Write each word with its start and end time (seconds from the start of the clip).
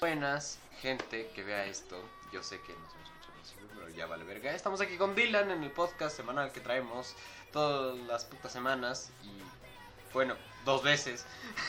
Buenas, 0.00 0.58
gente 0.80 1.28
que 1.34 1.42
vea 1.42 1.64
esto. 1.66 1.96
Yo 2.32 2.42
sé 2.42 2.60
que 2.60 2.72
no 2.72 2.78
se 2.90 2.98
escucha 3.02 3.32
posible, 3.40 3.68
pero 3.74 3.88
ya 3.96 4.06
vale 4.06 4.24
verga. 4.24 4.52
Estamos 4.54 4.80
aquí 4.80 4.96
con 4.96 5.14
Dylan 5.14 5.50
en 5.50 5.62
el 5.62 5.70
podcast 5.70 6.16
semanal 6.16 6.52
que 6.52 6.60
traemos 6.60 7.14
todas 7.52 7.98
las 8.06 8.24
putas 8.24 8.52
semanas. 8.52 9.10
Y 9.24 9.30
bueno, 10.12 10.36
dos 10.64 10.82
veces. 10.82 11.24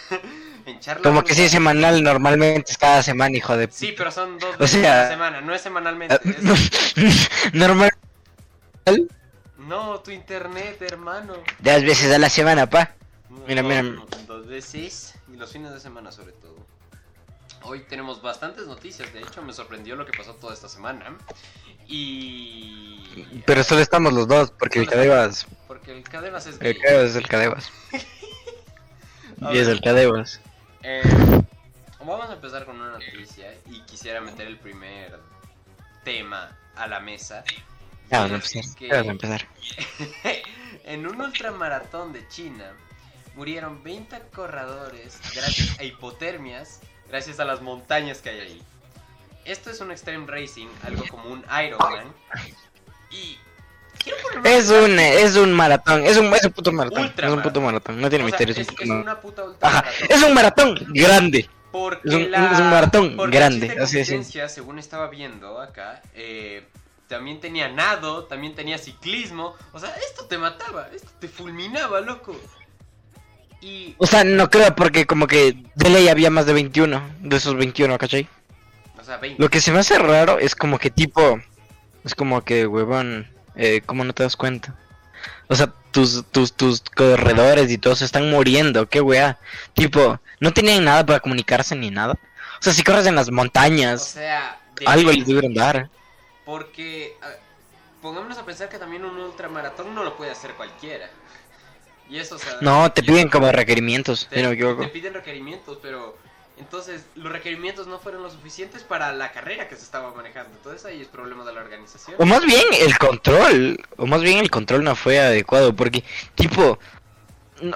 en 0.66 0.80
charla. 0.80 1.02
Como 1.04 1.24
que 1.24 1.34
sí 1.34 1.44
es 1.44 1.52
semanal, 1.52 2.04
normalmente 2.04 2.72
es 2.72 2.78
cada 2.78 3.02
semana, 3.02 3.36
hijo 3.36 3.58
de 3.58 3.70
Sí, 3.72 3.94
pero 3.98 4.12
son 4.12 4.38
dos 4.38 4.56
O 4.56 4.60
veces 4.60 4.82
sea- 4.82 5.00
a 5.02 5.04
la 5.06 5.10
semana, 5.10 5.42
no 5.42 5.54
es 5.56 5.62
semanalmente. 5.62 6.14
Ah, 6.16 6.20
es- 6.24 7.30
Normal. 7.54 7.92
No, 9.58 10.00
tu 10.02 10.12
internet, 10.12 10.82
hermano. 10.82 11.34
Dos 11.60 11.84
veces 11.84 12.14
a 12.14 12.18
la 12.20 12.30
semana, 12.30 12.70
pa. 12.70 12.94
Mira, 13.48 13.62
No, 13.62 13.70
mira. 13.70 13.82
no, 13.84 14.06
Dos 14.28 14.48
veces 14.48 15.16
y 15.32 15.36
los 15.36 15.52
fines 15.52 15.72
de 15.72 15.80
semana 15.80 16.12
sobre 16.12 16.32
todo. 16.34 16.56
Hoy 17.64 17.82
tenemos 17.82 18.22
bastantes 18.22 18.66
noticias, 18.68 19.12
de 19.14 19.20
hecho 19.22 19.42
me 19.42 19.54
sorprendió 19.54 19.96
lo 19.96 20.06
que 20.06 20.18
pasó 20.18 20.34
toda 20.36 20.54
esta 20.54 20.70
semana. 20.70 21.18
Y... 21.88 23.42
Pero 23.46 23.64
solo 23.64 23.82
estamos 23.82 24.14
los 24.14 24.28
dos, 24.28 24.52
porque 24.52 24.80
el 24.80 24.86
Solo 24.86 24.96
Cadebas. 24.98 25.48
Porque 25.68 25.92
el 25.92 26.04
Cadevas 26.04 26.46
es 26.48 26.56
El 26.62 26.74
gay. 26.74 26.82
Cadebas 26.82 27.10
es 27.12 27.16
el 27.16 27.28
Cadebas. 27.28 27.72
A 29.42 29.54
Y 29.54 29.58
es 29.58 29.68
el 29.68 29.82
Cadebas. 29.82 30.42
eh, 30.84 31.02
vamos 32.00 32.30
a 32.30 32.34
empezar 32.34 32.66
con 32.66 32.76
una 32.80 32.92
noticia 32.92 33.54
y 33.68 33.82
quisiera 33.82 34.20
meter 34.22 34.48
el 34.48 34.58
primer 34.58 35.20
tema 36.04 36.58
a 36.76 36.88
la 36.88 37.00
mesa. 37.00 37.44
Ya 38.12 38.22
vamos 38.22 38.32
a 38.32 38.36
es 38.38 38.56
empezar. 38.56 38.76
que- 38.78 38.94
a 38.94 39.00
empezar. 39.00 39.48
en 40.84 41.08
un 41.08 41.22
ultramaratón 41.22 42.12
de 42.14 42.28
China 42.28 42.74
murieron 43.36 43.82
20 43.84 44.20
corredores 44.34 45.20
gracias 45.36 45.80
a 45.80 45.84
hipotermias, 45.84 46.82
gracias 47.10 47.40
a 47.40 47.46
las 47.46 47.62
montañas 47.62 48.20
que 48.20 48.30
hay 48.30 48.40
ahí. 48.40 48.62
Esto 49.46 49.70
es 49.72 49.80
un 49.82 49.92
extreme 49.92 50.26
racing, 50.28 50.68
algo 50.86 51.04
como 51.10 51.30
un 51.30 51.44
Ironman. 51.66 52.14
Y 53.12 53.38
Es 54.44 54.70
un, 54.70 55.00
es 55.00 55.36
un 55.36 55.52
maratón, 55.54 56.06
es 56.06 56.18
un, 56.18 56.34
es 56.34 56.46
un 56.46 56.52
puto 56.52 56.72
maratón. 56.72 57.04
Ultra 57.04 57.28
es 57.28 57.34
un 57.34 57.42
puto 57.42 57.62
maratón, 57.62 58.00
no 58.00 58.10
tiene 58.10 58.26
o 58.26 58.28
sea, 58.30 58.38
misterio, 58.40 58.54
es, 58.54 58.60
es, 58.60 58.68
un 58.70 58.74
es 58.82 58.88
maratón. 58.88 59.02
una 59.02 59.22
puta 59.22 59.44
ultra 59.44 59.68
Ajá, 59.70 59.86
es 60.08 60.24
un 60.24 60.34
maratón 60.34 60.80
grande. 60.90 61.50
Porque 61.72 62.08
Es 62.10 62.14
un- 62.16 62.32
la, 62.32 62.52
es 62.52 62.60
un 62.60 62.70
maratón 62.70 63.16
porque 63.16 63.38
grande, 63.38 63.78
así 63.82 64.00
es, 64.00 64.52
según 64.52 64.80
estaba 64.80 65.08
viendo 65.08 65.60
acá, 65.62 66.02
eh, 66.16 66.68
también 67.08 67.40
tenía 67.40 67.70
nado, 67.70 68.26
también 68.26 68.54
tenía 68.56 68.78
ciclismo. 68.78 69.56
O 69.74 69.80
sea, 69.80 69.90
esto 70.08 70.26
te 70.26 70.38
mataba, 70.38 70.90
esto 70.94 71.10
te 71.20 71.28
fulminaba, 71.28 72.02
loco. 72.02 72.36
Y, 73.62 73.96
O 73.98 74.08
sea, 74.08 74.24
no 74.24 74.50
creo 74.50 74.76
porque 74.76 75.06
como 75.06 75.28
que 75.28 75.56
de 75.76 75.90
ley 75.90 76.08
había 76.08 76.30
más 76.30 76.46
de 76.46 76.54
21, 76.54 77.02
de 77.20 77.36
esos 77.36 77.56
21, 77.56 77.98
¿cachai? 77.98 78.28
o 79.00 79.04
sea, 79.04 79.18
20. 79.18 79.42
Lo 79.42 79.50
que 79.50 79.60
se 79.62 79.72
me 79.72 79.80
hace 79.80 79.98
raro 79.98 80.40
es 80.40 80.56
como 80.56 80.80
que 80.80 80.90
tipo, 80.90 81.40
es 82.04 82.16
como 82.16 82.44
que, 82.44 82.66
huevón, 82.68 83.28
eh, 83.56 83.82
¿cómo 83.86 84.04
no 84.04 84.14
te 84.14 84.24
das 84.24 84.36
cuenta? 84.38 84.76
O 85.50 85.56
sea, 85.56 85.74
tus, 85.92 86.26
tus, 86.32 86.54
tus 86.54 86.82
corredores 86.82 87.70
y 87.72 87.78
todos 87.78 88.02
están 88.02 88.30
muriendo, 88.30 88.88
qué 88.88 89.02
weá. 89.02 89.40
Tipo, 89.74 90.20
no 90.40 90.54
tenían 90.54 90.86
nada 90.86 91.06
para 91.06 91.20
comunicarse 91.20 91.76
ni 91.76 91.90
nada. 91.90 92.14
O 92.60 92.62
sea, 92.62 92.74
si 92.74 92.84
corres 92.84 93.08
en 93.08 93.16
las 93.16 93.30
O 93.30 93.32
montañas, 93.32 94.04
sea, 94.04 94.60
de 94.76 94.86
algo 94.86 95.12
les 95.12 95.26
debieron 95.26 95.54
dar. 95.54 95.90
Porque, 96.46 97.16
ah, 97.22 97.30
pongámonos 98.02 98.38
a 98.38 98.46
pensar 98.46 98.70
que 98.70 98.78
también 98.78 99.06
un 99.06 99.18
ultramaratón 99.18 99.94
no 99.94 100.04
lo 100.04 100.16
puede 100.16 100.32
hacer 100.32 100.54
cualquiera. 100.54 101.10
Y 102.10 102.18
eso, 102.18 102.36
o 102.36 102.40
sea. 102.40 102.58
No, 102.62 102.92
te 102.92 103.04
piden 103.04 103.30
como 103.30 103.52
requerimientos, 103.52 104.28
te, 104.30 104.38
si 104.38 104.42
no 104.44 104.50
me 104.50 104.56
te 104.56 104.62
equivoco. 104.64 104.92
piden 104.92 105.14
requerimientos, 105.14 105.78
pero 105.82 106.18
entonces 106.58 107.06
los 107.16 107.32
requerimientos 107.32 107.88
no 107.88 108.00
fueron 108.00 108.24
lo 108.24 108.30
suficientes 108.32 108.84
para 108.84 109.12
la 109.14 109.32
carrera 109.32 109.68
que 109.68 109.76
se 109.76 109.84
estaba 109.84 110.14
manejando. 110.14 110.50
Entonces 110.58 110.84
ahí 110.86 111.02
es 111.02 111.08
problema 111.08 111.46
de 111.46 111.54
la 111.54 111.62
organización. 111.62 112.16
O 112.20 112.26
más 112.26 112.44
bien 112.46 112.66
el 112.82 112.98
control, 112.98 113.80
o 113.98 114.06
más 114.08 114.22
bien 114.22 114.40
el 114.40 114.50
control 114.50 114.84
no 114.84 114.96
fue 114.96 115.20
adecuado, 115.20 115.76
porque 115.76 116.04
tipo, 116.36 116.80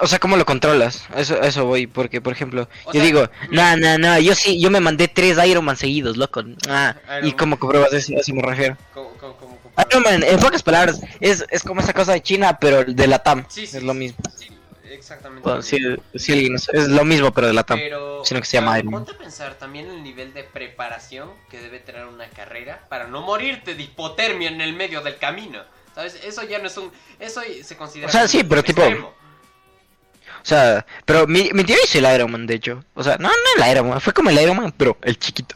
o 0.00 0.06
sea, 0.06 0.18
¿cómo 0.18 0.36
lo 0.36 0.44
controlas? 0.44 1.06
Eso, 1.16 1.40
eso 1.42 1.64
voy, 1.66 1.86
porque 1.86 2.20
por 2.20 2.32
ejemplo, 2.32 2.68
O 2.84 2.92
yo 2.92 3.00
sea, 3.00 3.04
digo, 3.04 3.30
no, 3.50 3.76
no, 3.76 3.98
no, 3.98 4.18
yo 4.18 4.34
sí, 4.34 4.60
yo 4.60 4.70
me 4.70 4.80
mandé 4.80 5.08
tres 5.08 5.38
Ironman 5.46 5.76
seguidos, 5.76 6.16
loco. 6.16 6.42
Ah, 6.68 6.96
Iron 7.18 7.24
y 7.26 7.28
Man. 7.28 7.38
como 7.38 7.58
que 7.60 7.66
pruebas 7.68 7.92
eso, 7.92 8.12
así 8.18 8.32
me 8.32 8.42
refiero. 8.42 8.76
¿Cómo- 8.92 9.10
cómo- 9.20 9.36
cómo- 9.36 9.58
cómo- 9.74 9.86
Ironman, 9.90 10.22
en 10.22 10.38
pocas 10.40 10.62
palabras, 10.62 11.00
es, 11.20 11.44
es 11.50 11.62
como 11.62 11.80
esa 11.80 11.92
cosa 11.92 12.12
de 12.12 12.22
China, 12.22 12.58
pero 12.60 12.84
de 12.84 13.06
la 13.06 13.18
TAM, 13.20 13.44
Sí, 13.48 13.66
sí, 13.66 13.76
es 13.76 13.82
lo 13.82 13.94
mismo. 13.94 14.18
sí, 14.36 14.48
exactamente. 14.90 15.42
Bueno, 15.48 15.62
sí, 15.62 15.78
sí, 16.14 16.50
es 16.72 16.88
lo 16.88 17.04
mismo, 17.04 17.32
pero 17.32 17.46
de 17.48 17.52
la 17.52 17.62
TAM. 17.64 17.78
Pero, 17.78 18.24
sino 18.24 18.40
que 18.40 18.46
se 18.46 18.56
llama 18.58 18.78
Iron 18.78 18.92
Man. 18.92 19.04
ponte 19.04 19.16
a 19.16 19.22
pensar 19.22 19.54
también 19.54 19.88
el 19.90 20.02
nivel 20.02 20.32
de 20.34 20.44
preparación 20.44 21.30
que 21.50 21.60
debe 21.60 21.78
tener 21.80 22.06
una 22.06 22.28
carrera 22.28 22.84
para 22.88 23.06
no 23.06 23.20
morirte 23.22 23.74
de 23.74 23.82
hipotermia 23.82 24.48
en 24.48 24.60
el 24.60 24.72
medio 24.74 25.00
del 25.02 25.16
camino. 25.18 25.60
¿Sabes? 25.94 26.18
Eso 26.24 26.42
ya 26.42 26.58
no 26.58 26.66
es 26.66 26.76
un. 26.76 26.90
Eso 27.20 27.40
se 27.62 27.76
considera. 27.76 28.08
O 28.08 28.12
sea, 28.12 28.26
sí, 28.26 28.42
pero 28.42 28.64
tipo- 28.64 28.82
extremo. 28.82 29.08
O 30.42 30.46
sea, 30.46 30.84
pero 31.06 31.26
mi, 31.26 31.50
mi 31.54 31.64
tío 31.64 31.76
hizo 31.82 31.98
el 31.98 32.14
Ironman, 32.14 32.46
de 32.46 32.54
hecho. 32.54 32.84
O 32.94 33.02
sea, 33.02 33.16
no, 33.16 33.28
no 33.28 33.64
el 33.64 33.70
Ironman, 33.70 34.00
fue 34.00 34.12
como 34.12 34.28
el 34.30 34.38
Ironman, 34.40 34.72
pero 34.72 34.98
el 35.02 35.18
chiquito. 35.18 35.54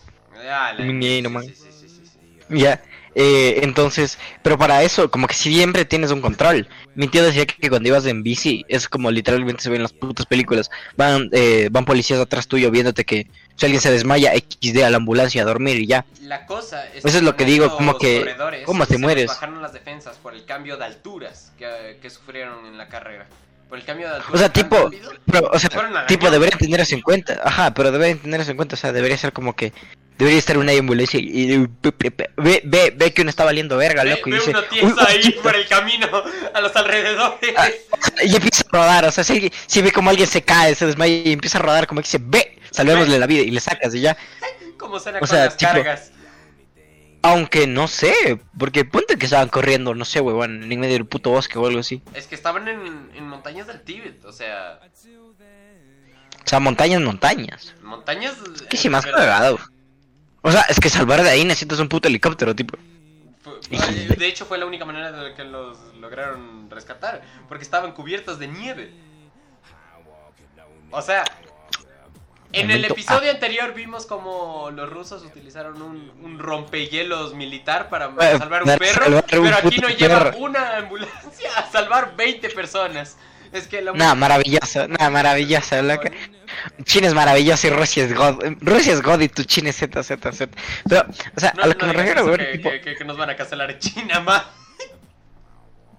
Ah, 0.48 0.72
sí, 0.76 0.82
Iron 0.84 1.32
Man. 1.32 1.42
sí, 1.44 1.54
sí, 1.54 1.66
sí, 1.72 1.88
sí, 1.88 2.02
sí. 2.06 2.58
Ya, 2.58 2.80
eh, 3.20 3.64
entonces, 3.64 4.16
pero 4.44 4.56
para 4.56 4.84
eso, 4.84 5.10
como 5.10 5.26
que 5.26 5.34
siempre 5.34 5.84
tienes 5.84 6.12
un 6.12 6.20
control. 6.20 6.68
Mi 6.94 7.08
tío 7.08 7.24
decía 7.24 7.46
que, 7.46 7.56
que 7.56 7.68
cuando 7.68 7.88
ibas 7.88 8.06
en 8.06 8.22
bici, 8.22 8.64
es 8.68 8.88
como 8.88 9.10
literalmente 9.10 9.60
se 9.60 9.70
ve 9.70 9.74
en 9.74 9.82
las 9.82 9.92
putas 9.92 10.24
películas. 10.24 10.70
Van, 10.96 11.28
eh, 11.32 11.68
van 11.72 11.84
policías 11.84 12.20
atrás 12.20 12.46
tuyo 12.46 12.70
viéndote 12.70 13.04
que 13.04 13.26
si 13.56 13.66
alguien 13.66 13.82
se 13.82 13.90
desmaya, 13.90 14.34
XD 14.34 14.84
a 14.84 14.90
la 14.90 14.98
ambulancia 14.98 15.42
a 15.42 15.44
dormir 15.44 15.80
y 15.80 15.88
ya. 15.88 16.06
La 16.22 16.46
cosa 16.46 16.86
es 16.94 17.04
Eso 17.04 17.18
es 17.18 17.24
lo 17.24 17.34
que 17.34 17.44
digo, 17.44 17.76
como 17.76 17.98
que, 17.98 18.36
¿cómo 18.64 18.86
te 18.86 18.98
mueres? 18.98 19.26
Bajaron 19.26 19.62
las 19.62 19.72
defensas 19.72 20.16
por 20.18 20.34
el 20.34 20.44
cambio 20.44 20.76
de 20.76 20.84
alturas 20.84 21.50
que, 21.58 21.98
que 22.00 22.10
sufrieron 22.10 22.66
en 22.66 22.78
la 22.78 22.86
carrera. 22.86 23.26
Por 23.68 23.78
el 23.78 23.84
cambio 23.84 24.08
de 24.08 24.14
alturas. 24.14 24.34
O 24.36 24.38
sea, 24.38 24.52
tipo, 24.52 24.90
pero, 25.26 25.50
o 25.52 25.58
sea, 25.58 26.06
tipo, 26.06 26.30
deberían 26.30 26.56
tener 26.56 26.78
eso 26.78 26.94
en 26.94 27.02
cuenta. 27.02 27.40
Ajá, 27.42 27.74
pero 27.74 27.90
deberían 27.90 28.18
tener 28.20 28.42
eso 28.42 28.52
en 28.52 28.56
cuenta. 28.56 28.76
O 28.76 28.78
sea, 28.78 28.92
debería 28.92 29.18
ser 29.18 29.32
como 29.32 29.56
que, 29.56 29.72
debería 30.18 30.38
estar 30.38 30.58
una 30.58 30.72
ambulancia 30.72 31.18
y, 31.20 31.52
y- 31.52 31.66
ve, 32.36 32.60
ve, 32.64 32.92
ve 32.96 33.12
que 33.14 33.22
uno 33.22 33.30
está 33.30 33.44
valiendo 33.44 33.76
verga, 33.76 34.02
Ve, 34.04 34.10
loco. 34.10 34.28
y 34.28 34.32
ve 34.32 34.38
dice, 34.38 34.50
uno 34.50 34.60
"Uy, 34.60 34.66
tiesa 34.68 35.08
ahí 35.08 35.18
hostia". 35.20 35.42
por 35.42 35.56
el 35.56 35.66
camino 35.68 36.08
a 36.54 36.60
los 36.60 36.74
alrededores. 36.76 37.54
Ah, 37.56 37.68
Y 38.24 38.34
empieza 38.34 38.64
a 38.70 38.76
rodar, 38.76 39.04
o 39.06 39.12
sea, 39.12 39.24
si, 39.24 39.50
si 39.66 39.80
ve 39.82 39.92
como 39.92 40.10
alguien 40.10 40.28
se 40.28 40.42
cae, 40.42 40.74
se 40.74 40.86
desmaya 40.86 41.14
y 41.14 41.32
empieza 41.32 41.58
a 41.58 41.62
rodar, 41.62 41.86
como 41.86 42.00
que 42.00 42.06
dice, 42.06 42.18
ve, 42.20 42.58
salvémosle 42.70 43.18
la 43.18 43.26
vida 43.26 43.42
y 43.42 43.50
le 43.50 43.60
sacas 43.60 43.94
y 43.94 44.00
ya. 44.00 44.16
Como 44.76 44.98
suena 45.00 45.18
O 45.18 45.20
con 45.20 45.28
sea, 45.28 45.44
las 45.46 45.56
tipo- 45.56 45.72
cargas. 45.72 46.12
Aunque 47.20 47.66
no 47.66 47.88
sé, 47.88 48.40
porque 48.58 48.84
ponte 48.84 49.16
que 49.18 49.26
estaban 49.26 49.48
corriendo, 49.48 49.92
no 49.94 50.04
sé, 50.04 50.20
huevón, 50.20 50.70
en 50.72 50.80
medio 50.80 50.94
del 50.94 51.04
puto 51.04 51.30
bosque 51.30 51.58
o 51.58 51.66
algo 51.66 51.80
así. 51.80 52.00
Es 52.14 52.28
que 52.28 52.36
estaban 52.36 52.68
en, 52.68 53.10
en 53.14 53.26
montañas 53.28 53.66
del 53.66 53.82
Tíbet, 53.82 54.24
o 54.24 54.32
sea, 54.32 54.78
O 54.80 56.48
sea, 56.48 56.60
montañas, 56.60 57.00
montañas. 57.02 57.74
montañas. 57.82 58.34
¿Qué 58.70 58.76
si 58.76 58.88
más 58.88 59.04
pero- 59.04 59.16
cagado? 59.16 59.58
O 60.42 60.52
sea, 60.52 60.62
es 60.68 60.78
que 60.78 60.88
salvar 60.88 61.22
de 61.22 61.30
ahí 61.30 61.44
necesitas 61.44 61.78
un 61.80 61.88
puto 61.88 62.08
helicóptero, 62.08 62.54
tipo. 62.54 62.78
De 63.70 64.26
hecho, 64.26 64.46
fue 64.46 64.58
la 64.58 64.66
única 64.66 64.84
manera 64.84 65.10
de 65.12 65.34
que 65.34 65.44
los 65.44 65.78
lograron 66.00 66.70
rescatar, 66.70 67.22
porque 67.48 67.64
estaban 67.64 67.92
cubiertos 67.92 68.38
de 68.38 68.48
nieve. 68.48 68.92
O 70.90 71.02
sea, 71.02 71.24
en 72.52 72.70
el 72.70 72.84
episodio 72.84 73.30
anterior 73.30 73.74
vimos 73.74 74.06
como 74.06 74.70
los 74.70 74.88
rusos 74.88 75.22
utilizaron 75.22 75.82
un, 75.82 76.10
un 76.22 76.38
rompehielos 76.38 77.34
militar 77.34 77.90
para 77.90 78.06
Eh, 78.06 78.38
salvar 78.38 78.62
un 78.62 78.78
perro, 78.78 79.22
pero 79.28 79.56
aquí 79.56 79.78
no 79.78 79.88
lleva 79.88 80.32
una 80.36 80.78
ambulancia 80.78 81.50
a 81.56 81.70
salvar 81.70 82.16
20 82.16 82.48
personas. 82.50 83.18
Es 83.52 83.66
que 83.66 83.80
la 83.82 83.92
Nada, 83.92 84.14
maravilloso, 84.14 84.86
nada, 84.88 85.10
maravilloso, 85.10 85.80
loca. 85.82 86.10
China 86.84 87.08
es 87.08 87.14
maravilloso 87.14 87.66
y 87.66 87.70
Rusia 87.70 88.04
es 88.04 88.14
God. 88.14 88.42
Rusia 88.60 88.92
es 88.92 89.02
God 89.02 89.20
y 89.20 89.28
tu 89.28 89.44
China 89.44 89.70
es 89.70 89.76
Z, 89.76 90.02
Z, 90.02 90.32
Z. 90.32 90.56
Pero, 90.88 91.06
o 91.36 91.40
sea, 91.40 91.52
No, 91.56 91.62
a 91.62 91.66
lo 91.66 91.72
no 91.74 91.78
que 91.78 91.86
me 91.86 91.92
refiero, 91.92 92.24
weón, 92.24 92.38
que, 92.38 92.46
tipo, 92.58 92.70
que- 92.98 93.04
nos 93.04 93.16
van 93.16 93.30
a 93.30 93.36
cancelar 93.36 93.70
en 93.70 93.78
China, 93.78 94.20
más. 94.26 94.42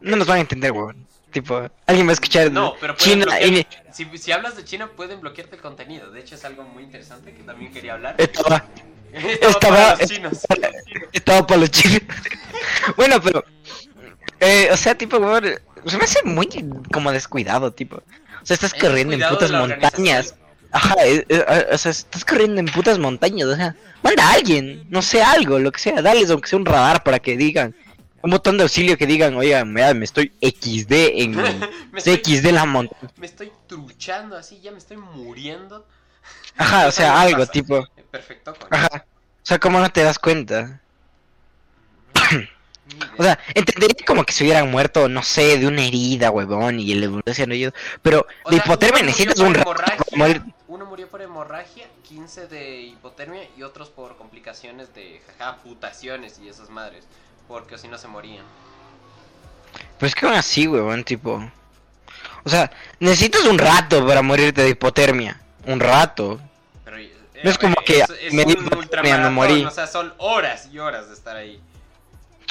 no 0.01 0.15
nos 0.15 0.27
van 0.27 0.37
a 0.37 0.41
entender, 0.41 0.71
weón. 0.71 1.07
Tipo, 1.31 1.69
alguien 1.85 2.07
va 2.07 2.11
a 2.11 2.13
escuchar 2.13 2.51
No, 2.51 2.73
pero 2.81 2.95
China 2.95 3.39
y 3.39 3.65
si, 3.91 4.05
si 4.17 4.31
hablas 4.31 4.55
de 4.57 4.65
China 4.65 4.87
pueden 4.95 5.21
bloquearte 5.21 5.57
el 5.57 5.61
contenido. 5.61 6.09
De 6.09 6.21
hecho 6.21 6.33
es 6.33 6.43
algo 6.43 6.63
muy 6.63 6.81
interesante 6.83 7.33
que 7.35 7.43
también 7.43 7.71
quería 7.71 7.93
hablar. 7.93 8.15
estaba, 8.17 8.65
Estaba 9.13 9.51
estaba- 9.51 9.75
para 9.75 9.95
los 9.99 10.09
chinos. 10.09 10.39
estaba 11.13 11.45
para 11.47 11.59
los 11.61 11.69
chinos. 11.71 12.01
bueno, 12.97 13.21
pero, 13.21 13.43
eh, 14.39 14.69
o 14.71 14.77
sea, 14.77 14.95
tipo, 14.95 15.17
weón, 15.17 15.43
se 15.85 15.97
me 15.97 16.03
hace 16.03 16.23
muy 16.23 16.47
como 16.91 17.11
descuidado, 17.11 17.71
tipo. 17.71 17.97
O 17.97 18.45
sea, 18.45 18.55
estás 18.55 18.73
Es 18.73 18.81
corriendo 18.81 19.13
en 19.13 19.21
putas 19.27 19.51
montañas. 19.51 20.35
Ajá, 20.71 20.95
eh, 21.03 21.25
eh, 21.27 21.67
o 21.71 21.77
sea, 21.77 21.91
estás 21.91 22.23
corriendo 22.23 22.59
en 22.59 22.67
putas 22.67 22.99
montañas, 22.99 23.47
o 23.47 23.55
sea, 23.55 23.75
manda 24.03 24.27
a 24.29 24.33
alguien, 24.33 24.85
no 24.89 25.01
sé, 25.01 25.23
algo, 25.23 25.57
lo 25.57 25.71
que 25.71 25.79
sea, 25.79 26.01
dales 26.01 26.29
aunque 26.29 26.47
sea 26.47 26.59
un 26.59 26.65
radar 26.65 27.03
para 27.03 27.17
que 27.17 27.35
digan, 27.35 27.75
un 28.21 28.29
botón 28.29 28.57
de 28.57 28.63
auxilio 28.63 28.95
que 28.95 29.07
digan, 29.07 29.35
oigan, 29.35 29.73
mira, 29.73 29.95
me 29.95 30.05
estoy 30.05 30.31
XD 30.41 30.91
en 30.91 31.35
me, 31.91 31.97
estoy, 31.97 32.17
XD 32.17 32.45
en 32.45 32.55
la 32.55 32.65
montaña. 32.65 33.11
me 33.17 33.25
estoy 33.25 33.51
truchando 33.65 34.37
así, 34.37 34.59
ya 34.61 34.71
me 34.71 34.77
estoy 34.77 34.97
muriendo. 34.97 35.87
Ajá, 36.55 36.87
o 36.87 36.91
sea, 36.91 37.19
algo, 37.21 37.39
pasa. 37.39 37.51
tipo, 37.51 37.87
perfecto, 38.11 38.53
coño. 38.53 38.67
Ajá. 38.69 39.05
O 39.41 39.45
sea, 39.49 39.57
¿cómo 39.57 39.79
no 39.79 39.89
te 39.89 40.03
das 40.03 40.19
cuenta? 40.19 40.81
O 43.17 43.23
sea, 43.23 43.39
entendería 43.53 44.05
como 44.05 44.23
que 44.23 44.33
se 44.33 44.43
hubieran 44.43 44.69
muerto, 44.71 45.07
no 45.09 45.23
sé, 45.23 45.57
de 45.57 45.67
una 45.67 45.85
herida, 45.85 46.31
huevón, 46.31 46.79
y 46.79 46.91
el 46.91 47.07
hubiesen 47.09 47.51
oído. 47.51 47.73
Pero 48.01 48.25
O 48.43 48.49
de 48.49 48.57
sea, 48.57 48.65
hipotermia 48.65 49.03
necesitas 49.03 49.39
un 49.39 49.57
morir. 50.15 50.41
Uno 50.67 50.85
murió 50.85 51.07
por 51.07 51.21
hemorragia, 51.21 51.87
15 52.07 52.47
de 52.47 52.81
hipotermia 52.81 53.41
y 53.57 53.63
otros 53.63 53.89
por 53.89 54.17
complicaciones 54.17 54.93
de 54.93 55.21
jaja, 55.25 55.51
amputaciones 55.51 56.39
y 56.39 56.47
esas 56.47 56.69
madres. 56.69 57.05
Porque 57.47 57.77
si 57.77 57.87
no 57.87 57.97
se 57.97 58.07
morían. 58.07 58.45
Pues 59.99 60.13
que 60.13 60.25
aún 60.25 60.35
así, 60.35 60.67
huevón, 60.67 61.03
tipo. 61.03 61.43
O 62.43 62.49
sea, 62.49 62.71
necesitas 62.99 63.45
un 63.45 63.57
rato 63.57 64.05
para 64.05 64.21
morirte 64.21 64.61
de 64.61 64.69
hipotermia. 64.69 65.41
Un 65.65 65.79
rato. 65.79 66.39
Pero, 66.85 66.97
eh, 66.97 67.11
No 67.43 67.49
es 67.49 67.57
como 67.57 67.75
que 67.85 68.03
me 68.31 68.43
un 68.43 68.89
me 69.01 69.29
morí. 69.29 69.65
O 69.65 69.71
sea, 69.71 69.87
son 69.87 70.13
horas 70.17 70.69
y 70.71 70.79
horas 70.79 71.09
de 71.09 71.15
estar 71.15 71.35
ahí. 71.35 71.59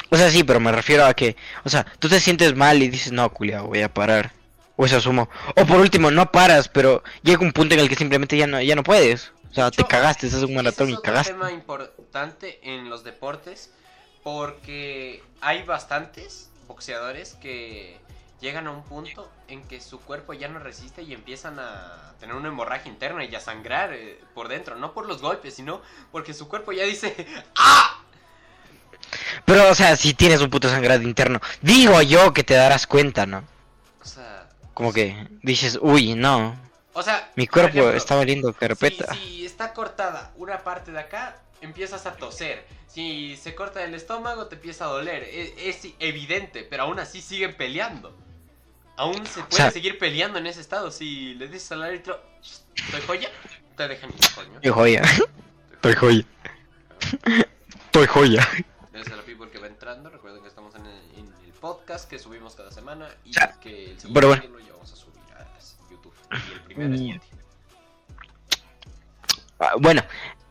O 0.09 0.17
sea, 0.17 0.29
sí, 0.29 0.43
pero 0.43 0.59
me 0.59 0.71
refiero 0.71 1.05
a 1.05 1.13
que, 1.13 1.35
o 1.63 1.69
sea, 1.69 1.85
tú 1.99 2.09
te 2.09 2.19
sientes 2.19 2.55
mal 2.55 2.81
y 2.81 2.89
dices, 2.89 3.11
no, 3.11 3.29
culiao, 3.31 3.67
voy 3.67 3.81
a 3.81 3.93
parar. 3.93 4.33
O 4.75 4.85
eso 4.85 4.97
asumo. 4.97 5.29
O 5.55 5.65
por 5.65 5.79
último, 5.79 6.09
no 6.09 6.31
paras, 6.31 6.69
pero 6.69 7.03
llega 7.21 7.41
un 7.41 7.51
punto 7.51 7.75
en 7.75 7.81
el 7.81 7.89
que 7.89 7.95
simplemente 7.95 8.37
ya 8.37 8.47
no, 8.47 8.61
ya 8.61 8.75
no 8.75 8.83
puedes. 8.83 9.31
O 9.51 9.53
sea, 9.53 9.71
te 9.71 9.83
cagaste, 9.83 10.27
haces 10.27 10.43
un 10.43 10.55
maratón 10.55 10.89
es 10.89 10.95
y 10.97 11.01
cagaste. 11.01 11.33
tema 11.33 11.51
importante 11.51 12.59
en 12.63 12.89
los 12.89 13.03
deportes 13.03 13.71
porque 14.23 15.23
hay 15.41 15.63
bastantes 15.63 16.49
boxeadores 16.67 17.33
que 17.33 17.99
llegan 18.41 18.67
a 18.67 18.71
un 18.71 18.83
punto 18.83 19.29
en 19.47 19.63
que 19.67 19.81
su 19.81 19.99
cuerpo 19.99 20.33
ya 20.33 20.47
no 20.47 20.59
resiste 20.59 21.01
y 21.01 21.13
empiezan 21.13 21.59
a 21.59 22.13
tener 22.19 22.35
una 22.35 22.49
hemorragia 22.49 22.91
interna 22.91 23.25
y 23.25 23.35
a 23.35 23.39
sangrar 23.39 23.93
eh, 23.93 24.19
por 24.33 24.47
dentro, 24.47 24.75
no 24.75 24.93
por 24.93 25.07
los 25.07 25.21
golpes, 25.21 25.55
sino 25.55 25.81
porque 26.11 26.33
su 26.33 26.47
cuerpo 26.47 26.71
ya 26.71 26.83
dice 26.83 27.27
¡Ah! 27.55 28.01
Pero, 29.45 29.69
o 29.69 29.75
sea, 29.75 29.95
si 29.95 30.13
tienes 30.13 30.41
un 30.41 30.49
puto 30.49 30.69
sangrado 30.69 31.01
interno, 31.03 31.39
digo 31.61 32.01
yo 32.01 32.33
que 32.33 32.43
te 32.43 32.53
darás 32.53 32.87
cuenta, 32.87 33.25
¿no? 33.25 33.43
O 34.01 34.05
sea, 34.05 34.47
Como 34.73 34.93
que 34.93 35.27
dices, 35.43 35.77
uy, 35.81 36.15
no, 36.15 36.59
o 36.93 37.03
sea, 37.03 37.31
mi 37.35 37.47
cuerpo 37.47 37.69
ejemplo, 37.79 37.95
está 37.97 38.15
valiendo 38.15 38.51
carpeta. 38.53 39.13
Si, 39.13 39.19
si 39.19 39.45
está 39.45 39.73
cortada 39.73 40.31
una 40.35 40.59
parte 40.63 40.91
de 40.91 40.99
acá, 40.99 41.37
empiezas 41.61 42.05
a 42.05 42.13
toser. 42.13 42.65
Si 42.87 43.37
se 43.37 43.53
corta 43.55 43.83
el 43.83 43.93
estómago, 43.93 44.47
te 44.47 44.55
empieza 44.55 44.85
a 44.85 44.87
doler. 44.87 45.23
E- 45.23 45.69
Es, 45.69 45.87
evidente, 45.99 46.63
pero 46.69 46.83
aún 46.83 46.99
así 46.99 47.21
siguen 47.21 47.55
peleando. 47.55 48.17
Aún 48.97 49.25
se 49.27 49.41
puede 49.43 49.55
sea- 49.55 49.71
seguir 49.71 49.97
peleando 49.99 50.39
en 50.39 50.47
ese 50.47 50.59
estado. 50.59 50.91
Si 50.91 51.35
le 51.35 51.47
dices 51.47 51.71
al 51.71 51.83
árbitro, 51.83 52.19
¿estoy 52.75 53.01
joya? 53.05 53.29
Te 53.77 53.87
dejan 53.87 54.09
ir, 54.09 54.15
coño. 54.35 54.55
Estoy 54.55 54.71
joya, 54.71 55.01
estoy 55.75 55.93
joya, 55.93 56.25
estoy 57.85 58.07
joya. 58.07 58.47
Gracias 58.91 59.13
a 59.13 59.17
la 59.17 59.23
people 59.23 59.49
que 59.49 59.59
va 59.59 59.67
entrando. 59.89 60.09
Recuerden 60.09 60.41
que 60.41 60.47
estamos 60.47 60.75
en 60.75 60.85
el, 60.85 61.01
en 61.17 61.33
el 61.45 61.51
podcast 61.53 62.09
que 62.09 62.19
subimos 62.19 62.55
cada 62.55 62.71
semana. 62.71 63.07
Y 63.25 63.33
Ya, 63.33 63.59
que 63.59 63.91
el 63.91 63.97
pero 64.13 64.27
bueno. 64.27 64.41
siguiente 64.41 64.59
lo 64.59 64.65
llevamos 64.65 64.91
a 64.91 64.95
subir 64.95 65.19
a 65.35 65.91
YouTube. 65.91 66.13
Y 66.31 66.53
el 66.53 66.61
primero 66.61 66.95
es 66.95 67.01
Mm. 67.01 67.19
Ah, 69.59 69.73
Bueno, 69.77 70.01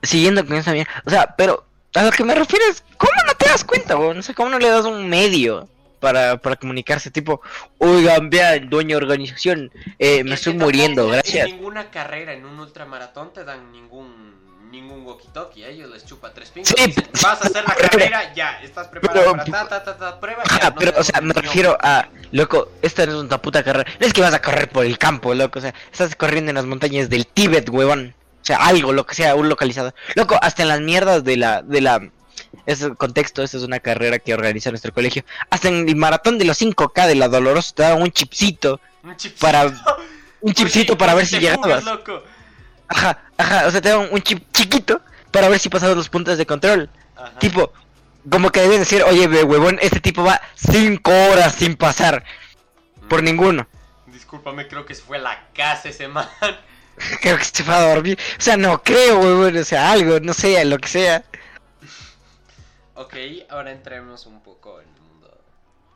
siguiendo 0.03 0.45
con 0.47 0.57
esa 0.57 0.73
mierda, 0.73 0.91
o 1.07 1.11
sea, 1.11 1.35
pero 1.37 1.65
a 1.95 2.03
lo 2.03 2.11
que 2.11 2.25
me 2.25 2.35
refiero 2.35 2.65
es, 2.71 2.85
¿cómo 2.99 3.13
no 3.27 3.35
te 3.35 3.47
das 3.47 3.65
cuenta, 3.65 3.97
weón? 3.97 4.17
No 4.19 4.23
sé, 4.23 4.35
¿cómo 4.35 4.51
no 4.51 4.59
le 4.59 4.69
das 4.69 4.85
un 4.85 5.09
medio 5.09 5.67
para, 5.99 6.37
para 6.37 6.57
comunicarse? 6.57 7.11
Tipo, 7.11 7.41
oigan, 7.79 8.29
vean, 8.29 8.69
dueña 8.69 8.99
organización, 8.99 9.73
eh, 9.99 10.23
me 10.25 10.35
Es 10.35 10.41
estoy 10.41 10.55
muriendo, 10.55 11.09
gracias. 11.09 11.49
En 11.49 11.57
ninguna 11.57 11.91
carrera, 11.91 12.35
en 12.35 12.45
un 12.45 12.61
ultramaratón, 12.61 13.33
te 13.33 13.45
dan 13.45 13.73
ningún 13.73 14.37
ningún 14.71 15.05
walkie-talkie. 15.07 15.65
A 15.65 15.69
ellos 15.69 15.91
les 15.91 16.05
chupa 16.05 16.33
tres 16.33 16.51
pingos. 16.51 16.69
Sí, 16.69 16.87
dicen, 16.87 17.09
vas 17.23 17.43
a 17.43 17.47
hacer 17.49 17.65
la 17.67 17.75
carrera, 17.75 18.33
ya. 18.35 18.61
Estás 18.63 18.89
preparado 18.89 19.21
pero- 19.33 19.45
para 19.45 19.69
ta, 19.69 19.69
ta, 19.69 19.85
ta, 19.85 19.97
ta, 19.99 20.21
prueba. 20.21 20.43
No 20.63 20.75
pero, 20.75 20.93
o 20.99 21.03
sea, 21.05 21.21
me 21.21 21.33
refiero 21.33 21.77
a, 21.81 22.09
loco, 22.33 22.71
esta 22.83 23.07
no 23.07 23.13
es 23.13 23.19
una 23.25 23.41
puta 23.41 23.63
carrera. 23.63 23.91
No 24.01 24.07
es 24.07 24.13
que 24.13 24.21
vas 24.21 24.35
a 24.35 24.43
correr 24.43 24.69
por 24.69 24.85
el 24.85 24.99
campo, 24.99 25.35
loco, 25.35 25.59
o 25.59 25.63
sea, 25.63 25.75
estás 25.93 26.15
corriendo 26.17 26.51
en 26.51 26.57
las 26.57 26.67
montañas 26.67 27.09
del 27.09 27.27
Tíbet, 27.27 27.69
huevón. 27.71 28.15
O 28.43 28.45
sea, 28.49 28.59
algo, 28.59 28.93
lo 28.93 29.05
que 29.05 29.15
sea, 29.15 29.35
un 29.35 29.49
localizador. 29.49 29.95
Loco, 30.15 30.39
hasta 30.41 30.63
en 30.63 30.69
las 30.69 30.81
mierdas 30.81 31.25
de 31.25 31.37
la, 31.37 31.61
de 31.63 31.81
la, 31.81 32.09
ese 32.67 32.95
contexto, 32.95 33.43
esta 33.43 33.57
es 33.59 33.63
una 33.63 33.81
carrera 33.81 34.19
que 34.19 34.33
organiza 34.33 34.71
nuestro 34.71 34.93
colegio. 34.95 35.25
Hasta 35.51 35.69
en 35.69 35.89
el 35.89 35.97
maratón 35.97 36.39
de 36.39 36.45
los 36.47 36.61
5K 36.61 37.07
de 37.07 37.15
la 37.17 37.29
Dolorosa 37.29 37.75
te 37.75 37.83
daban 37.83 38.01
un 38.03 38.11
chipcito, 38.11 38.81
Un 39.03 39.17
chipcito. 39.17 39.41
para- 39.47 39.73
un 40.41 40.53
chipcito 40.55 40.97
para 40.97 41.15
ver 41.15 41.27
si 41.27 41.39
llegabas. 41.41 41.85
loco. 41.85 42.23
Ajá, 42.89 43.23
ajá, 43.37 43.67
o 43.67 43.71
sea, 43.71 43.81
te 43.81 43.89
daban 43.91 44.09
un 44.11 44.23
chip 44.23 44.45
chiquito 44.53 45.01
para 45.31 45.49
ver 45.49 45.59
si 45.59 45.69
pasabas 45.69 45.97
los 45.97 46.09
puntos 46.09 46.39
de 46.39 46.47
control. 46.47 46.89
Ajá. 47.17 47.39
Tipo, 47.39 47.73
como 48.31 48.51
que 48.51 48.61
debes 48.61 48.81
decir, 48.81 49.03
oye, 49.03 49.27
huevón, 49.27 49.79
este 49.81 50.01
tipo 50.01 50.25
va 50.25 50.41
5 50.57 51.11
horas 51.31 51.55
sin 51.55 51.77
pasar 51.77 52.25
por 53.09 53.23
Mm, 53.23 53.25
ninguno. 53.25 53.69
Discúlpame, 54.07 54.69
creo 54.69 54.85
que 54.87 54.95
se 54.95 55.03
fue 55.03 55.19
a 55.19 55.21
la 55.21 55.49
casa 55.55 55.89
ese 55.89 56.09
man. 56.09 56.29
Creo 57.23 57.39
que 57.39 57.45
se 57.45 57.63
fue 57.63 57.75
a 57.75 57.95
dormir. 57.95 58.19
O 58.39 58.41
sea, 58.43 58.57
no 58.57 58.83
creo, 58.83 59.21
huevón, 59.21 59.57
o 59.57 59.63
sea, 59.65 59.93
algo, 59.93 60.19
no 60.19 60.35
sé, 60.35 60.65
lo 60.65 60.79
que 60.79 60.89
sea. 60.89 61.23
Ok, 62.95 63.15
ahora 63.51 63.71
entremos 63.71 64.27
un 64.27 64.41
poco 64.43 64.81
en 64.81 64.89
el 64.89 65.01
mundo 65.03 65.41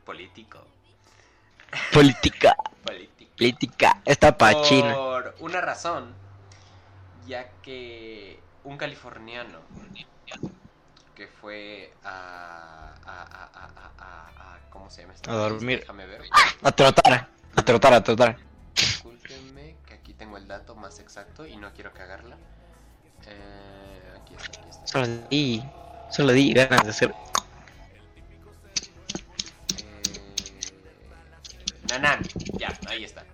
político. 0.05 0.65
Política, 1.93 2.55
Político. 2.85 3.31
política, 3.37 4.01
está 4.05 4.39
pa' 4.39 4.63
China. 4.63 4.95
Por 4.95 5.35
una 5.41 5.61
razón, 5.61 6.15
ya 7.27 7.51
que 7.63 8.41
un 8.65 8.77
californiano 8.77 9.61
que 11.15 11.27
fue 11.27 11.93
a, 12.05 12.95
a, 13.05 13.23
a, 13.23 13.51
a, 13.99 14.55
a, 14.55 14.59
¿cómo 14.71 14.91
se 14.91 15.03
llama? 15.03 15.15
esta 15.15 15.31
A 15.31 15.35
dormir. 15.35 15.81
Déjame 15.81 16.07
ver. 16.07 16.23
A 16.63 16.73
trotar, 16.73 17.29
a 17.55 17.63
trotar, 17.63 17.95
a 17.95 18.03
trotar. 18.03 18.39
Discúlpenme 18.75 19.77
que 19.87 19.95
aquí 19.95 20.15
tengo 20.15 20.37
el 20.37 20.49
dato 20.49 20.75
más 20.75 20.99
exacto 21.01 21.47
y 21.47 21.57
no 21.57 21.73
quiero 21.75 21.93
cagarla. 21.93 22.37
Eh, 23.27 24.19
aquí 24.21 24.35
está, 24.35 24.61
aquí 24.61 24.71
está. 24.71 24.87
Solo 24.87 25.07
di, 25.29 25.63
solo 26.11 26.33
di 26.33 26.53
ganas 26.55 26.85
de 26.85 26.91
hacer. 26.91 27.15
Eh, 29.77 30.33
Nanami, 31.89 32.27
ya, 32.59 32.77
ahí 32.89 33.05
está. 33.05 33.25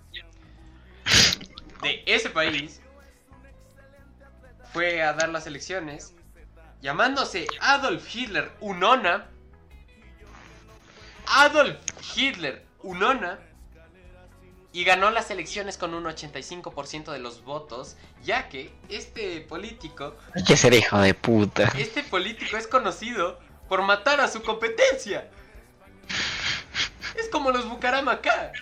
De 1.83 2.03
ese 2.07 2.29
país 2.31 2.81
fue 4.79 5.03
a 5.03 5.13
dar 5.13 5.31
las 5.31 5.49
elecciones 5.49 6.15
llamándose 6.81 7.49
Adolf 7.61 8.15
Hitler 8.15 8.53
Unona. 8.61 9.27
Adolf 11.27 11.77
Hitler 12.15 12.65
Unona. 12.85 13.41
Y 14.73 14.85
ganó 14.85 15.11
las 15.11 15.33
elecciones 15.33 15.79
con 15.79 15.95
un 15.95 16.05
85% 16.05 17.11
de 17.11 17.19
los 17.19 17.43
votos, 17.43 17.97
ya 18.23 18.49
que 18.49 18.71
este 18.89 19.41
político, 19.41 20.15
Hay 20.33 20.45
que 20.45 20.57
ser 20.57 20.73
hijo 20.75 20.97
de 21.01 21.13
puta. 21.13 21.73
este 21.77 22.05
político 22.05 22.57
es 22.57 22.69
conocido 22.69 23.41
por 23.69 23.83
matar 23.83 24.21
a 24.21 24.29
su 24.29 24.45
competencia. 24.45 25.29
Es 27.17 27.29
como 27.31 27.51
los 27.51 27.69
Bucaram 27.69 28.09
acá. 28.09 28.53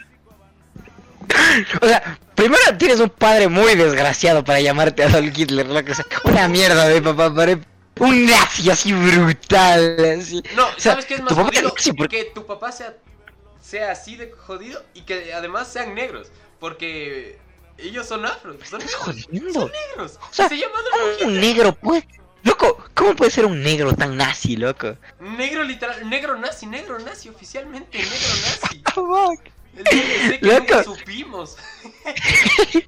O 1.83 1.87
sea, 1.89 2.19
primero 2.35 2.63
tienes 2.79 3.01
un 3.01 3.11
padre 3.11 3.49
muy 3.49 3.75
desgraciado 3.75 4.45
para 4.45 4.61
llamarte 4.61 5.03
Adolf 5.05 5.37
Hitler, 5.37 5.67
lo 5.67 5.85
que 5.85 5.95
sea. 5.95 6.05
Una 6.25 6.49
mierda 6.49 6.87
de 6.89 7.01
papá, 7.03 7.35
pare- 7.35 7.61
un 7.99 8.27
nazi 8.27 8.71
así 8.71 8.93
brutal, 8.93 9.97
así. 10.21 10.43
No, 10.55 10.67
sea, 10.77 10.93
¿sabes 10.93 11.07
qué 11.07 11.15
es 11.15 11.23
más 11.23 11.33
jodido? 11.33 11.71
nazi 11.75 11.93
porque- 11.93 12.25
Que 12.25 12.31
tu 12.33 12.45
papá 12.47 12.71
sea, 12.73 12.95
sea 13.63 13.93
así 13.93 14.17
de 14.17 14.31
jodido 14.33 14.85
y 14.95 15.03
que 15.03 15.33
además 15.33 15.69
sean 15.69 15.95
negros. 15.95 16.29
Porque 16.61 17.39
ellos 17.79 18.07
son 18.07 18.25
afros, 18.27 18.57
son 18.69 18.81
Estás 18.83 19.07
negros. 19.07 19.25
jodiendo. 19.27 19.61
Son 19.61 19.71
negros. 19.73 20.19
O 20.31 20.35
sea, 20.35 20.49
se 20.49 20.57
llama 20.59 20.75
¿Cómo 20.91 21.05
Adolf 21.05 21.23
un 21.23 21.41
negro? 21.41 21.77
Loco, 22.43 22.85
¿cómo 22.95 23.17
puede 23.17 23.31
ser 23.31 23.45
un 23.45 23.61
negro 23.63 23.93
tan 23.95 24.17
nazi, 24.17 24.57
loco? 24.57 24.97
Negro 25.19 25.65
literal, 25.65 26.09
negro 26.09 26.37
nazi, 26.39 26.67
negro 26.67 26.99
nazi, 27.01 27.29
oficialmente 27.29 27.99
negro 27.99 28.13
nazi. 28.13 28.83
DLC 29.85 30.41
que 30.41 30.47
Loco. 30.47 30.83
supimos. 30.97 31.57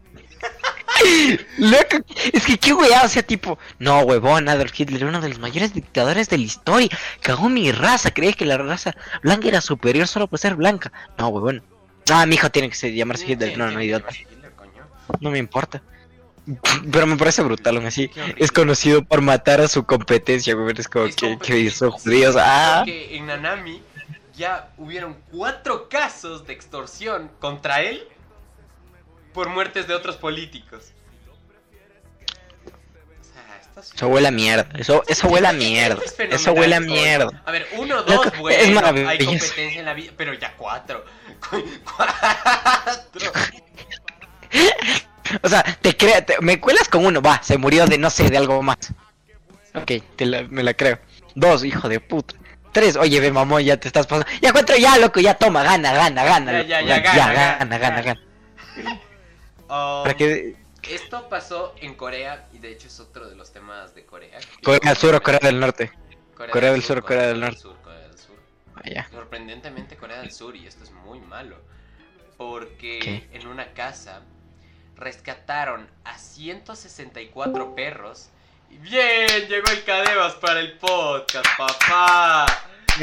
Loco, 1.59 1.97
es 2.33 2.45
que 2.45 2.59
qué 2.59 2.73
weá, 2.73 3.03
o 3.05 3.09
sea, 3.09 3.23
tipo, 3.23 3.59
no, 3.79 4.01
huevón, 4.01 4.49
Adolf 4.49 4.73
Hitler, 4.79 5.05
uno 5.05 5.21
de 5.21 5.29
los 5.29 5.39
mayores 5.39 5.73
dictadores 5.73 6.29
de 6.29 6.39
la 6.39 6.45
historia, 6.45 6.89
cagó 7.21 7.49
mi 7.49 7.71
raza, 7.71 8.11
crees 8.11 8.35
que 8.37 8.45
la 8.45 8.59
raza 8.59 8.95
blanca 9.23 9.47
era 9.49 9.61
superior 9.61 10.09
solo 10.09 10.27
por 10.27 10.39
ser 10.41 10.57
blanca. 10.57 10.93
No, 11.17 11.29
huevón. 11.29 11.63
Ah, 12.11 12.27
mi 12.27 12.35
hijo 12.35 12.51
tiene 12.51 12.69
que 12.69 12.75
ser- 12.75 12.93
llamarse 12.95 13.31
Hitler, 13.31 13.57
no, 13.57 13.71
no, 13.71 13.81
idiota, 13.83 14.09
no 15.21 15.31
me 15.31 15.39
importa. 15.39 15.83
Pero 16.91 17.07
me 17.07 17.17
parece 17.17 17.43
brutal, 17.43 17.77
aún 17.77 17.87
así. 17.87 18.11
Es 18.37 18.51
conocido 18.51 19.05
por 19.05 19.21
matar 19.21 19.61
a 19.61 19.69
su 19.69 19.85
competencia, 19.85 20.57
es 20.77 20.89
como 20.89 21.05
Es 21.07 21.15
que, 21.15 21.27
como- 21.27 21.39
que 21.39 21.71
son 21.71 21.93
sí, 21.93 21.99
judíos, 22.05 22.37
ah. 22.39 22.83
Porque 22.85 23.17
en 23.17 23.27
Nanami 23.27 23.83
ya 24.39 24.73
hubieron 24.79 25.21
cuatro 25.31 25.89
casos 25.91 26.47
de 26.47 26.55
extorsión 26.55 27.31
contra 27.41 27.83
él 27.83 28.07
por 29.35 29.49
muertes 29.51 29.87
de 29.87 29.95
otros 29.95 30.17
políticos. 30.17 30.93
O 33.21 33.25
sea, 33.25 33.61
fácil. 33.75 33.95
Eso 33.97 34.09
huele 34.09 34.29
a 34.29 34.31
mierda. 34.31 34.69
Eso, 34.79 35.03
eso 35.07 35.29
huele 35.29 35.49
a 35.49 35.53
mierda. 35.53 36.03
Es 36.03 36.19
Eso 36.19 36.53
huele 36.53 36.77
a 36.77 36.81
mierda. 36.81 37.43
A 37.45 37.51
ver, 37.53 37.67
uno, 37.77 38.03
dos, 38.03 38.27
es 38.27 38.39
bueno, 38.73 39.09
hay 39.09 39.19
competencia 39.19 39.79
en 39.81 39.85
la 39.85 39.93
vida, 39.95 40.13
pero 40.17 40.33
ya 40.35 40.55
cuatro. 40.57 41.05
Cuatro. 41.97 43.33
O 45.43 45.49
sea, 45.49 45.63
te 45.83 45.95
crea, 45.95 46.25
te- 46.25 46.41
me 46.41 46.59
cuelas 46.59 46.89
con 46.89 47.05
uno, 47.05 47.21
va, 47.21 47.43
se 47.43 47.59
murió 47.59 47.85
de 47.87 47.99
no 47.99 48.09
sé, 48.09 48.31
de 48.31 48.39
algo 48.39 48.63
más. 48.63 48.79
Ok, 49.75 49.93
te 50.17 50.25
la- 50.25 50.45
me 50.45 50.63
la 50.63 50.73
creo. 50.73 50.99
Dos, 51.35 51.65
hijo 51.65 51.87
de 51.91 52.01
puta. 52.01 52.35
Tres, 52.73 52.97
oye, 52.97 53.21
ve 53.21 53.31
mamón, 53.31 53.63
ya 53.63 53.77
te 53.77 53.89
estás 53.89 54.07
pasando. 54.07 54.31
Ya 54.41 54.53
cuatro, 54.53 54.77
ya, 54.77 54.99
loco, 54.99 55.21
ya 55.21 55.35
toma, 55.35 55.63
gana, 55.63 55.93
gana, 55.93 56.25
gana. 56.25 56.63
Ya, 56.63 56.81
loco, 56.81 56.89
ya, 56.89 57.03
ya, 57.03 57.33
gana, 57.33 57.59
gana, 57.59 57.79
gana, 57.79 58.03
gana, 58.03 58.03
gana. 58.03 59.01
Um, 59.69 59.69
Para 60.05 60.15
que 60.15 60.57
Esto 60.89 61.29
pasó 61.29 61.75
en 61.81 61.95
Corea 61.95 62.49
y 62.53 62.59
de 62.59 62.73
hecho 62.73 62.89
es 62.89 63.01
otro 63.01 63.29
de 63.29 63.37
los 63.37 63.53
temas 63.53 63.95
de 63.95 64.05
Corea. 64.05 64.39
Corea 64.63 64.81
del 64.85 64.97
Sur 64.97 65.15
o 65.15 65.23
Corea 65.23 65.41
del 65.43 65.61
Norte. 65.61 65.93
Corea, 66.35 66.53
Corea 66.53 66.73
del 66.73 66.83
Sur 66.83 67.03
Corea 67.03 67.27
del 67.27 67.41
Norte. 67.41 67.59
Sur, 67.59 67.77
Corea 67.83 68.01
del 68.01 68.19
Sur. 68.19 68.37
Vaya. 68.75 69.09
Sorprendentemente 69.11 69.97
Corea 69.97 70.21
del 70.21 70.33
Sur 70.33 70.57
y 70.57 70.67
esto 70.67 70.85
es 70.85 70.93
muy 70.93 71.21
malo. 71.21 71.57
Porque 72.37 73.01
¿Qué? 73.01 73.29
en 73.33 73.49
una 73.49 73.73
casa 73.73 74.23
rescataron 74.97 75.89
a 76.05 76.19
164 76.19 77.75
perros. 77.75 78.31
Y 78.71 78.77
bien, 78.79 79.27
llegó 79.49 79.71
el 79.71 79.85
Cadebas 79.85 80.35
para 80.35 80.61
el 80.61 80.73
podcast, 80.79 81.47
papá. 81.57 82.47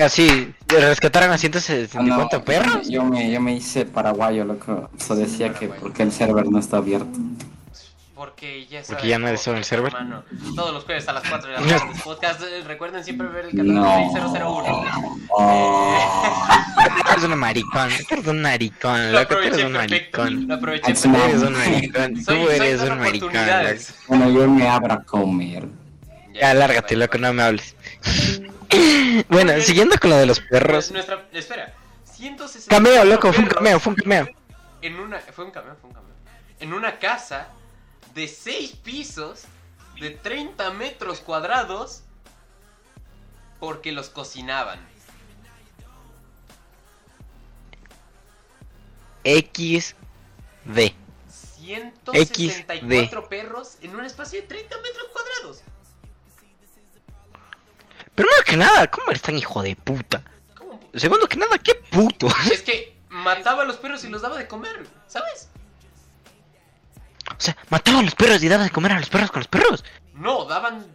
Así, 0.02 0.54
rescataron 0.68 1.32
a 1.32 1.38
164 1.38 2.14
Ah, 2.14 2.30
no, 2.32 2.44
perros. 2.44 2.90
Yo 2.90 3.04
me, 3.04 3.32
yo 3.32 3.40
me 3.40 3.54
hice 3.54 3.86
paraguayo, 3.86 4.44
loco. 4.44 4.90
Eso 4.98 5.16
decía 5.16 5.54
que 5.54 5.70
porque 5.70 6.04
el 6.04 6.12
server 6.12 6.46
no 6.48 6.60
está 6.60 6.78
abierto. 6.78 7.18
Porque 8.16 8.66
ya, 8.68 8.82
Porque 8.88 9.08
ya 9.10 9.20
no 9.20 9.28
eres 9.28 9.46
en 9.48 9.58
el 9.58 9.66
server. 9.66 9.94
hermano. 9.94 10.24
Todos 10.56 10.74
los 10.74 10.86
jueves 10.86 11.06
a 11.10 11.14
las 11.14 11.28
4 11.28 11.52
de 11.52 11.60
la 11.60 11.68
tarde. 11.68 11.94
Podcast, 12.02 12.42
eh, 12.44 12.64
recuerden 12.66 13.04
siempre 13.04 13.28
ver 13.28 13.46
el 13.46 13.52
canal 13.52 13.74
No. 13.76 13.84
de 13.84 14.20
Rey 14.22 14.32
001. 14.40 15.26
Oh, 15.30 16.48
Tú 17.06 17.12
eres 17.12 17.24
un 17.26 17.38
maricón, 17.38 17.90
tú 18.08 18.14
eres 18.16 18.28
un 18.28 18.42
maricón, 18.42 19.12
Lo 19.12 19.20
loco, 19.20 19.36
tú 19.36 19.42
eres 19.42 19.64
un 19.66 19.72
maricón. 19.74 20.48
Lo 20.48 20.54
aproveché 20.56 20.92
Es 20.94 21.02
Tú 21.02 21.14
eres 21.14 21.42
un 21.42 21.54
maricón, 21.54 22.24
tú 22.26 22.32
eres 22.50 22.82
un 22.82 23.00
maricón. 23.00 23.32
bueno, 24.08 24.30
yo 24.30 24.48
me 24.50 24.70
abra 24.70 24.94
a 24.96 25.04
comer. 25.04 25.66
Ya, 26.34 26.54
lárgate, 26.54 26.96
loco, 26.96 27.18
no 27.18 27.34
me 27.34 27.44
hables. 27.44 27.76
bueno, 29.30 29.60
siguiendo 29.60 29.98
con 30.00 30.10
lo 30.12 30.18
de 30.18 30.26
los 30.26 30.40
perros. 30.40 30.92
Nuestra, 30.92 31.26
espera. 31.34 31.74
164 32.14 32.70
Cameo, 32.70 33.04
loco, 33.04 33.34
fue 33.34 33.44
un 33.44 33.50
cameo, 33.50 33.80
fue 33.80 33.92
un 33.92 33.98
cameo. 33.98 34.30
En 34.82 35.00
una, 35.00 35.20
fue 35.20 35.44
un 35.46 35.52
cameo, 35.52 35.76
fue 35.82 35.90
un 35.90 35.94
cameo. 35.96 36.10
En 36.62 36.74
una 36.74 36.98
casa 36.98 37.50
de 38.16 38.30
6 38.30 38.78
pisos, 38.78 39.44
de 40.00 40.10
30 40.10 40.72
metros 40.72 41.20
cuadrados, 41.20 42.04
porque 43.60 43.92
los 43.92 44.10
cocinaban. 44.10 44.80
XD. 49.24 50.94
164 51.28 53.28
perros 53.28 53.78
en 53.82 53.96
un 53.96 54.06
espacio 54.06 54.42
de 54.42 54.48
30 54.48 54.78
metros 54.78 55.08
cuadrados. 55.12 55.62
Primero 58.14 58.44
que 58.46 58.56
nada, 58.56 58.90
¿cómo 58.90 59.10
eres 59.10 59.22
tan 59.22 59.38
hijo 59.38 59.62
de 59.62 59.76
puta? 59.76 60.24
¿Cómo? 60.56 60.80
Segundo 60.94 61.28
que 61.28 61.38
nada, 61.38 61.58
qué 61.58 61.76
puto. 61.76 62.28
Es 62.50 62.62
que 62.62 62.98
mataba 63.10 63.64
a 63.64 63.66
los 63.66 63.78
perros 63.78 64.04
y 64.06 64.10
los 64.10 64.22
daba 64.22 64.38
de 64.38 64.48
comer, 64.48 64.88
¿sabes? 65.08 65.50
O 67.38 67.42
sea, 67.42 67.56
mataba 67.70 68.00
a 68.00 68.04
los 68.04 68.16
perros 68.16 68.42
y 68.44 68.48
daba 68.48 68.64
de 68.64 68.70
comer 68.70 68.94
a 68.94 69.00
los 69.00 69.10
perros 69.10 69.32
con 69.32 69.40
los 69.42 69.48
perros. 69.48 69.84
No, 70.14 70.46
daban, 70.46 70.86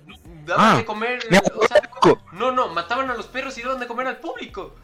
daban 0.47 0.75
Ah, 0.75 0.77
de 0.79 0.85
comer. 0.85 1.21
Me 1.31 1.39
o 1.39 1.67
sea, 1.69 1.83
no, 2.33 2.51
no, 2.53 2.69
mataban 2.69 3.11
a 3.11 3.15
los 3.15 3.27
perros 3.27 3.57
y 3.59 3.63
daban 3.63 3.79
de 3.81 3.87
comer 3.87 4.07
al 4.07 4.17
público. 4.19 4.75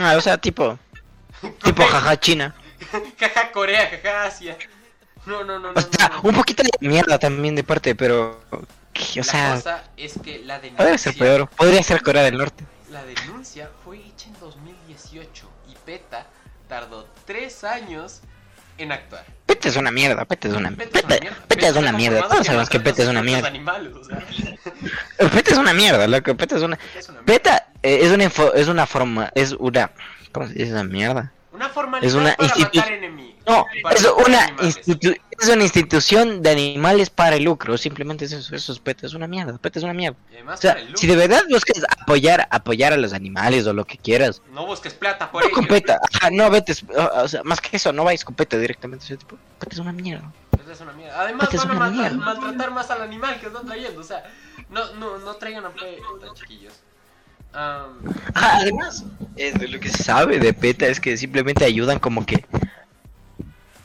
Ah, 0.00 0.14
o 0.16 0.20
sea, 0.20 0.38
tipo, 0.38 0.78
tipo 1.62 1.82
jaja 1.84 2.18
China. 2.18 2.54
Jaja 3.18 3.52
Corea, 3.52 3.88
jaja 3.90 4.24
Asia. 4.24 4.58
No, 5.24 5.44
no, 5.44 5.58
no, 5.58 5.72
no. 5.72 5.78
O 5.78 5.82
sea, 5.82 6.08
no, 6.08 6.16
no. 6.22 6.28
un 6.30 6.34
poquito 6.34 6.62
de 6.64 6.70
mierda 6.88 7.18
también 7.18 7.54
de 7.54 7.62
parte, 7.64 7.94
pero... 7.94 8.40
O 8.52 8.62
la 9.14 9.22
sea, 9.24 9.54
cosa 9.54 9.84
es 9.96 10.18
que 10.22 10.40
la 10.40 10.56
podría 10.56 10.76
denuncia, 10.84 11.12
ser 11.12 11.18
peor. 11.18 11.48
Podría 11.48 11.82
ser 11.82 12.02
Corea 12.02 12.22
del 12.24 12.36
Norte. 12.36 12.64
la 12.90 13.04
denuncia 13.04 13.70
fue 13.84 13.98
hecha 13.98 14.28
en 14.28 14.38
2018 14.40 15.48
y 15.70 15.74
PETA 15.86 16.26
tardó 16.68 17.08
tres 17.24 17.64
años 17.64 18.20
en 18.78 18.92
actuar. 18.92 19.24
Pete 19.62 19.68
es 19.68 19.76
una 19.76 19.90
mierda, 19.92 20.24
Pete 20.24 20.48
es 20.48 20.54
una 20.54 20.70
PETA 20.72 20.82
es 20.98 21.04
una 21.04 21.06
Pete, 21.06 21.20
mierda. 21.20 21.38
Pete 21.46 21.66
es 21.68 21.76
una 21.76 21.92
mierda. 21.92 22.22
Todos 22.28 22.46
sabemos 22.46 22.68
que 22.68 22.80
Pete 22.80 23.02
es 23.02 23.08
una 23.08 23.22
mierda. 23.22 23.52
Pete 25.32 25.52
es 25.52 25.56
una 25.58 25.72
mierda, 25.72 26.06
loco. 26.08 26.36
Pete 26.36 26.56
es 26.56 26.62
una... 26.62 26.76
PETA 27.24 27.68
es 27.82 28.02
una 28.02 28.06
es 28.06 28.10
una 28.12 28.24
info- 28.24 28.52
es 28.54 28.66
una 28.66 28.86
forma, 28.86 29.30
es 29.36 29.52
una... 29.52 29.92
¿Cómo 30.32 30.48
se 30.48 30.54
dice 30.54 30.70
esa 30.70 30.82
mierda? 30.82 31.30
Una 31.52 31.68
formalidad 31.68 32.08
es 32.08 32.14
una 32.14 32.34
para 32.34 32.54
matar 32.56 32.92
enemigos. 32.92 33.32
No, 33.46 33.66
es 33.90 34.04
una, 34.26 34.56
es 34.58 35.56
institución 35.60 36.42
de 36.42 36.50
animales 36.50 37.10
para 37.10 37.36
el 37.36 37.44
lucro. 37.44 37.76
Simplemente 37.76 38.24
es 38.24 38.32
eso, 38.32 38.54
eso 38.54 38.72
es 38.72 38.78
PETA, 38.78 39.06
es 39.06 39.14
una 39.14 39.26
mierda. 39.26 39.58
PETA 39.58 39.80
es 39.80 39.84
una 39.84 39.92
mierda. 39.92 40.16
O 40.50 40.56
sea, 40.56 40.76
si 40.94 41.06
de 41.06 41.16
verdad 41.16 41.42
buscas 41.50 41.82
apoyar, 42.00 42.48
apoyar 42.50 42.92
a 42.92 42.96
los 42.96 43.12
animales 43.12 43.66
o 43.66 43.72
lo 43.72 43.84
que 43.84 43.98
quieras, 43.98 44.40
No 44.52 44.66
busques 44.66 44.94
plata 44.94 45.30
por 45.30 45.42
no 45.42 45.48
ello. 45.48 45.54
con 45.56 45.66
PETA. 45.66 45.98
Ajá, 46.14 46.30
no 46.30 46.48
vete, 46.50 46.74
o 47.22 47.28
sea, 47.28 47.42
más 47.42 47.60
que 47.60 47.76
eso, 47.76 47.92
no 47.92 48.04
vayas 48.04 48.24
con 48.24 48.34
PETA 48.34 48.56
directamente. 48.56 49.04
O 49.04 49.08
sea, 49.08 49.16
tipo, 49.18 49.36
PETA 49.58 49.74
es 49.74 49.78
una 49.80 49.92
mierda. 49.92 50.32
Es 50.70 50.80
una 50.80 50.92
mierda. 50.92 51.20
Además 51.20 51.48
van 51.52 52.00
a 52.00 52.10
maltratar 52.12 52.70
más 52.70 52.90
al 52.90 53.02
animal 53.02 53.38
que 53.38 53.48
están 53.48 53.66
trayendo. 53.66 54.00
O 54.00 54.04
sea, 54.04 54.24
no, 54.70 54.94
no, 54.94 55.18
no 55.18 55.34
traigan 55.34 55.66
a 55.66 55.70
PETA, 55.70 56.32
chiquillos. 56.34 56.72
Ajá, 57.52 58.58
además, 58.58 59.04
eh, 59.36 59.52
de 59.52 59.68
lo 59.68 59.78
que 59.78 59.90
se 59.90 60.02
sabe 60.02 60.38
de 60.38 60.52
PETA 60.54 60.86
es 60.86 61.00
que 61.00 61.16
simplemente 61.16 61.64
ayudan 61.64 61.98
como 61.98 62.24
que 62.24 62.44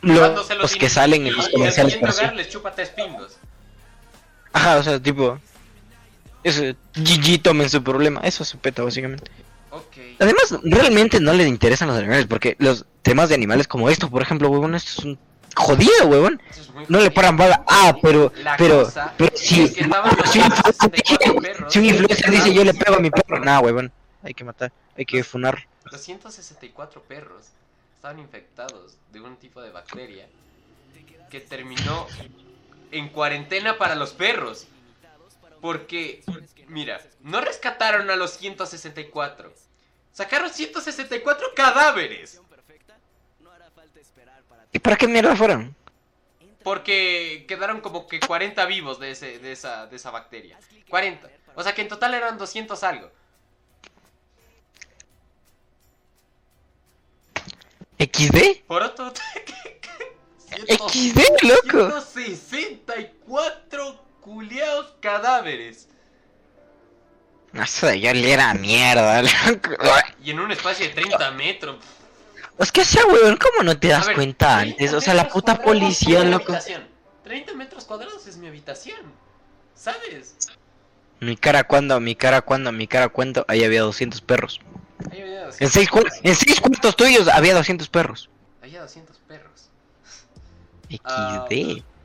los 0.02 0.76
que 0.76 0.90
salen 0.90 1.28
en 1.28 1.36
los 1.36 1.50
comerciales. 1.50 1.98
hogar 2.02 2.36
les 2.36 2.50
chupa 2.50 2.74
tres 2.74 2.90
pingos. 2.90 3.38
Ajá, 4.54 4.78
o 4.78 4.84
sea, 4.84 5.00
tipo, 5.02 5.40
eso, 6.44 6.64
GG 6.96 7.42
tomen 7.42 7.70
su 7.70 7.84
problema. 7.84 8.22
Eso 8.22 8.44
es 8.44 8.50
su 8.50 8.58
PETA, 8.58 8.84
básicamente. 8.84 9.30
Además, 10.20 10.56
realmente 10.64 11.20
no 11.20 11.34
les 11.34 11.48
interesan 11.48 11.90
los 11.90 11.98
animales, 11.98 12.26
porque 12.26 12.56
los 12.60 12.86
temas 13.02 13.30
de 13.30 13.36
animales 13.36 13.68
como 13.68 13.90
esto, 13.90 14.10
por 14.10 14.22
ejemplo, 14.22 14.50
huevón, 14.50 14.74
esto 14.76 14.92
es 14.98 15.06
un 15.06 15.20
jodido, 15.58 16.08
huevón. 16.08 16.42
Es 16.50 16.70
No 16.90 17.00
le 17.00 17.12
paran 17.12 17.36
bala. 17.38 17.64
Ah, 17.68 17.96
pero, 18.02 18.32
La 18.38 18.56
pero, 18.58 18.90
pero 19.18 19.36
si, 19.36 19.64
es 19.64 19.72
que 19.74 19.84
si 19.84 20.40
un 20.40 20.46
influencer 20.46 20.74
64 20.74 21.34
dice- 21.34 21.42
perros 21.42 21.74
si 21.74 21.80
un 21.80 21.86
influencer 21.86 22.32
dice 22.32 22.54
yo 22.54 22.64
le 22.64 22.74
pego 22.74 22.96
a 22.96 23.00
mi 23.00 23.10
perro, 23.12 23.40
nada, 23.40 23.60
huevón, 23.60 23.92
hay 24.24 24.34
que 24.34 24.44
matar, 24.44 24.72
hay 24.98 25.06
que 25.06 25.24
funar. 25.24 25.68
264 25.92 27.02
perros 27.04 27.44
estaban 27.96 28.20
infectados 28.20 28.96
de 29.12 29.22
un 29.22 29.36
tipo 29.38 29.62
de 29.62 29.72
bacteria 29.72 30.28
que 31.30 31.40
terminó 31.42 32.08
en 32.92 33.10
cuarentena 33.10 33.78
para 33.78 33.96
los 33.96 34.14
perros. 34.14 34.68
Porque, 35.60 36.24
mira, 36.68 37.02
no 37.22 37.42
rescataron 37.42 38.10
a 38.12 38.16
los 38.16 38.38
164. 38.38 39.52
Sacaron 40.14 40.50
164 40.52 41.48
cadáveres. 41.56 42.40
¿Y 44.78 44.80
para 44.80 44.96
qué 44.96 45.08
mierda 45.08 45.36
fueron? 45.36 45.76
Porque 46.62 47.46
quedaron 47.48 47.82
como 47.82 48.08
que 48.08 48.20
40 48.20 48.64
vivos 48.68 49.00
de, 49.00 49.10
ese, 49.10 49.40
de, 49.40 49.52
esa, 49.52 49.88
de 49.88 49.96
esa 49.96 50.12
bacteria. 50.12 50.60
40. 50.88 51.28
O 51.56 51.64
sea 51.64 51.74
que 51.74 51.82
en 51.82 51.88
total 51.88 52.14
eran 52.14 52.38
200 52.38 52.84
algo. 52.84 53.12
¿XD? 57.98 58.66
Por 58.68 58.84
otro... 58.84 59.12
XD, 60.68 61.22
loco. 61.42 62.00
164 62.00 64.00
culiados 64.22 64.94
cadáveres. 65.00 65.90
Eso 67.52 67.88
de 67.88 68.00
yo 68.00 68.14
le 68.14 68.32
era 68.32 68.54
mierda, 68.54 69.24
loco. 69.48 69.72
Y 70.24 70.30
en 70.30 70.40
un 70.40 70.52
espacio 70.52 70.88
de 70.88 70.94
30 70.94 71.32
metros. 71.32 71.78
Es 72.60 72.72
que 72.72 72.84
sea, 72.84 73.06
huevón, 73.06 73.38
¿cómo 73.38 73.64
no 73.64 73.78
te 73.80 73.88
das 73.90 74.08
ver, 74.08 74.16
cuenta 74.16 74.58
30 74.60 74.72
antes? 74.74 74.94
O 74.94 75.02
sea, 75.02 75.14
la 75.14 75.28
puta 75.30 75.62
policía, 75.62 76.24
loco. 76.24 76.54
habitación. 76.54 76.88
30 77.24 77.54
metros 77.54 77.86
cuadrados 77.86 78.26
es 78.28 78.38
mi 78.38 78.48
habitación. 78.48 79.00
¿Sabes? 79.76 80.36
Mi 81.20 81.36
cara 81.38 81.66
cuando, 81.66 82.00
mi 82.00 82.16
cara 82.16 82.42
cuando, 82.42 82.72
mi 82.72 82.88
cara 82.88 83.10
cuando, 83.10 83.46
ahí 83.48 83.64
había 83.64 83.82
200 83.82 84.22
perros. 84.22 84.60
Ahí 85.12 85.22
había 85.22 85.46
200, 85.46 85.62
En 85.62 85.70
seis, 85.70 85.90
cu- 85.90 86.04
en 86.24 86.36
seis 86.36 86.60
cuartos 86.60 86.96
tuyos 86.96 87.28
había 87.28 87.54
200 87.54 87.90
perros. 87.90 88.30
había 88.62 88.82
200 88.82 89.18
perros. 89.28 89.70
XD. 90.90 91.02
Ah, 91.04 91.46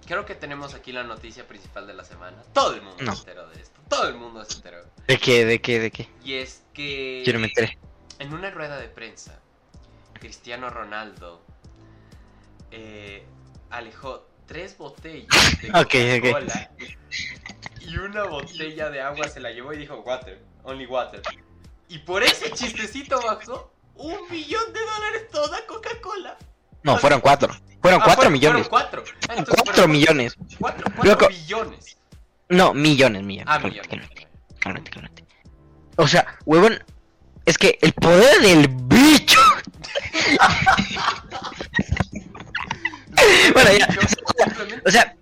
Creo 0.07 0.27
que 0.27 0.35
tenemos 0.35 0.75
aquí 0.75 0.93
la 0.93 1.05
noticia 1.05 1.47
principal 1.47 1.87
de 1.87 1.95
la 1.95 2.05
semana. 2.05 2.43
Todo 2.53 2.75
el 2.75 2.83
mundo 2.83 3.03
No. 3.03 3.13
se 3.15 3.21
enteró 3.21 3.49
de 3.49 3.61
esto. 3.63 3.81
Todo 3.89 4.09
el 4.09 4.15
mundo 4.17 4.45
se 4.45 4.57
enteró. 4.57 4.79
¿De 5.07 5.19
qué, 5.19 5.45
de 5.47 5.61
qué, 5.61 5.79
de 5.81 5.91
qué? 5.91 6.09
Y 6.25 6.35
es 6.35 6.63
que 6.75 7.23
Quiero 7.25 7.39
meter. 7.39 7.79
en 8.19 8.35
una 8.35 8.51
rueda 8.51 8.79
de 8.79 8.89
prensa, 8.89 9.39
Cristiano 10.27 10.71
Ronaldo 10.71 11.43
eh, 12.71 13.27
alejó 13.71 14.29
tres 14.47 14.79
botellas 14.79 15.29
de. 15.61 15.69
Coca-Cola 15.73 16.71
y 17.81 17.97
una 17.99 18.23
botella 18.25 18.89
de 18.89 19.01
agua 19.01 19.27
se 19.29 19.41
la 19.41 19.51
llevó 19.51 19.73
y 19.73 19.79
dijo 19.79 19.97
water, 20.07 20.41
only 20.63 20.87
water. 20.87 21.21
Y 21.89 21.99
por 21.99 22.23
ese 22.23 22.53
chistecito 22.53 23.21
bajó 23.21 23.73
un 23.97 24.17
millón 24.31 24.73
de 24.73 24.79
dólares 24.81 25.29
toda 25.33 25.67
Coca-Cola. 25.67 26.39
No, 26.85 26.97
fueron 26.99 27.21
cuatro. 27.21 27.53
Fueron 27.83 28.01
Ah, 28.01 28.05
cuatro 28.05 28.15
fueron- 28.15 28.33
millones. 28.35 28.69
Fueron 28.69 28.91
cuatro. 28.91 29.05
Ah, 29.29 29.35
entonces 29.39 29.55
cuatro 29.57 29.75
fueron 29.75 29.91
millones. 29.91 30.37
Cuatro, 30.61 30.85
cuatro 30.95 31.05
Loco. 31.13 31.29
billones. 31.29 31.97
No, 32.49 32.73
millones, 32.73 33.23
millones. 33.25 33.49
Ah, 33.53 33.59
millones. 33.59 33.89
cálmate, 34.61 34.91
cálmate. 34.93 35.25
O 35.97 36.07
sea, 36.07 36.39
huevón, 36.47 36.79
es 37.45 37.59
que 37.59 37.77
el 37.83 37.93
poder 37.93 38.41
del 38.41 38.69
bicho. 38.69 39.22
bueno, 43.55 43.71
ya. 43.79 43.89
O 44.87 44.91
sea, 44.91 45.17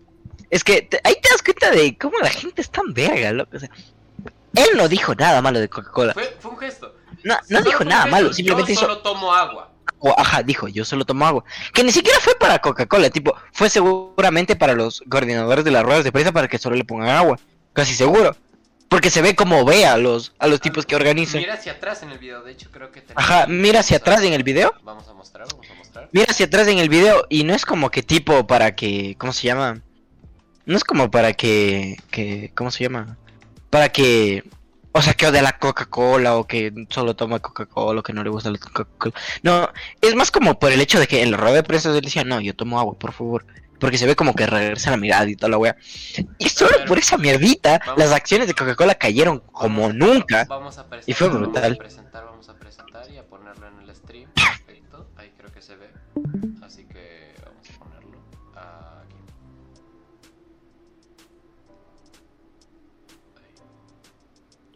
es 0.50 0.64
que 0.64 0.83
te- 0.83 1.00
ahí 1.05 1.14
te 1.23 1.29
das 1.31 1.43
cuenta 1.43 1.71
de 1.71 1.97
cómo 1.99 2.19
la 2.19 2.31
gente 2.31 2.61
es 2.62 2.71
tan 2.71 2.93
verga, 2.93 3.33
loco. 3.33 3.57
O 3.57 3.61
sea, 3.61 3.71
él 4.55 4.69
no 4.76 4.88
dijo 4.88 5.14
nada 5.14 5.40
malo 5.43 5.61
de 5.61 5.69
Coca-Cola. 5.69 6.12
Fue, 6.14 6.37
fue 6.40 6.50
un 6.52 6.59
gesto. 6.59 6.95
No, 7.25 7.37
no 7.49 7.62
dijo 7.62 7.85
nada 7.85 8.02
gesto. 8.02 8.17
malo, 8.17 8.33
simplemente 8.33 8.73
Yo 8.75 8.75
hizo. 8.75 8.81
solo 8.83 8.99
tomo 8.99 9.33
agua. 9.35 9.71
o, 9.99 10.14
ajá, 10.19 10.43
dijo, 10.43 10.69
yo 10.69 10.85
solo 10.85 11.05
tomo 11.05 11.26
agua. 11.26 11.45
Que 11.73 11.85
ni 11.85 11.93
siquiera 11.93 12.19
fue 12.21 12.35
para 12.37 12.59
Coca-Cola, 12.59 13.11
tipo, 13.11 13.35
fue 13.52 13.69
seguramente 13.69 14.57
para 14.57 14.75
los 14.75 15.02
coordinadores 15.09 15.64
de 15.64 15.71
las 15.71 15.85
ruedas 15.85 16.05
de 16.05 16.12
prensa 16.12 16.33
para 16.33 16.49
que 16.49 16.59
solo 16.59 16.76
le 16.76 16.85
pongan 16.85 17.09
agua. 17.11 17.38
Casi 17.73 17.95
seguro. 17.95 18.35
Porque 18.90 19.09
se 19.09 19.23
ve 19.23 19.37
como 19.37 19.64
ve 19.64 19.87
a 19.87 19.97
los, 19.97 20.35
a 20.40 20.49
los 20.49 20.61
tipos 20.61 20.85
que 20.85 20.97
organizan. 20.97 21.40
Mira 21.40 21.54
hacia 21.54 21.73
atrás 21.73 22.02
en 22.02 22.11
el 22.11 22.18
video, 22.18 22.42
de 22.42 22.50
hecho 22.50 22.73
creo 22.73 22.90
que 22.90 23.04
Ajá, 23.14 23.47
mira 23.47 23.80
hacia 23.80 23.99
atrás 23.99 24.20
en 24.25 24.32
el 24.32 24.42
video. 24.42 24.75
Vamos 24.82 25.09
a 25.09 25.14
mostrar, 25.14 25.47
vamos 25.49 25.70
a 25.70 25.75
mostrar. 25.75 26.09
Mira 26.11 26.26
hacia 26.28 26.47
atrás 26.47 26.66
en 26.66 26.78
el 26.78 26.88
video 26.88 27.25
y 27.28 27.44
no 27.44 27.54
es 27.54 27.64
como 27.64 27.92
que 27.92 28.02
tipo 28.02 28.49
para 28.49 28.75
que, 28.75 29.14
¿cómo 29.16 29.32
se 29.32 29.47
llama? 29.47 29.80
No 30.66 30.76
es 30.76 30.82
como 30.82 31.09
para 31.09 31.35
que, 31.35 31.99
que 32.11 32.50
¿cómo 32.56 32.73
se 32.73 32.82
llama? 32.82 33.16
Para 33.70 33.90
que, 33.90 34.42
o 34.90 35.00
sea, 35.00 35.14
que 35.14 35.28
odie 35.28 35.40
la 35.40 35.56
Coca-Cola 35.56 36.37
o 36.37 36.49
que 36.49 36.73
solo 36.88 37.14
toma 37.14 37.38
Coca-Cola 37.38 38.00
o 38.00 38.02
que 38.02 38.12
no 38.12 38.25
le 38.25 38.30
gusta 38.30 38.50
la 38.50 38.59
Coca-Cola. 38.59 39.14
No, 39.44 39.70
es 40.00 40.16
más 40.16 40.32
como 40.32 40.59
por 40.59 40.73
el 40.73 40.80
hecho 40.80 40.99
de 40.99 41.06
que 41.06 41.23
en 41.23 41.30
la 41.30 41.37
rueda 41.37 41.54
de 41.54 41.62
prensa 41.62 41.90
él 41.90 42.00
decía, 42.00 42.25
no, 42.25 42.40
yo 42.40 42.56
tomo 42.56 42.80
agua, 42.80 42.99
por 42.99 43.12
favor. 43.12 43.47
Porque 43.81 43.99
se 43.99 44.07
ve 44.07 44.15
como 44.15 44.35
que 44.35 44.47
regresa 44.47 44.91
la 44.91 44.97
mirada 44.99 45.29
y 45.29 45.35
toda 45.37 45.49
la 45.51 45.59
wea. 45.59 45.77
Y 46.39 46.49
solo 46.49 46.85
por 46.87 46.99
esa 46.99 47.17
mierdita, 47.19 47.81
vamos. 47.87 47.99
las 47.99 48.13
acciones 48.13 48.47
de 48.47 48.55
Coca-Cola 48.55 48.95
cayeron 48.95 49.41
como 49.41 49.83
Vamos- 49.89 49.95
nunca. 49.97 50.45
Vamos 50.49 50.79
a 50.79 50.89
presentar, 50.89 51.11
Y 51.11 51.13
fue 51.15 51.29
Vamos 51.29 51.43
brutal. 51.43 51.73
a 51.73 51.77
presentar, 51.77 52.25
vamos 52.27 52.49
a 52.49 52.55
presentar 52.55 53.11
y 53.11 53.17
a 53.19 53.27
ponerlo 53.27 53.67
en 53.69 53.79
el 53.89 53.97
stream. 53.97 54.31
Perfecto. 54.35 55.09
Ahí 55.17 55.33
creo 55.37 55.53
que 55.53 55.63
se 55.63 55.75
ve. 55.77 55.89
Así 56.63 56.85
que 56.85 57.35
vamos 57.45 57.67
a 57.75 57.79
ponerlo 57.79 58.19
aquí. 58.55 59.17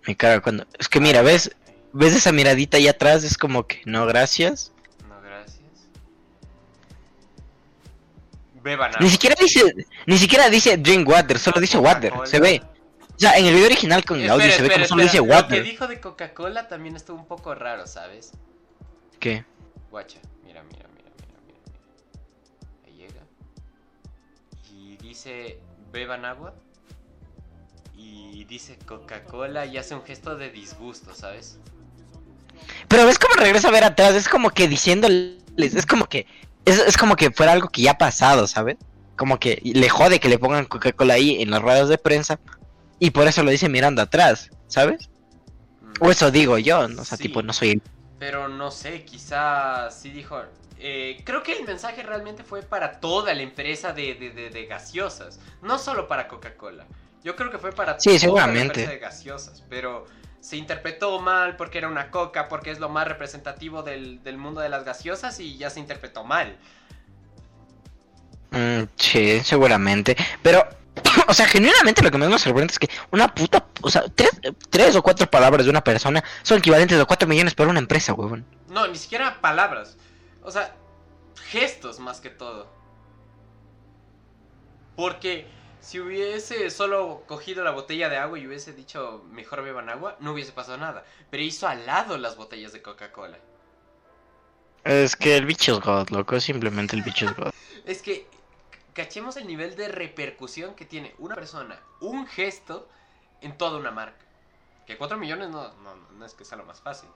Mi 0.07 0.15
cara 0.15 0.41
cuando... 0.41 0.67
Es 0.79 0.89
que 0.89 1.01
mira, 1.01 1.23
¿ves? 1.23 1.51
¿Ves 1.93 2.15
esa 2.15 2.33
miradita 2.33 2.77
ahí 2.77 2.89
atrás? 2.89 3.25
Es 3.25 3.39
como 3.39 3.67
que. 3.67 3.81
No, 3.87 4.05
gracias. 4.07 4.73
Beban 8.64 8.88
agua. 8.88 9.00
Ni 9.00 9.11
siquiera 9.11 9.37
dice, 9.38 9.75
ni 10.06 10.16
siquiera 10.16 10.49
dice 10.49 10.78
drink 10.78 11.06
water, 11.06 11.38
solo 11.38 11.61
dice 11.61 11.76
water, 11.76 12.14
se 12.25 12.40
ve. 12.40 12.62
O 13.14 13.18
sea, 13.18 13.37
en 13.38 13.44
el 13.44 13.52
video 13.52 13.66
original 13.66 14.04
con 14.04 14.18
el 14.18 14.28
audio 14.30 14.47
Espera, 14.47 14.56
se 14.56 14.62
ve 14.62 14.75
como 14.75 14.87
solo 14.88 15.02
dice 15.02 15.18
Lo 15.18 15.25
que 15.25 15.30
water. 15.30 15.62
dijo 15.62 15.87
de 15.87 16.00
Coca-Cola 16.00 16.66
también 16.66 16.97
estuvo 16.97 17.18
un 17.18 17.26
poco 17.26 17.54
raro, 17.54 17.87
¿sabes? 17.87 18.33
¿Qué? 19.21 19.44
Guacha, 19.90 20.18
mira, 20.44 20.62
mira, 20.64 20.88
mira, 20.97 21.11
mira, 21.21 21.38
mira, 21.47 21.61
mira. 21.61 21.61
Ahí 22.87 22.97
llega. 22.97 23.21
Y 24.73 24.97
dice, 24.97 25.61
beban 25.92 26.25
agua. 26.25 26.55
Y 27.94 28.44
dice 28.46 28.79
Coca-Cola 28.87 29.66
y 29.66 29.77
hace 29.77 29.94
un 29.94 30.05
gesto 30.05 30.37
de 30.37 30.50
disgusto, 30.50 31.14
¿sabes? 31.14 31.59
Pero 32.88 33.05
ves 33.05 33.18
como 33.18 33.35
regresa 33.35 33.68
a 33.68 33.72
ver 33.72 33.85
atrás, 33.85 34.14
es 34.14 34.29
como 34.29 34.50
que 34.50 34.68
diciéndoles, 34.68 35.37
es 35.59 35.87
como 35.87 36.07
que, 36.07 36.27
es, 36.64 36.79
es 36.79 36.96
como 36.96 37.16
que 37.16 37.31
fuera 37.31 37.53
algo 37.53 37.68
que 37.68 37.83
ya 37.83 37.92
ha 37.92 37.98
pasado, 37.98 38.46
¿sabes? 38.46 38.77
Como 39.16 39.38
que 39.38 39.61
le 39.64 39.88
jode 39.88 40.20
que 40.20 40.29
le 40.29 40.38
pongan 40.38 40.64
Coca-Cola 40.64 41.14
ahí 41.14 41.40
en 41.42 41.50
las 41.50 41.62
ruedas 41.62 41.88
de 41.88 41.98
prensa 41.98 42.38
y 42.98 43.11
por 43.11 43.27
eso 43.29 43.42
lo 43.42 43.50
dice 43.50 43.68
mirando 43.68 44.03
atrás, 44.03 44.50
¿sabes? 44.66 45.09
Mm. 45.83 45.92
O 46.05 46.11
eso 46.11 46.31
digo 46.31 46.59
yo, 46.59 46.88
¿no? 46.88 47.03
o 47.03 47.05
sea, 47.05 47.16
Sí. 47.18 47.24
tipo, 47.24 47.42
no 47.42 47.53
soy. 47.53 47.81
Pero 48.18 48.48
no 48.48 48.70
sé, 48.70 49.05
quizás 49.05 49.94
sí 50.00 50.11
dijo... 50.11 50.40
eh, 50.79 51.22
creo 51.24 51.42
que 51.42 51.53
el 51.59 51.64
mensaje 51.64 52.03
realmente 52.03 52.42
fue 52.42 52.62
para 52.62 53.00
toda 53.00 53.33
la 53.35 53.42
empresa 53.42 53.92
de, 53.92 54.14
de- 54.14 54.31
de- 54.31 54.50
de 54.50 54.66
gaseosas, 54.66 55.38
no 55.62 55.79
solo 55.79 56.09
para 56.09 56.27
Coca-Cola. 56.29 56.87
Yo 57.22 57.37
creo 57.37 57.50
que 57.50 57.59
fue 57.59 57.72
para 57.72 57.98
Sí, 58.00 58.11
toda 58.11 58.18
seguramente. 58.20 58.59
la 58.59 58.64
empresa 58.83 58.90
de 58.90 58.98
gaseosas, 58.98 59.62
pero 59.68 60.07
se 60.44 60.59
interpretó 60.59 61.18
mal 61.20 61.57
porque 61.57 61.78
era 61.78 61.88
una 61.88 62.11
coca, 62.11 62.48
porque 62.48 62.70
es 62.70 62.78
lo 62.78 62.90
más 62.90 63.09
representativo 63.09 63.83
del, 63.83 64.22
del 64.22 64.37
mundo 64.37 64.61
de 64.61 64.68
las 64.68 64.85
gaseosas 64.85 65.40
y 65.40 65.57
ya 65.57 65.70
se 65.70 65.80
interpretó 65.80 66.22
mal. 66.22 66.59
Mm, 68.50 68.83
sí, 68.94 69.40
seguramente. 69.40 70.14
Pero, 70.42 70.68
o 71.28 71.33
sea, 71.33 71.46
genuinamente 71.46 72.02
lo 72.02 72.11
que 72.11 72.18
más 72.18 72.28
me 72.28 72.38
sorprende 72.38 72.72
es 72.72 72.78
que 72.78 72.90
una 73.11 73.35
puta, 73.35 73.64
o 73.80 73.88
sea, 73.88 74.04
tres, 74.14 74.33
tres 74.68 74.94
o 74.96 75.02
cuatro 75.02 75.26
palabras 75.30 75.64
de 75.64 75.70
una 75.70 75.83
persona 75.83 76.22
son 76.42 76.59
equivalentes 76.59 77.00
a 77.00 77.07
cuatro 77.07 77.26
millones 77.26 77.54
para 77.54 77.70
una 77.70 77.78
empresa, 77.78 78.12
huevón. 78.12 78.44
No, 78.68 78.87
ni 78.87 78.98
siquiera 78.98 79.40
palabras. 79.40 79.96
O 80.42 80.50
sea, 80.50 80.74
gestos 81.48 81.98
más 82.00 82.20
que 82.20 82.28
todo. 82.28 82.70
Porque 84.94 85.46
si 85.85 86.01
hubiese 86.01 86.70
solo 86.70 87.25
cogido 87.27 87.62
la 87.62 87.70
botella 87.70 88.09
de 88.09 88.16
agua 88.16 88.38
y 88.38 88.47
hubiese 88.47 88.73
dicho 88.73 89.23
mejor 89.31 89.62
beban 89.62 89.90
agua, 89.90 90.16
no 90.20 90.33
hubiese 90.33 90.53
pasado 90.53 90.79
nada. 90.79 91.05
Pero 91.31 91.42
hizo 91.42 91.68
al 91.68 91.85
lado 91.85 92.16
las 92.16 92.37
botellas 92.37 92.73
de 92.73 92.81
Coca-Cola. 92.81 93.38
Es 94.83 95.14
que 95.14 95.37
el 95.37 95.44
bicho 95.44 95.75
es 95.75 95.81
God, 95.81 96.09
loco, 96.09 96.40
simplemente 96.40 96.97
el 96.97 97.03
bicho 97.03 97.27
es 97.27 97.37
God. 97.37 97.51
Es 97.85 98.01
que 98.01 98.27
cachemos 98.94 99.37
el 99.37 99.47
nivel 99.47 99.77
de 99.77 99.88
repercusión 99.88 100.75
que 100.75 100.87
tiene 100.87 101.14
una 101.18 101.35
persona, 101.35 101.79
un 102.01 102.27
gesto 102.27 102.88
en 103.42 103.59
toda 103.59 103.79
una 103.79 103.90
marca. 103.90 104.25
Que 104.87 104.97
4 104.97 105.18
millones 105.18 105.51
no, 105.51 105.68
no, 105.75 105.94
no 106.16 106.25
es 106.25 106.33
que 106.33 106.47
sea 106.47 106.57
lo 106.57 106.64
más 106.64 106.81
fácil. 106.81 107.11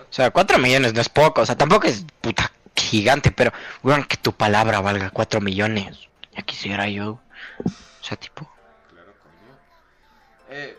O 0.00 0.12
sea, 0.12 0.30
cuatro 0.30 0.58
millones 0.58 0.92
no 0.92 1.00
es 1.00 1.08
poco, 1.08 1.42
o 1.42 1.46
sea, 1.46 1.56
tampoco 1.56 1.86
es 1.86 2.04
puta 2.20 2.52
gigante, 2.74 3.30
pero, 3.30 3.52
weón, 3.82 4.04
que 4.04 4.16
tu 4.16 4.32
palabra 4.32 4.80
valga 4.80 5.10
cuatro 5.10 5.40
millones. 5.40 6.08
Ya 6.34 6.42
quisiera 6.42 6.88
yo. 6.88 7.20
O 7.64 8.04
sea, 8.04 8.16
tipo. 8.16 8.50
Claro, 8.90 9.14
coño. 9.22 9.58
Eh, 10.50 10.78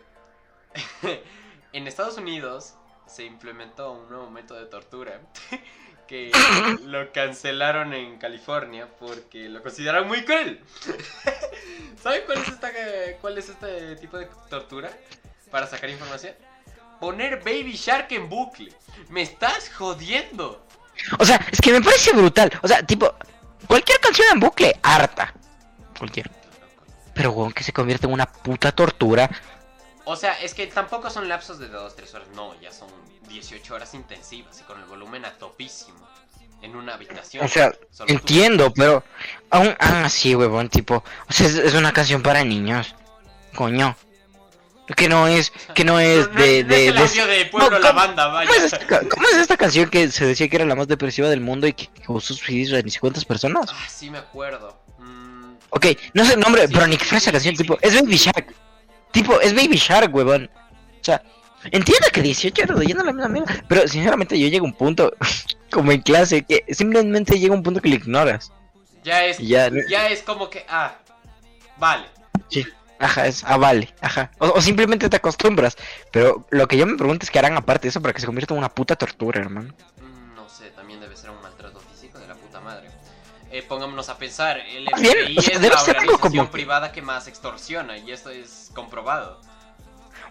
en 1.72 1.86
Estados 1.86 2.16
Unidos 2.18 2.74
se 3.06 3.24
implementó 3.24 3.92
un 3.92 4.08
nuevo 4.08 4.30
método 4.30 4.58
de 4.58 4.66
tortura 4.66 5.20
que 6.06 6.30
lo 6.84 7.12
cancelaron 7.12 7.92
en 7.94 8.18
California 8.18 8.88
porque 8.98 9.48
lo 9.48 9.62
consideraron 9.62 10.08
muy 10.08 10.24
cruel. 10.24 10.62
¿Saben 12.02 12.22
cuál 12.26 12.38
es, 12.38 12.48
esta, 12.48 12.70
cuál 13.20 13.38
es 13.38 13.48
este 13.48 13.96
tipo 13.96 14.18
de 14.18 14.28
tortura 14.48 14.90
para 15.50 15.66
sacar 15.66 15.90
información? 15.90 16.34
Poner 17.00 17.38
Baby 17.40 17.72
Shark 17.72 18.10
en 18.12 18.28
bucle. 18.28 18.72
Me 19.10 19.22
estás 19.22 19.70
jodiendo. 19.70 20.64
O 21.18 21.24
sea, 21.24 21.36
es 21.50 21.60
que 21.60 21.72
me 21.72 21.82
parece 21.82 22.12
brutal. 22.12 22.50
O 22.62 22.68
sea, 22.68 22.82
tipo, 22.82 23.14
cualquier 23.66 24.00
canción 24.00 24.28
en 24.32 24.40
bucle, 24.40 24.78
harta. 24.82 25.34
Cualquier. 25.98 26.30
Pero, 27.16 27.32
weón, 27.32 27.52
que 27.52 27.64
se 27.64 27.72
convierte 27.72 28.06
en 28.06 28.12
una 28.12 28.26
puta 28.30 28.70
tortura. 28.70 29.28
O 30.04 30.14
sea, 30.14 30.34
es 30.40 30.54
que 30.54 30.68
tampoco 30.68 31.10
son 31.10 31.28
lapsos 31.28 31.58
de 31.58 31.68
2-3 31.68 32.14
horas, 32.14 32.28
no, 32.36 32.54
ya 32.60 32.70
son 32.72 32.88
18 33.28 33.74
horas 33.74 33.92
intensivas 33.94 34.60
y 34.60 34.62
con 34.62 34.78
el 34.78 34.84
volumen 34.86 35.24
a 35.24 35.32
topísimo. 35.32 35.98
En 36.62 36.74
una 36.76 36.94
habitación. 36.94 37.44
O 37.44 37.48
sea, 37.48 37.70
tú. 37.72 38.04
entiendo, 38.06 38.72
pero 38.72 39.02
aún, 39.50 39.74
aún 39.78 40.04
así, 40.04 40.34
huevón, 40.34 40.68
tipo, 40.70 41.02
o 41.28 41.32
sea, 41.32 41.46
es, 41.48 41.54
es 41.56 41.74
una 41.74 41.92
canción 41.92 42.22
para 42.22 42.44
niños. 42.44 42.94
Coño. 43.54 43.96
Que 44.96 45.08
no 45.08 45.26
es, 45.26 45.50
que 45.74 45.84
no 45.84 45.98
es 45.98 46.28
No, 46.28 46.34
no 46.34 46.40
de, 46.40 46.62
no 46.62 46.68
de, 46.68 46.88
es 46.88 47.16
el 47.18 47.26
de- 47.28 47.46
Pueblo 47.46 47.70
No, 47.70 47.78
La 47.80 47.88
¿cómo- 47.88 48.00
Banda, 48.00 48.26
vaya. 48.28 48.48
¿Cómo 48.48 48.64
es, 48.64 48.72
esta, 48.72 48.86
ca- 48.86 49.02
cómo 49.08 49.26
es 49.28 49.34
esta 49.36 49.56
canción 49.56 49.90
que 49.90 50.10
se 50.12 50.24
decía 50.24 50.48
que 50.48 50.56
era 50.56 50.64
la 50.64 50.76
más 50.76 50.86
depresiva 50.86 51.28
del 51.28 51.40
mundo 51.40 51.66
y 51.66 51.72
que 51.72 51.88
causó 52.06 52.34
suicidios 52.34 52.70
de 52.70 52.82
ni 52.84 52.92
cuántas 52.92 53.24
personas? 53.24 53.66
Ah, 53.72 53.86
sí 53.88 54.08
me 54.10 54.18
acuerdo. 54.18 54.78
Ok, 55.76 55.86
no 56.14 56.24
sé 56.24 56.34
el 56.34 56.40
nombre, 56.40 56.66
Sí, 56.66 56.72
pero 56.72 56.86
sí, 56.86 56.90
ni 56.90 56.96
sí, 56.96 56.98
que 56.98 57.04
fuera 57.04 57.18
esa 57.18 57.30
sí, 57.30 57.32
canción, 57.32 57.56
sí, 57.56 57.62
tipo, 57.62 57.74
sí. 57.74 57.80
es 57.82 57.94
Baby 57.94 58.16
Shark. 58.16 58.54
Tipo, 59.12 59.40
es 59.40 59.54
Baby 59.54 59.76
Shark, 59.76 60.14
huevón. 60.14 60.50
O 61.00 61.04
sea, 61.04 61.22
entiendo 61.70 62.08
que 62.12 62.22
18 62.22 62.62
horas 62.64 62.78
leyendo 62.78 63.04
la 63.04 63.12
misma 63.12 63.28
mierda, 63.28 63.64
pero 63.68 63.86
sinceramente 63.88 64.38
yo 64.38 64.48
llego 64.48 64.66
a 64.66 64.70
un 64.70 64.76
punto, 64.76 65.12
como 65.70 65.92
en 65.92 66.02
clase, 66.02 66.44
que 66.44 66.64
simplemente 66.74 67.38
llega 67.38 67.54
un 67.54 67.62
punto 67.62 67.80
que 67.80 67.88
lo 67.90 67.96
ignoras. 67.96 68.52
ya 69.02 69.24
es, 69.26 69.38
ya, 69.38 69.70
ya 69.88 70.08
es 70.08 70.22
como 70.22 70.50
que, 70.50 70.64
ah, 70.68 70.96
vale. 71.76 72.06
Ajá, 72.98 73.26
es, 73.26 73.44
ah, 73.44 73.58
vale, 73.58 73.94
ajá. 74.00 74.30
O, 74.38 74.48
o 74.52 74.60
simplemente 74.62 75.08
te 75.10 75.16
acostumbras. 75.16 75.76
Pero 76.12 76.46
lo 76.50 76.66
que 76.68 76.78
yo 76.78 76.86
me 76.86 76.96
pregunto 76.96 77.24
es 77.24 77.30
que 77.30 77.38
harán 77.38 77.56
aparte 77.56 77.84
de 77.84 77.90
eso 77.90 78.00
para 78.00 78.14
que 78.14 78.20
se 78.20 78.26
convierta 78.26 78.54
en 78.54 78.58
una 78.58 78.70
puta 78.74 78.96
tortura, 78.96 79.40
hermano. 79.40 79.74
Mm, 79.96 80.05
eh, 83.58 83.62
pongámonos 83.62 84.08
a 84.08 84.18
pensar, 84.18 84.58
el 84.58 84.86
FBI 84.88 85.38
es 85.38 85.60
la 85.60 85.78
ser 85.78 85.96
algo 85.98 86.14
organización 86.14 86.18
como- 86.18 86.50
privada 86.50 86.92
que 86.92 87.02
más 87.02 87.26
extorsiona 87.28 87.96
y 87.96 88.12
esto 88.12 88.30
es 88.30 88.70
comprobado. 88.74 89.40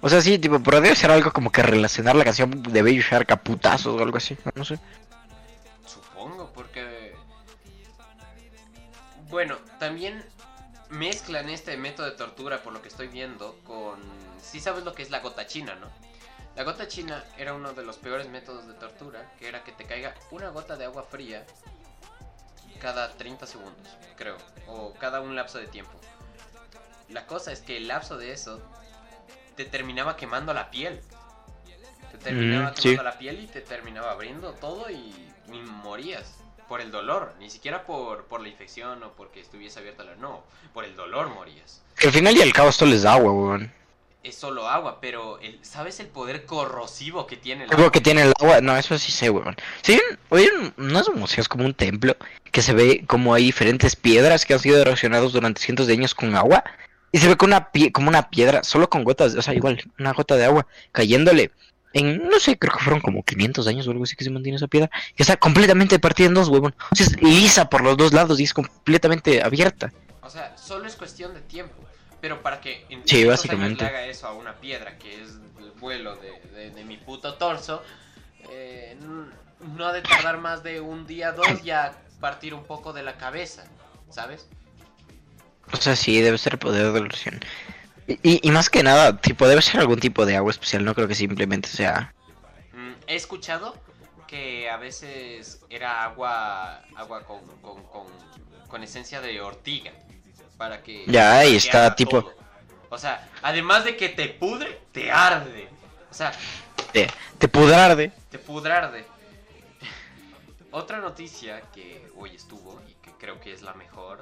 O 0.01 0.09
sea, 0.09 0.21
sí, 0.21 0.37
tipo, 0.37 0.59
pero 0.61 0.81
debe 0.81 0.95
ser 0.95 1.09
algo 1.09 1.31
como 1.31 1.51
que 1.51 1.63
relacionar 1.63 2.15
la 2.15 2.23
canción 2.23 2.61
de 2.61 2.81
Baby 2.81 3.01
Shark 3.01 3.31
a 3.31 3.37
putazos 3.37 3.99
o 3.99 4.03
algo 4.03 4.17
así, 4.17 4.37
no 4.53 4.63
sé. 4.63 4.77
Supongo, 5.85 6.51
porque... 6.53 7.15
Bueno, 9.29 9.57
también 9.79 10.23
mezclan 10.89 11.49
este 11.49 11.77
método 11.77 12.05
de 12.05 12.11
tortura, 12.11 12.61
por 12.61 12.73
lo 12.73 12.81
que 12.81 12.89
estoy 12.89 13.07
viendo, 13.07 13.57
con... 13.65 13.99
Sí 14.41 14.59
sabes 14.59 14.83
lo 14.83 14.93
que 14.93 15.01
es 15.01 15.09
la 15.09 15.19
gota 15.21 15.47
china, 15.47 15.75
¿no? 15.75 15.87
La 16.55 16.63
gota 16.63 16.87
china 16.87 17.23
era 17.37 17.53
uno 17.53 17.73
de 17.73 17.83
los 17.83 17.97
peores 17.97 18.29
métodos 18.29 18.67
de 18.67 18.73
tortura, 18.75 19.31
que 19.39 19.47
era 19.47 19.63
que 19.63 19.71
te 19.71 19.85
caiga 19.85 20.13
una 20.31 20.49
gota 20.49 20.75
de 20.77 20.85
agua 20.85 21.03
fría 21.03 21.43
cada 22.85 23.11
30 23.17 23.47
segundos, 23.47 23.87
creo, 24.15 24.37
o 24.67 24.93
cada 24.99 25.19
un 25.19 25.35
lapso 25.35 25.57
de 25.57 25.65
tiempo. 25.65 25.91
La 27.09 27.25
cosa 27.25 27.51
es 27.51 27.61
que 27.61 27.77
el 27.77 27.87
lapso 27.87 28.15
de 28.15 28.31
eso 28.31 28.61
te 29.55 29.65
terminaba 29.65 30.15
quemando 30.15 30.53
la 30.53 30.69
piel. 30.69 31.01
Te 32.11 32.19
terminaba 32.19 32.69
Mm, 32.69 32.75
sí. 32.75 32.81
quemando 32.89 33.03
la 33.03 33.17
piel 33.17 33.39
y 33.41 33.47
te 33.47 33.61
terminaba 33.61 34.11
abriendo 34.11 34.53
todo 34.53 34.91
y, 34.91 35.31
y 35.51 35.57
morías. 35.61 36.35
Por 36.69 36.79
el 36.79 36.91
dolor, 36.91 37.33
ni 37.39 37.49
siquiera 37.49 37.85
por, 37.85 38.25
por 38.25 38.41
la 38.41 38.49
infección 38.49 39.01
o 39.01 39.13
porque 39.13 39.39
estuviese 39.39 39.79
abierta 39.79 40.03
la... 40.03 40.15
No, 40.15 40.43
por 40.71 40.85
el 40.85 40.95
dolor 40.95 41.29
morías. 41.29 41.81
Que 41.97 42.07
al 42.07 42.13
final 42.13 42.37
y 42.37 42.41
al 42.43 42.53
cabo 42.53 42.69
esto 42.69 42.85
les 42.85 43.01
da 43.01 43.13
agua, 43.13 43.31
weón. 43.31 43.71
Es 44.25 44.35
solo 44.35 44.67
agua, 44.67 44.97
pero 44.99 45.39
el, 45.39 45.59
¿sabes 45.61 45.99
el 45.99 46.07
poder 46.07 46.45
corrosivo 46.45 47.27
que 47.27 47.37
tiene 47.37 47.65
el 47.65 47.69
Algo 47.69 47.83
agua? 47.83 47.91
que 47.91 48.01
tiene 48.01 48.23
el 48.23 48.33
agua, 48.41 48.59
no, 48.59 48.75
eso 48.75 48.97
sí 48.97 49.11
sé, 49.11 49.29
weón. 49.29 49.55
Sí, 49.83 50.01
oye, 50.29 50.49
no 50.77 50.99
es 50.99 51.07
un 51.07 51.19
museo, 51.19 51.41
es 51.43 51.47
como 51.47 51.63
un 51.63 51.75
templo 51.75 52.15
que 52.51 52.63
se 52.63 52.73
ve 52.73 53.03
como 53.05 53.35
hay 53.35 53.43
diferentes 53.43 53.95
piedras 53.95 54.43
que 54.43 54.55
han 54.55 54.59
sido 54.59 54.81
erosionados 54.81 55.31
durante 55.31 55.61
cientos 55.61 55.85
de 55.85 55.93
años 55.93 56.15
con 56.15 56.35
agua. 56.35 56.63
Y 57.11 57.19
se 57.19 57.27
ve 57.27 57.37
como 57.37 57.49
una, 57.49 57.71
pie- 57.71 57.91
como 57.91 58.09
una 58.09 58.31
piedra, 58.31 58.63
solo 58.63 58.89
con 58.89 59.03
gotas, 59.03 59.35
o 59.35 59.41
sea, 59.43 59.53
igual, 59.53 59.81
una 59.99 60.11
gota 60.13 60.35
de 60.35 60.45
agua 60.45 60.65
cayéndole 60.91 61.51
en, 61.93 62.27
no 62.27 62.39
sé, 62.39 62.57
creo 62.57 62.73
que 62.75 62.83
fueron 62.83 63.01
como 63.01 63.21
500 63.23 63.67
años 63.67 63.87
o 63.87 63.91
algo 63.91 64.03
así 64.05 64.15
que 64.15 64.23
se 64.25 64.31
mantiene 64.31 64.55
esa 64.57 64.67
piedra. 64.67 64.89
Y 65.15 65.21
está 65.21 65.37
completamente 65.37 65.99
partida 65.99 66.27
en 66.27 66.33
dos, 66.33 66.49
weón. 66.49 66.75
O 66.91 66.95
sea, 66.95 67.05
es 67.05 67.21
lisa 67.21 67.69
por 67.69 67.81
los 67.81 67.95
dos 67.95 68.11
lados 68.11 68.39
y 68.39 68.43
es 68.43 68.53
completamente 68.55 69.43
abierta. 69.43 69.93
O 70.23 70.29
sea, 70.31 70.57
solo 70.57 70.87
es 70.87 70.95
cuestión 70.95 71.33
de 71.35 71.41
tiempo. 71.41 71.75
Pero 72.25 72.41
para 72.41 72.59
que 72.59 72.87
en 72.89 73.01
Sí, 73.01 73.17
500 73.17 73.27
básicamente. 73.37 73.83
le 73.83 73.87
haga 73.87 74.05
eso 74.07 74.25
a 74.27 74.33
una 74.33 74.55
piedra, 74.55 74.97
que 74.97 75.13
es 75.13 75.29
el 75.59 75.69
vuelo 75.79 76.15
de, 76.15 76.31
de- 76.55 76.71
de 76.71 76.83
mi 76.83 76.97
puto 76.97 77.35
torso, 77.35 77.83
eh, 78.49 78.97
no 79.59 79.85
ha 79.85 79.93
de 79.93 80.01
tardar 80.01 80.39
más 80.39 80.63
de 80.63 80.81
un 80.81 81.05
día, 81.05 81.33
dos, 81.33 81.61
ya 81.63 81.95
partir 82.19 82.55
un 82.55 82.63
poco 82.63 82.93
de 82.93 83.03
la 83.03 83.17
cabeza, 83.17 83.65
¿sabes? 84.09 84.47
O 85.71 85.77
sea, 85.77 85.95
sí, 85.95 86.19
debe 86.19 86.39
ser 86.39 86.57
poder 86.57 86.91
de 86.93 86.99
erosión. 86.99 87.39
Y, 88.07 88.39
y 88.47 88.49
más 88.49 88.71
que 88.71 88.81
nada, 88.81 89.21
tipo, 89.21 89.47
debe 89.47 89.61
ser 89.61 89.79
algún 89.81 89.99
tipo 89.99 90.25
de 90.25 90.35
agua 90.35 90.49
especial, 90.49 90.83
no 90.83 90.95
creo 90.95 91.07
que 91.07 91.13
simplemente 91.13 91.69
sea... 91.69 92.11
Mm, 92.73 92.93
he 93.05 93.15
escuchado 93.15 93.75
que 94.27 94.67
a 94.71 94.77
veces 94.77 95.59
era 95.69 96.05
agua 96.05 96.81
agua 96.95 97.23
con, 97.23 97.45
con, 97.61 97.83
con, 97.83 98.07
con 98.67 98.81
esencia 98.81 99.21
de 99.21 99.39
ortiga. 99.41 99.91
Para 100.57 100.81
que. 100.81 101.03
Ya, 101.07 101.37
ahí 101.39 101.55
está, 101.55 101.95
tipo- 101.95 102.23
todo. 102.23 102.35
O 102.89 102.97
sea, 102.97 103.27
además 103.41 103.83
de 103.83 103.97
que 103.97 104.09
te 104.09 104.27
pudre, 104.29 104.79
te 104.91 105.11
arde. 105.11 105.67
O 106.09 106.13
sea, 106.13 106.31
Te, 106.93 107.09
te 107.37 107.47
pudrarde. 107.47 108.11
te 108.29 108.39
pudrarde. 108.39 109.05
Otra 110.71 110.99
noticia 110.99 111.61
que 111.73 112.09
hoy 112.15 112.35
estuvo 112.35 112.81
y 112.87 112.93
que 112.95 113.11
creo 113.17 113.39
que 113.41 113.51
es 113.53 113.61
la 113.63 113.73
mejor, 113.73 114.21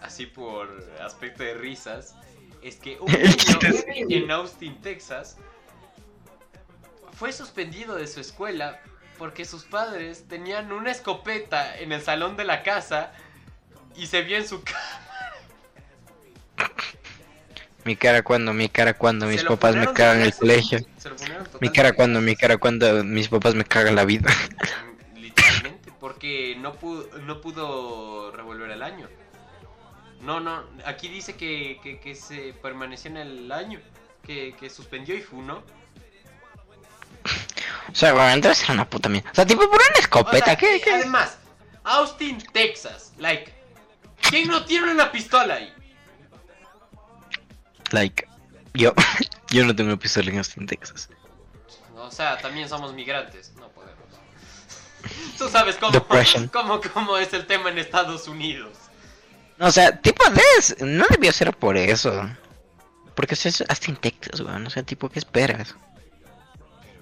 así 0.00 0.26
por 0.26 0.88
aspecto 1.02 1.42
de 1.42 1.54
risas, 1.54 2.14
es 2.62 2.76
que 2.76 2.98
un 3.00 3.06
niño 3.88 4.24
en 4.24 4.30
Austin, 4.30 4.80
Texas, 4.80 5.36
fue 7.12 7.32
suspendido 7.32 7.96
de 7.96 8.06
su 8.06 8.20
escuela 8.20 8.80
porque 9.18 9.44
sus 9.44 9.64
padres 9.64 10.28
tenían 10.28 10.70
una 10.70 10.90
escopeta 10.90 11.78
en 11.78 11.90
el 11.92 12.02
salón 12.02 12.36
de 12.36 12.44
la 12.44 12.62
casa 12.62 13.12
y 13.96 14.06
se 14.06 14.22
vio 14.22 14.36
en 14.36 14.46
su 14.46 14.62
casa. 14.64 15.00
Mi 17.84 17.94
cara 17.94 18.22
cuando, 18.22 18.52
mi 18.52 18.68
cara 18.68 18.94
cuando 18.94 19.26
mis 19.26 19.44
papás 19.44 19.76
me 19.76 19.86
cagan 19.92 20.20
el 20.22 20.34
colegio. 20.34 20.80
Mi 21.60 21.70
cara 21.70 21.92
cuando, 21.92 22.20
mi 22.20 22.34
cara 22.34 22.56
cuando 22.56 23.04
mis 23.04 23.28
papás 23.28 23.54
me 23.54 23.64
cagan 23.64 23.94
la 23.94 24.04
vida. 24.04 24.28
Literalmente, 25.14 25.92
porque 26.00 26.56
no 26.58 26.74
pudo, 26.74 27.08
no 27.20 27.40
pudo 27.40 28.32
revolver 28.32 28.70
el 28.72 28.82
año. 28.82 29.08
No, 30.20 30.40
no, 30.40 30.64
aquí 30.84 31.08
dice 31.08 31.36
que, 31.36 31.78
que, 31.82 32.00
que 32.00 32.16
se 32.16 32.54
permaneció 32.60 33.10
en 33.12 33.18
el 33.18 33.52
año, 33.52 33.80
que, 34.24 34.56
que 34.58 34.68
suspendió 34.68 35.14
y 35.14 35.22
funó. 35.22 35.62
O 37.88 37.94
sea, 37.94 38.12
bueno, 38.12 38.30
entonces 38.32 38.64
era 38.64 38.74
una 38.74 38.90
puta 38.90 39.08
mierda. 39.08 39.30
O 39.30 39.34
sea, 39.34 39.46
tipo, 39.46 39.60
por 39.60 39.80
una 39.80 39.96
O 39.96 40.00
escopeta, 40.00 40.44
sea, 40.46 40.56
¿qué? 40.56 40.76
y 40.76 40.80
qué? 40.80 40.92
Además, 40.92 41.38
Austin, 41.84 42.38
Texas, 42.52 43.12
like, 43.16 43.54
¿quién 44.28 44.48
no 44.48 44.64
tiene 44.64 44.90
una 44.90 45.10
pistola 45.12 45.54
ahí? 45.54 45.72
Like, 47.92 48.26
yo, 48.74 48.94
yo 49.50 49.64
no 49.64 49.74
tengo 49.74 49.96
pistola 49.98 50.30
en 50.30 50.38
Austin, 50.38 50.66
Texas. 50.66 51.08
O 51.96 52.10
sea, 52.10 52.38
también 52.38 52.68
somos 52.68 52.92
migrantes, 52.94 53.52
no 53.56 53.68
podemos. 53.70 53.96
Tú 55.38 55.48
sabes 55.48 55.76
cómo, 55.76 56.06
cómo, 56.52 56.80
cómo 56.92 57.16
es 57.18 57.32
el 57.32 57.46
tema 57.46 57.70
en 57.70 57.78
Estados 57.78 58.28
Unidos. 58.28 58.76
No, 59.58 59.66
o 59.66 59.72
sea, 59.72 59.96
tipo, 60.00 60.22
des, 60.30 60.76
no 60.80 61.06
debió 61.10 61.32
ser 61.32 61.56
por 61.56 61.76
eso. 61.76 62.28
Porque 63.14 63.34
es 63.34 63.64
Austin, 63.68 63.96
Texas, 63.96 64.40
weón. 64.40 64.66
O 64.66 64.70
sea, 64.70 64.82
tipo, 64.82 65.08
¿qué 65.08 65.18
esperas? 65.18 65.74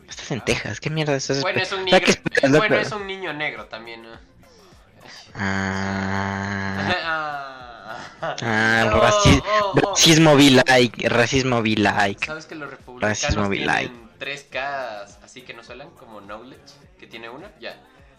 Estás 0.08 0.30
en 0.30 0.40
Texas, 0.42 0.78
¿qué 0.78 0.90
mierda 0.90 1.16
estás 1.16 1.42
Bueno, 1.42 1.60
es 1.60 1.72
un 1.72 1.80
O 1.80 1.88
sea, 1.88 1.98
niño, 1.98 2.04
¿qué 2.04 2.10
esperas, 2.12 2.50
loco? 2.50 2.58
bueno, 2.58 2.76
es 2.76 2.92
un 2.92 3.06
niño 3.06 3.32
negro 3.32 3.64
también, 3.66 4.02
¿no? 4.02 4.10
Ah, 5.34 6.84
Ah, 8.42 8.90
Oh, 8.92 9.00
raci- 9.00 9.42
oh, 9.46 9.72
oh. 9.74 9.90
racismo 9.90 10.36
be 10.36 10.50
like, 10.50 11.08
racismo 11.08 11.62
be 11.62 11.76
like. 11.76 12.24
¿Sabes 12.26 12.46
que 12.46 12.54
los 12.54 12.70
republicanos 12.70 13.20
Racismo 13.20 13.48
tienen 13.48 13.66
like. 13.66 13.94
3K 14.20 15.06
así 15.24 15.42
que 15.42 15.52
no 15.54 15.62
suelan 15.64 15.90
como 15.90 16.20
Knowledge? 16.20 16.60
Que 16.98 17.06
tiene 17.06 17.28
una, 17.28 17.50
ya. 17.60 17.76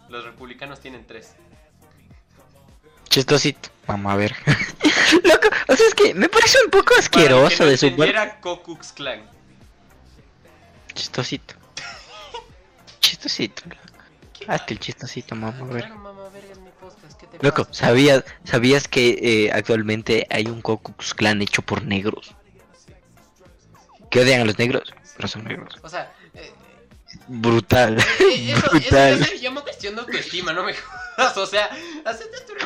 Los 0.09 0.23
republicanos 0.25 0.79
tienen 0.79 1.05
3. 1.07 1.35
Chistosito. 3.09 3.69
Vamos 3.87 4.11
a 4.11 4.15
ver. 4.15 4.35
Loco, 5.23 5.47
o 5.67 5.75
sea, 5.75 5.87
es 5.87 5.93
que 5.95 6.13
me 6.13 6.27
parece 6.27 6.57
un 6.65 6.71
poco 6.71 6.93
asqueroso 6.97 7.65
de 7.65 7.77
su 7.77 7.95
parte. 7.95 8.13
Klux 8.41 8.91
Klan. 8.93 9.21
Chistosito. 10.93 11.55
Chistosito. 12.99 13.63
Hazte 14.47 14.73
el 14.75 14.79
chistosito, 14.79 15.35
vamos 15.35 15.69
a 15.69 15.73
ver. 15.73 15.85
Claro, 15.85 15.95
mamá, 16.01 16.29
¿qué 17.19 17.28
te 17.28 17.38
Loco, 17.45 17.65
pasa? 17.65 17.86
¿sabías, 17.88 18.23
¿sabías 18.43 18.88
que 18.88 19.17
eh, 19.21 19.51
actualmente 19.51 20.28
hay 20.30 20.45
un 20.45 20.62
Ku 20.62 20.82
Klux 20.82 21.13
Klan 21.13 21.41
hecho 21.41 21.62
por 21.62 21.84
negros? 21.84 22.34
Que 24.10 24.19
odian 24.21 24.41
a 24.41 24.45
los 24.45 24.58
negros, 24.58 24.93
pero 25.15 25.28
son 25.28 25.43
negros. 25.45 25.75
O 25.82 25.89
sea, 25.89 26.13
eh, 26.34 26.51
Brutal. 27.28 27.97
eh, 27.99 28.04
eso, 28.51 28.58
eso 28.60 28.69
Brutal. 28.71 29.19
ya 29.19 29.25
se 29.25 29.39
llama 29.39 29.62
cuestión 29.62 29.95
de 29.95 30.01
autoestima, 30.01 30.54
no 30.54 30.63
me 30.63 30.73
jodas. 30.73 31.38
O 31.38 31.45
sea, 31.45 31.69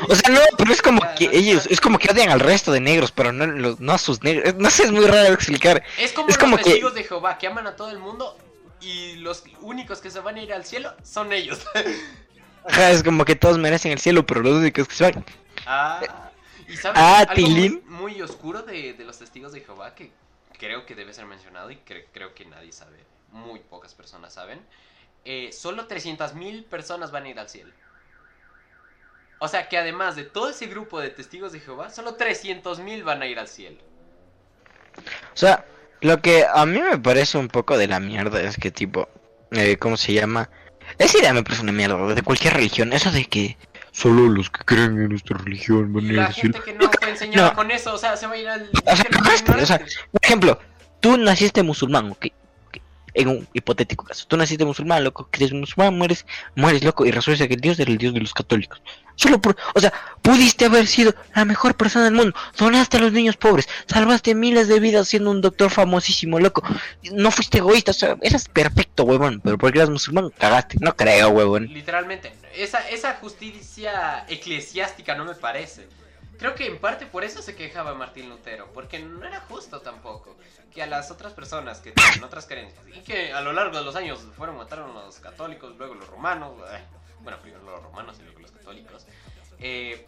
O 0.07 0.15
sea, 0.15 0.29
no, 0.31 0.39
pero 0.57 0.71
es 0.73 0.81
como 0.81 1.01
que 1.17 1.29
ellos, 1.31 1.67
es 1.69 1.79
como 1.81 1.97
que 1.97 2.11
odian 2.11 2.29
al 2.29 2.39
resto 2.39 2.71
de 2.71 2.79
negros, 2.81 3.11
pero 3.11 3.31
no, 3.31 3.45
los- 3.47 3.79
no 3.79 3.93
a 3.93 3.97
sus 3.97 4.21
negros. 4.23 4.55
No 4.55 4.69
sé, 4.69 4.83
es 4.83 4.91
muy 4.91 5.05
raro 5.05 5.33
explicar. 5.33 5.83
Es 5.97 6.11
como 6.11 6.27
Es 6.29 6.35
los 6.35 6.37
como 6.43 6.57
que- 6.57 6.63
testigos 6.63 6.93
de 6.93 7.03
Jehová 7.03 7.37
que 7.37 7.47
aman 7.47 7.67
a 7.67 7.75
todo 7.75 7.89
el 7.91 7.99
mundo 7.99 8.37
y 8.81 9.15
los 9.17 9.43
únicos 9.61 9.99
que 9.99 10.09
se 10.11 10.19
van 10.19 10.35
a 10.37 10.41
ir 10.41 10.53
al 10.53 10.65
cielo 10.65 10.93
son 11.03 11.31
ellos. 11.33 11.59
Ajá, 12.69 12.91
es 12.91 13.03
como 13.03 13.25
que 13.25 13.35
todos 13.35 13.57
merecen 13.57 13.91
el 13.91 13.99
cielo, 13.99 14.25
pero 14.25 14.41
los 14.41 14.53
únicos 14.53 14.87
que 14.87 14.95
se 14.95 15.03
van. 15.11 15.25
ah, 15.65 16.31
y 16.67 16.77
sabes 16.77 16.99
Ah, 17.01 17.25
algo 17.25 17.47
muy, 17.85 18.21
oscuro 18.21 18.61
de, 18.63 18.93
de 18.93 19.05
los 19.05 19.17
testigos 19.19 19.51
de 19.51 19.61
Jehová 19.61 19.95
que 19.95 20.11
creo 20.57 20.85
que 20.85 20.95
debe 20.95 21.13
ser 21.13 21.25
mencionado 21.25 21.71
y 21.71 21.77
cre- 21.77 22.05
creo 22.13 22.33
que 22.35 22.45
nadie 22.45 22.71
sabe, 22.71 22.97
muy 23.31 23.59
pocas 23.59 23.93
personas 23.95 24.33
saben. 24.33 24.65
Eh, 25.25 25.51
solo 25.53 25.87
300.000 25.87 26.65
personas 26.65 27.11
van 27.11 27.25
a 27.25 27.29
ir 27.29 27.39
al 27.39 27.49
cielo. 27.49 27.73
O 29.39 29.47
sea 29.47 29.67
que 29.69 29.77
además 29.77 30.15
de 30.15 30.23
todo 30.25 30.49
ese 30.49 30.67
grupo 30.67 30.99
de 30.99 31.09
testigos 31.09 31.51
de 31.51 31.59
Jehová, 31.59 31.89
solo 31.89 32.15
300.000 32.15 33.03
van 33.03 33.21
a 33.21 33.27
ir 33.27 33.39
al 33.39 33.47
cielo. 33.47 33.81
O 35.33 35.37
sea, 35.37 35.65
lo 36.01 36.21
que 36.21 36.45
a 36.51 36.65
mí 36.65 36.79
me 36.81 36.97
parece 36.99 37.37
un 37.37 37.47
poco 37.47 37.77
de 37.77 37.87
la 37.87 37.99
mierda 37.99 38.41
es 38.41 38.57
que 38.57 38.71
tipo, 38.71 39.07
eh, 39.51 39.77
¿cómo 39.77 39.97
se 39.97 40.13
llama? 40.13 40.49
Esa 40.99 41.17
idea 41.17 41.33
me 41.33 41.43
parece 41.43 41.63
una 41.63 41.71
mierda, 41.71 42.13
de 42.13 42.21
cualquier 42.21 42.53
religión, 42.53 42.93
eso 42.93 43.11
de 43.11 43.25
que 43.25 43.57
solo 43.91 44.27
los 44.27 44.49
que 44.49 44.63
creen 44.65 45.01
en 45.01 45.09
nuestra 45.09 45.37
religión 45.37 45.91
van 45.93 46.05
a 46.05 46.07
ir 46.07 46.13
la 46.15 46.25
al 46.27 46.33
cielo. 46.33 46.53
gente 46.59 46.71
que 46.71 46.77
no 46.77 46.91
fue 46.91 47.09
enseñada 47.09 47.49
No. 47.49 47.55
con 47.55 47.71
eso, 47.71 47.93
o 47.93 47.97
sea, 47.97 48.15
se 48.17 48.27
va 48.27 48.33
a 48.33 48.37
ir 48.37 48.47
al 48.49 48.69
O 48.85 48.95
sea, 48.95 49.05
no, 49.09 49.63
o 49.63 49.65
sea. 49.65 49.79
Por 49.79 50.21
ejemplo, 50.21 50.59
tú 50.99 51.17
naciste 51.17 51.63
musulmán, 51.63 52.11
¿ok? 52.11 52.27
En 53.13 53.27
un 53.29 53.47
hipotético 53.53 54.05
caso. 54.05 54.25
Tú 54.27 54.37
naciste 54.37 54.65
musulmán, 54.65 55.03
loco, 55.03 55.29
eres 55.33 55.53
musulmán, 55.53 55.97
mueres, 55.97 56.25
mueres, 56.55 56.83
loco, 56.83 57.05
y 57.05 57.11
resulta 57.11 57.47
que 57.47 57.55
el 57.55 57.61
Dios 57.61 57.79
era 57.79 57.91
el 57.91 57.97
Dios 57.97 58.13
de 58.13 58.19
los 58.19 58.33
católicos. 58.33 58.81
Solo 59.15 59.41
por, 59.41 59.57
o 59.75 59.79
sea, 59.79 59.91
pudiste 60.21 60.65
haber 60.65 60.87
sido 60.87 61.13
la 61.35 61.43
mejor 61.43 61.75
persona 61.75 62.05
del 62.05 62.13
mundo, 62.13 62.33
donaste 62.57 62.97
a 62.97 63.01
los 63.01 63.11
niños 63.11 63.35
pobres, 63.35 63.67
salvaste 63.85 64.33
miles 64.33 64.69
de 64.69 64.79
vidas 64.79 65.09
siendo 65.09 65.31
un 65.31 65.41
doctor 65.41 65.69
famosísimo, 65.69 66.39
loco. 66.39 66.63
No 67.11 67.29
fuiste 67.31 67.57
egoísta, 67.57 67.91
o 67.91 67.93
sea, 67.93 68.17
eras 68.21 68.47
perfecto, 68.47 69.03
huevón, 69.03 69.41
pero 69.43 69.57
porque 69.57 69.79
eras 69.79 69.89
musulmán, 69.89 70.29
cagaste. 70.37 70.77
No 70.79 70.95
creo, 70.95 71.29
huevón. 71.29 71.65
Literalmente, 71.65 72.31
esa, 72.55 72.87
esa 72.89 73.15
justicia 73.15 74.25
eclesiástica 74.29 75.15
no 75.15 75.25
me 75.25 75.35
parece. 75.35 75.87
Creo 76.39 76.55
que 76.55 76.65
en 76.67 76.79
parte 76.79 77.05
por 77.05 77.23
eso 77.25 77.41
se 77.41 77.53
quejaba 77.55 77.93
Martín 77.93 78.29
Lutero, 78.29 78.71
porque 78.73 78.97
no 78.99 79.25
era 79.27 79.41
justo 79.41 79.81
tampoco 79.81 80.37
que 80.73 80.81
a 80.81 80.85
las 80.87 81.11
otras 81.11 81.33
personas 81.33 81.79
que 81.81 81.91
tienen 81.91 82.23
otras 82.23 82.45
creencias 82.47 82.83
y 82.87 83.01
que 83.01 83.33
a 83.33 83.41
lo 83.41 83.51
largo 83.53 83.77
de 83.77 83.83
los 83.83 83.95
años 83.95 84.25
fueron 84.37 84.55
mataron 84.57 84.95
a 84.97 85.05
los 85.05 85.19
católicos, 85.19 85.75
luego 85.77 85.95
los 85.95 86.07
romanos, 86.07 86.53
bueno, 87.21 87.37
primero 87.39 87.61
los 87.63 87.83
romanos 87.83 88.15
y 88.19 88.23
luego 88.23 88.39
los 88.39 88.51
católicos. 88.51 89.05
eh, 89.59 90.07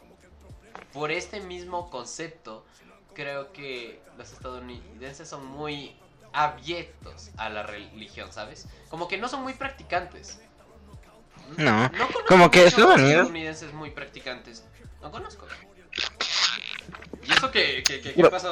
por 0.93 1.11
este 1.11 1.41
mismo 1.41 1.89
concepto, 1.89 2.65
creo 3.13 3.51
que 3.51 4.01
los 4.17 4.31
estadounidenses 4.31 5.27
son 5.27 5.45
muy 5.45 5.97
abiertos 6.31 7.29
a 7.35 7.49
la 7.49 7.63
religión, 7.63 8.31
¿sabes? 8.31 8.67
Como 8.89 9.09
que 9.09 9.17
no 9.17 9.27
son 9.27 9.41
muy 9.43 9.53
practicantes. 9.53 10.39
No, 11.57 11.89
conozco 11.91 12.19
como 12.29 12.49
que 12.49 12.63
Estados 12.65 12.95
Unidos- 12.95 13.09
estadounidenses 13.11 13.73
muy 13.73 13.91
practicantes. 13.91 14.63
No 15.01 15.11
conozco. 15.11 15.45
¿Y 17.27 17.31
eso 17.31 17.51
que, 17.51 17.83
que, 17.83 18.01
que, 18.01 18.09
que 18.09 18.13
Pero- 18.15 18.29
pasa 18.31 18.51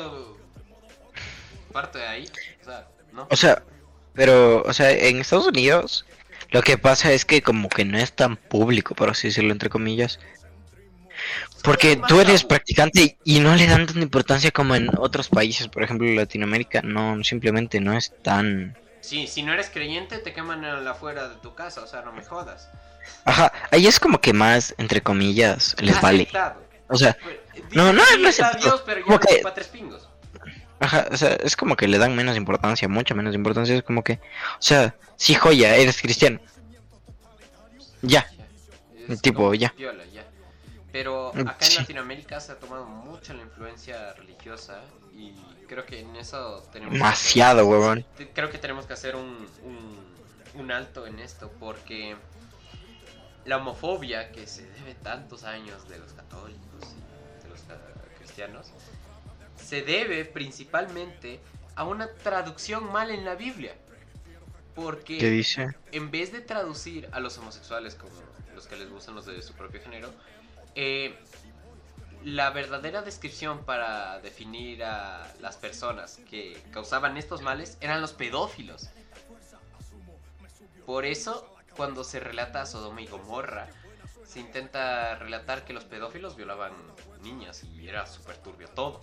parte 1.71 1.99
de 1.99 2.07
ahí? 2.07 2.29
O 2.61 2.65
sea, 2.65 2.87
¿no? 3.13 3.27
O 3.29 3.35
sea, 3.35 3.63
pero, 4.13 4.63
o 4.63 4.73
sea, 4.73 4.91
en 4.91 5.19
Estados 5.21 5.47
Unidos 5.47 6.05
lo 6.51 6.61
que 6.63 6.77
pasa 6.77 7.11
es 7.13 7.25
que 7.25 7.41
como 7.41 7.69
que 7.69 7.85
no 7.85 7.97
es 7.97 8.11
tan 8.13 8.35
público, 8.35 8.95
por 8.95 9.09
así 9.09 9.27
decirlo, 9.27 9.51
entre 9.51 9.69
comillas. 9.69 10.19
Porque 11.63 11.99
tú 12.07 12.21
eres 12.21 12.43
practicante 12.43 13.17
y 13.23 13.39
no 13.39 13.55
le 13.55 13.67
dan 13.67 13.85
tanta 13.85 14.01
importancia 14.01 14.51
como 14.51 14.75
en 14.75 14.89
otros 14.97 15.27
países, 15.27 15.67
por 15.67 15.83
ejemplo, 15.83 16.07
Latinoamérica, 16.07 16.81
no, 16.81 17.21
simplemente 17.23 17.79
no 17.81 17.93
es 17.95 18.13
tan... 18.23 18.77
Sí, 19.01 19.27
si 19.27 19.43
no 19.43 19.53
eres 19.53 19.69
creyente 19.69 20.17
te 20.19 20.33
queman 20.33 20.63
en 20.63 20.83
la 20.85 20.91
afuera 20.91 21.27
de 21.27 21.35
tu 21.35 21.53
casa, 21.55 21.81
o 21.81 21.87
sea, 21.87 22.01
no 22.01 22.13
me 22.13 22.23
jodas. 22.23 22.69
Ajá, 23.25 23.51
ahí 23.71 23.85
es 23.87 23.99
como 23.99 24.19
que 24.21 24.33
más, 24.33 24.73
entre 24.77 25.01
comillas, 25.01 25.75
les 25.79 25.99
vale. 26.01 26.23
Aceptado. 26.23 26.68
O 26.89 26.97
sea, 26.97 27.15
Pues, 27.23 27.37
No, 27.71 27.93
no, 27.93 28.03
que 28.03 28.17
no 28.17 28.29
aceptado. 28.29 28.59
Dios, 28.63 28.83
pero 28.85 29.03
Como 29.03 29.19
que- 29.19 29.37
chupa 29.37 29.53
tres 29.53 29.67
pingos. 29.67 30.07
Ajá, 30.79 31.07
o 31.11 31.17
sea, 31.17 31.33
es 31.43 31.55
como 31.57 31.75
que 31.75 31.87
le 31.87 31.97
dan 31.97 32.15
menos 32.15 32.37
importancia, 32.37 32.87
mucha 32.87 33.13
menos 33.13 33.35
importancia, 33.35 33.75
es 33.75 33.83
como 33.83 34.01
que, 34.03 34.13
o 34.13 34.61
sea, 34.61 34.95
sí, 35.17 35.35
joya, 35.35 35.75
eres 35.75 36.01
cristiano. 36.01 36.39
Ya, 38.01 38.25
Es 39.09 39.21
Tipo, 39.21 39.53
ya. 39.55 39.69
piola, 39.75 40.05
ya. 40.13 40.23
Pero 40.91 41.31
Mm, 41.35 41.47
acá 41.47 41.65
en 41.65 41.71
sí. 41.71 41.77
Latinoamérica 41.79 42.39
se 42.39 42.51
ha 42.53 42.55
tomado 42.59 42.85
mucho 42.85 43.33
la 43.33 43.41
influencia 43.41 44.13
religiosa 44.13 44.79
y 45.13 45.33
creo 45.67 45.85
que 45.85 45.99
en 45.99 46.15
eso 46.15 46.63
tenemos 46.71 46.93
que 46.93 46.97
demasiado, 46.99 47.59
hacer- 47.61 47.71
huevón. 47.71 48.05
Creo 48.33 48.49
que 48.49 48.57
tenemos 48.57 48.85
que 48.85 48.93
hacer 48.93 49.15
un, 49.15 49.47
un, 49.63 49.99
un 50.61 50.71
alto 50.71 51.05
en 51.07 51.19
esto 51.19 51.51
porque 51.59 52.15
la 53.49 53.57
homofobia 53.57 54.31
que 54.31 54.45
se 54.45 54.63
debe 54.63 54.93
tantos 54.93 55.43
años 55.43 55.89
de 55.89 55.97
los 55.97 56.13
católicos 56.13 56.95
y 56.95 57.43
de 57.43 57.49
los 57.49 57.59
cristianos 58.19 58.67
se 59.55 59.81
debe 59.81 60.23
principalmente 60.23 61.39
a 61.75 61.83
una 61.83 62.13
traducción 62.13 62.91
mal 62.91 63.09
en 63.09 63.25
la 63.25 63.33
Biblia. 63.33 63.75
Porque 64.75 65.17
¿Qué 65.17 65.29
dice? 65.31 65.67
en 65.91 66.11
vez 66.11 66.31
de 66.31 66.41
traducir 66.41 67.09
a 67.11 67.19
los 67.19 67.37
homosexuales 67.39 67.95
como 67.95 68.13
los 68.53 68.67
que 68.67 68.77
les 68.77 68.89
gustan 68.89 69.15
los 69.15 69.25
de 69.25 69.41
su 69.41 69.53
propio 69.53 69.81
género, 69.81 70.13
eh, 70.75 71.17
la 72.23 72.51
verdadera 72.51 73.01
descripción 73.01 73.65
para 73.65 74.19
definir 74.19 74.83
a 74.83 75.27
las 75.41 75.57
personas 75.57 76.19
que 76.29 76.61
causaban 76.71 77.17
estos 77.17 77.41
males 77.41 77.77
eran 77.81 77.99
los 77.99 78.13
pedófilos. 78.13 78.89
Por 80.85 81.05
eso, 81.05 81.58
cuando 81.75 82.03
se 82.03 82.19
relata 82.19 82.65
Sodoma 82.65 83.01
y 83.01 83.07
Gomorra, 83.07 83.67
se 84.25 84.39
intenta 84.39 85.15
relatar 85.15 85.65
que 85.65 85.73
los 85.73 85.85
pedófilos 85.85 86.35
violaban 86.35 86.73
niñas 87.21 87.63
y 87.63 87.87
era 87.87 88.05
súper 88.05 88.37
turbio 88.37 88.67
todo. 88.69 89.01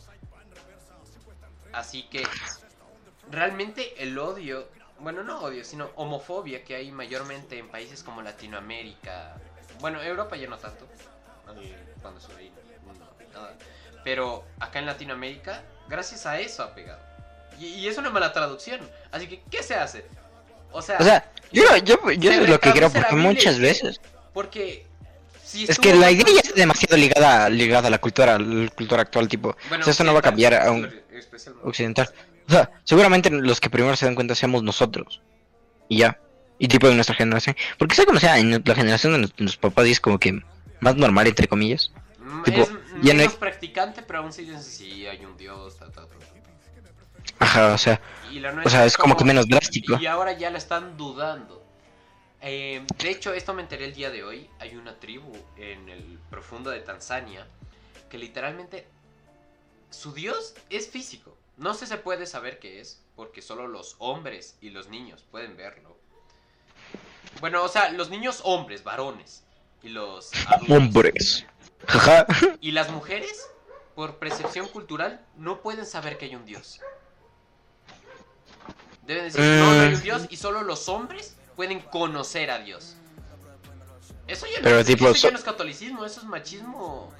Así 1.72 2.04
que 2.04 2.22
realmente 3.30 4.02
el 4.02 4.18
odio, 4.18 4.68
bueno, 5.00 5.24
no 5.24 5.40
odio, 5.40 5.64
sino 5.64 5.90
homofobia 5.96 6.64
que 6.64 6.76
hay 6.76 6.90
mayormente 6.92 7.58
en 7.58 7.68
países 7.68 8.02
como 8.02 8.22
Latinoamérica. 8.22 9.36
Bueno, 9.80 10.00
Europa 10.02 10.36
ya 10.36 10.48
no 10.48 10.58
tanto. 10.58 10.86
eh, 11.60 11.94
Cuando 12.00 12.20
sube 12.20 12.36
ahí, 12.36 12.52
no, 12.86 12.92
nada. 12.94 13.54
Pero 14.04 14.44
acá 14.60 14.78
en 14.78 14.86
Latinoamérica, 14.86 15.62
gracias 15.88 16.24
a 16.26 16.38
eso 16.38 16.62
ha 16.62 16.74
pegado. 16.74 17.00
Y, 17.58 17.66
y 17.66 17.88
es 17.88 17.98
una 17.98 18.10
mala 18.10 18.32
traducción. 18.32 18.80
Así 19.10 19.28
que, 19.28 19.42
¿qué 19.50 19.62
se 19.62 19.74
hace? 19.74 20.06
O 20.72 20.82
sea, 20.82 20.96
O 20.98 21.04
sea, 21.04 21.30
yo, 21.52 21.62
yo, 21.84 22.10
yo 22.12 22.30
es 22.32 22.48
lo 22.48 22.60
que 22.60 22.72
creo, 22.72 22.90
porque 22.92 23.14
muchas 23.16 23.58
veces... 23.58 24.00
porque... 24.32 24.86
si 25.42 25.64
Es 25.64 25.78
que 25.78 25.94
la 25.94 26.10
idea 26.10 26.26
ya 26.26 26.40
está 26.40 26.54
demasiado 26.54 26.96
ligada, 26.96 27.48
ligada 27.48 27.88
a 27.88 27.90
la 27.90 27.98
cultura, 27.98 28.38
la 28.38 28.68
cultura 28.70 29.02
actual, 29.02 29.28
tipo, 29.28 29.56
Bueno, 29.68 29.82
o 29.82 29.84
sea, 29.84 29.92
esto 29.92 30.04
no 30.04 30.12
va 30.12 30.18
a 30.18 30.22
cambiar 30.22 30.54
a 30.54 30.70
un 30.70 30.90
occidental. 31.62 32.08
O 32.48 32.52
sea, 32.52 32.70
seguramente 32.84 33.30
los 33.30 33.60
que 33.60 33.70
primero 33.70 33.96
se 33.96 34.06
dan 34.06 34.14
cuenta 34.14 34.34
seamos 34.34 34.62
nosotros. 34.62 35.20
Y 35.88 35.98
ya. 35.98 36.20
Y 36.58 36.68
tipo 36.68 36.88
de 36.88 36.94
nuestra 36.94 37.14
generación. 37.16 37.56
Porque 37.78 37.94
sea 37.94 38.04
como 38.06 38.18
sea, 38.20 38.38
en 38.38 38.62
la 38.64 38.74
generación 38.74 39.12
de 39.12 39.18
nuestros 39.20 39.56
papás 39.56 39.86
es 39.86 40.00
como 40.00 40.18
que 40.18 40.40
más 40.80 40.96
normal, 40.96 41.26
entre 41.26 41.48
comillas. 41.48 41.92
Mm, 42.18 42.42
tipo, 42.44 42.60
es 42.62 42.70
ya 43.02 43.14
no 43.14 43.22
hay- 43.22 43.28
practicante, 43.28 44.02
pero 44.02 44.20
aún 44.20 44.32
siguen 44.32 44.62
sí, 44.62 45.06
hay 45.06 45.24
un 45.24 45.36
dios, 45.36 45.76
ta, 45.76 45.86
ta, 45.90 46.06
ta. 46.06 46.14
Ajá, 47.38 47.74
o 47.74 47.78
sea, 47.78 48.00
O 48.64 48.70
sea, 48.70 48.84
es 48.86 48.96
como 48.96 49.16
que 49.16 49.24
menos 49.24 49.46
drástico. 49.48 49.98
Y 50.00 50.06
ahora 50.06 50.32
ya 50.32 50.50
la 50.50 50.58
están 50.58 50.96
dudando. 50.96 51.64
Eh, 52.40 52.84
de 52.98 53.10
hecho, 53.10 53.32
esto 53.32 53.54
me 53.54 53.62
enteré 53.62 53.86
el 53.86 53.94
día 53.94 54.10
de 54.10 54.24
hoy. 54.24 54.48
Hay 54.58 54.76
una 54.76 54.98
tribu 54.98 55.32
en 55.56 55.88
el 55.88 56.18
profundo 56.30 56.70
de 56.70 56.80
Tanzania 56.80 57.46
que 58.08 58.18
literalmente 58.18 58.86
su 59.90 60.12
dios 60.12 60.54
es 60.70 60.88
físico. 60.88 61.36
No 61.56 61.74
se, 61.74 61.86
se 61.86 61.96
puede 61.96 62.26
saber 62.26 62.58
qué 62.58 62.80
es 62.80 63.02
porque 63.16 63.40
solo 63.42 63.66
los 63.66 63.96
hombres 63.98 64.56
y 64.60 64.70
los 64.70 64.88
niños 64.88 65.24
pueden 65.30 65.56
verlo. 65.56 65.96
Bueno, 67.40 67.64
o 67.64 67.68
sea, 67.68 67.90
los 67.90 68.10
niños 68.10 68.40
hombres, 68.44 68.84
varones. 68.84 69.42
Y 69.82 69.88
los 69.88 70.30
adultos. 70.46 70.76
hombres. 70.76 71.46
Y 72.60 72.72
las 72.72 72.90
mujeres, 72.90 73.48
por 73.94 74.18
percepción 74.18 74.68
cultural, 74.68 75.24
no 75.36 75.62
pueden 75.62 75.86
saber 75.86 76.18
que 76.18 76.26
hay 76.26 76.34
un 76.34 76.44
dios. 76.44 76.80
Deben 79.06 79.24
decir, 79.24 79.40
no, 79.40 79.74
no 79.74 79.80
hay 79.82 79.94
un 79.94 80.00
Mm. 80.00 80.02
dios 80.02 80.22
y 80.30 80.36
solo 80.36 80.62
los 80.62 80.88
hombres 80.88 81.36
pueden 81.54 81.80
conocer 81.80 82.50
a 82.50 82.58
Dios. 82.58 82.96
Eso 84.26 84.46
ya 84.46 84.58
no, 84.58 84.64
Pero 84.64 84.84
tipo, 84.84 85.08
eso 85.08 85.28
ya 85.28 85.30
no 85.32 85.38
es 85.38 85.44
catolicismo, 85.44 86.04
eso 86.04 86.20
es 86.20 86.26
machismo 86.26 87.12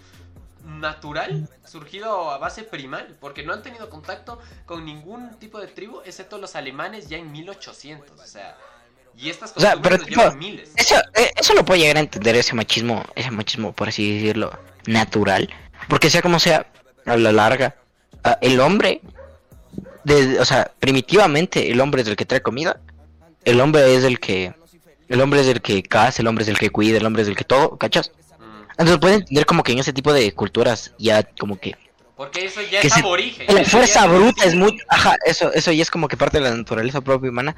natural, 0.64 1.48
surgido 1.64 2.30
a 2.30 2.38
base 2.38 2.64
primal, 2.64 3.16
porque 3.20 3.44
no 3.44 3.52
han 3.52 3.62
tenido 3.62 3.88
contacto 3.88 4.40
con 4.64 4.84
ningún 4.84 5.38
tipo 5.38 5.60
de 5.60 5.68
tribu, 5.68 6.00
excepto 6.04 6.38
los 6.38 6.56
alemanes 6.56 7.08
ya 7.08 7.18
en 7.18 7.30
1800, 7.30 8.20
o 8.20 8.26
sea, 8.26 8.56
y 9.16 9.30
estas 9.30 9.52
O 9.56 9.60
sea, 9.60 9.80
pero 9.80 9.98
tipo, 9.98 10.28
miles. 10.32 10.70
Eso, 10.74 10.96
eh, 11.14 11.30
eso 11.36 11.54
lo 11.54 11.64
puedo 11.64 11.80
llegar 11.80 11.96
a 11.98 12.00
entender, 12.00 12.34
ese 12.34 12.54
machismo, 12.54 13.04
ese 13.14 13.30
machismo, 13.30 13.72
por 13.72 13.88
así 13.88 14.14
decirlo, 14.14 14.50
natural. 14.86 15.48
Porque 15.88 16.10
sea 16.10 16.20
como 16.22 16.40
sea, 16.40 16.66
a 17.06 17.16
la 17.16 17.30
larga, 17.30 17.76
ah, 18.24 18.36
el 18.40 18.58
hombre, 18.58 19.00
de, 20.06 20.38
o 20.38 20.44
sea, 20.44 20.70
primitivamente 20.78 21.70
el 21.70 21.80
hombre 21.80 22.02
es 22.02 22.08
el 22.08 22.14
que 22.16 22.24
trae 22.24 22.40
comida, 22.40 22.78
el 23.44 23.60
hombre 23.60 23.94
es 23.96 24.04
el 24.04 24.20
que, 24.20 24.54
el 25.08 25.20
hombre 25.20 25.40
es 25.40 25.48
el 25.48 25.60
que 25.60 25.82
caza, 25.82 26.22
el 26.22 26.28
hombre 26.28 26.44
es 26.44 26.48
el 26.48 26.58
que 26.58 26.70
cuida, 26.70 26.96
el 26.98 27.06
hombre 27.06 27.22
es 27.22 27.28
el 27.28 27.36
que 27.36 27.44
todo, 27.44 27.76
¿cachas? 27.76 28.12
Mm, 28.38 28.70
Entonces 28.70 28.98
pueden 28.98 29.20
entender 29.20 29.46
como 29.46 29.62
que 29.62 29.72
en 29.72 29.78
ese 29.80 29.92
tipo 29.92 30.12
de 30.12 30.32
culturas 30.32 30.92
ya 30.98 31.22
como 31.22 31.58
que 31.58 31.74
porque 32.16 32.46
eso 32.46 32.62
ya 32.62 32.80
que 32.80 32.86
es 32.86 32.92
se- 32.94 33.00
aborigen. 33.00 33.46
la 33.54 33.64
fuerza 33.64 34.06
bruta 34.06 34.44
es 34.44 34.54
muy, 34.54 34.78
ajá, 34.88 35.16
eso, 35.26 35.52
eso 35.52 35.70
ya 35.72 35.82
es 35.82 35.90
como 35.90 36.08
que 36.08 36.16
parte 36.16 36.38
de 36.38 36.44
la 36.48 36.56
naturaleza 36.56 37.00
propia 37.02 37.28
humana. 37.30 37.54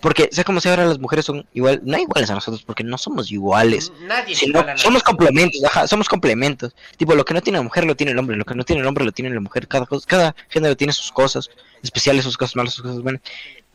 Porque 0.00 0.28
sea 0.32 0.44
como 0.44 0.60
sea 0.60 0.72
ahora 0.72 0.86
las 0.86 0.98
mujeres 0.98 1.24
son 1.26 1.46
igual, 1.52 1.80
no 1.84 1.98
iguales 1.98 2.30
a 2.30 2.34
nosotros 2.34 2.62
porque 2.62 2.82
no 2.82 2.96
somos 2.98 3.30
iguales. 3.30 3.92
Nadie 4.06 4.32
es 4.32 4.38
sino 4.38 4.50
igual 4.50 4.64
a 4.64 4.66
nadie. 4.68 4.82
somos 4.82 5.02
complementos, 5.02 5.62
ajá, 5.64 5.86
somos 5.86 6.08
complementos. 6.08 6.74
Tipo, 6.96 7.14
lo 7.14 7.24
que 7.24 7.34
no 7.34 7.42
tiene 7.42 7.58
la 7.58 7.62
mujer 7.62 7.84
lo 7.84 7.94
tiene 7.94 8.12
el 8.12 8.18
hombre, 8.18 8.36
lo 8.36 8.44
que 8.44 8.54
no 8.54 8.64
tiene 8.64 8.80
el 8.82 8.88
hombre 8.88 9.04
lo 9.04 9.12
tiene 9.12 9.30
la 9.34 9.40
mujer. 9.40 9.68
Cada, 9.68 9.86
cosa- 9.86 10.06
cada 10.08 10.34
género 10.48 10.76
tiene 10.76 10.92
sus 10.92 11.12
cosas 11.12 11.50
especiales, 11.82 12.24
sus 12.24 12.36
cosas 12.38 12.56
malas, 12.56 12.72
sus 12.74 12.82
cosas 12.82 13.02
buenas. 13.02 13.20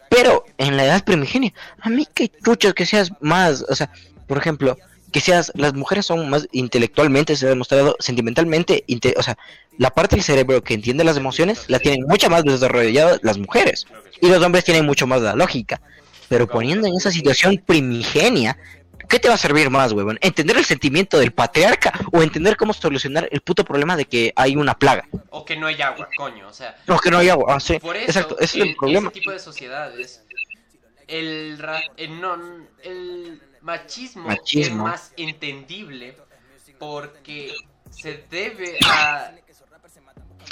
Pero 0.10 0.46
en 0.58 0.78
la 0.78 0.86
edad 0.86 1.04
primigenia, 1.04 1.54
a 1.82 1.90
mí 1.90 2.08
que 2.14 2.32
chuchos 2.44 2.74
que 2.74 2.86
seas 2.86 3.12
más, 3.22 3.66
o 3.68 3.76
sea, 3.76 3.92
por 4.28 4.38
ejemplo, 4.38 4.78
que 5.12 5.20
seas, 5.22 5.52
las 5.56 5.74
mujeres 5.74 6.06
son 6.06 6.30
más 6.30 6.48
intelectualmente, 6.52 7.36
se 7.36 7.46
ha 7.46 7.50
demostrado, 7.50 7.96
sentimentalmente, 8.00 8.84
inte- 8.88 9.14
o 9.18 9.24
sea, 9.24 9.38
la 9.78 9.90
parte 9.90 10.16
del 10.16 10.24
cerebro 10.26 10.62
que 10.64 10.74
entiende 10.74 11.04
las 11.04 11.18
emociones 11.18 11.66
la 11.70 11.80
tienen 11.80 12.06
mucho 12.08 12.30
más 12.30 12.44
desarrollada 12.44 13.18
las 13.22 13.38
mujeres. 13.38 13.86
Y 14.22 14.28
los 14.28 14.44
hombres 14.44 14.64
tienen 14.66 14.86
mucho 14.86 15.08
más 15.08 15.22
la 15.22 15.36
lógica. 15.36 15.82
Pero 16.30 16.48
poniendo 16.48 16.88
en 16.88 16.96
esa 16.96 17.12
situación 17.12 17.62
primigenia, 17.66 18.58
¿qué 19.10 19.20
te 19.20 19.28
va 19.28 19.36
a 19.36 19.38
servir 19.38 19.70
más, 19.70 19.92
huevón? 19.92 20.18
¿Entender 20.22 20.58
el 20.58 20.66
sentimiento 20.66 21.18
del 21.20 21.32
patriarca 21.32 21.94
o 22.12 22.22
entender 22.24 22.58
cómo 22.58 22.74
solucionar 22.74 23.28
el 23.32 23.42
puto 23.42 23.64
problema 23.64 23.96
de 23.96 24.06
que 24.06 24.34
hay 24.36 24.56
una 24.56 24.74
plaga? 24.78 25.08
O 25.30 25.46
que 25.46 25.56
no 25.56 25.68
hay 25.68 25.82
agua, 25.82 26.10
coño. 26.18 26.48
O 26.48 26.54
sea, 26.54 26.76
No, 26.88 26.98
que 27.00 27.12
no 27.12 27.18
hay 27.20 27.30
agua. 27.30 27.56
Ah, 27.56 27.60
sí. 27.60 27.78
por 27.80 27.96
eso, 27.96 28.06
Exacto, 28.08 28.38
ese 28.40 28.60
es 28.60 28.66
el 28.70 28.76
problema. 28.76 29.10
ese 29.10 29.20
tipo 29.20 29.32
de 29.32 29.40
sociedades, 29.40 30.24
el, 31.08 31.58
ra- 31.60 31.84
el, 31.98 32.20
non- 32.20 32.68
el 32.84 33.42
machismo, 33.62 34.24
Machismo. 34.28 34.88
es 34.88 34.92
más 34.94 35.14
entendible 35.18 36.16
porque 36.80 37.54
se 37.92 38.24
debe 38.30 38.78
a 38.86 39.32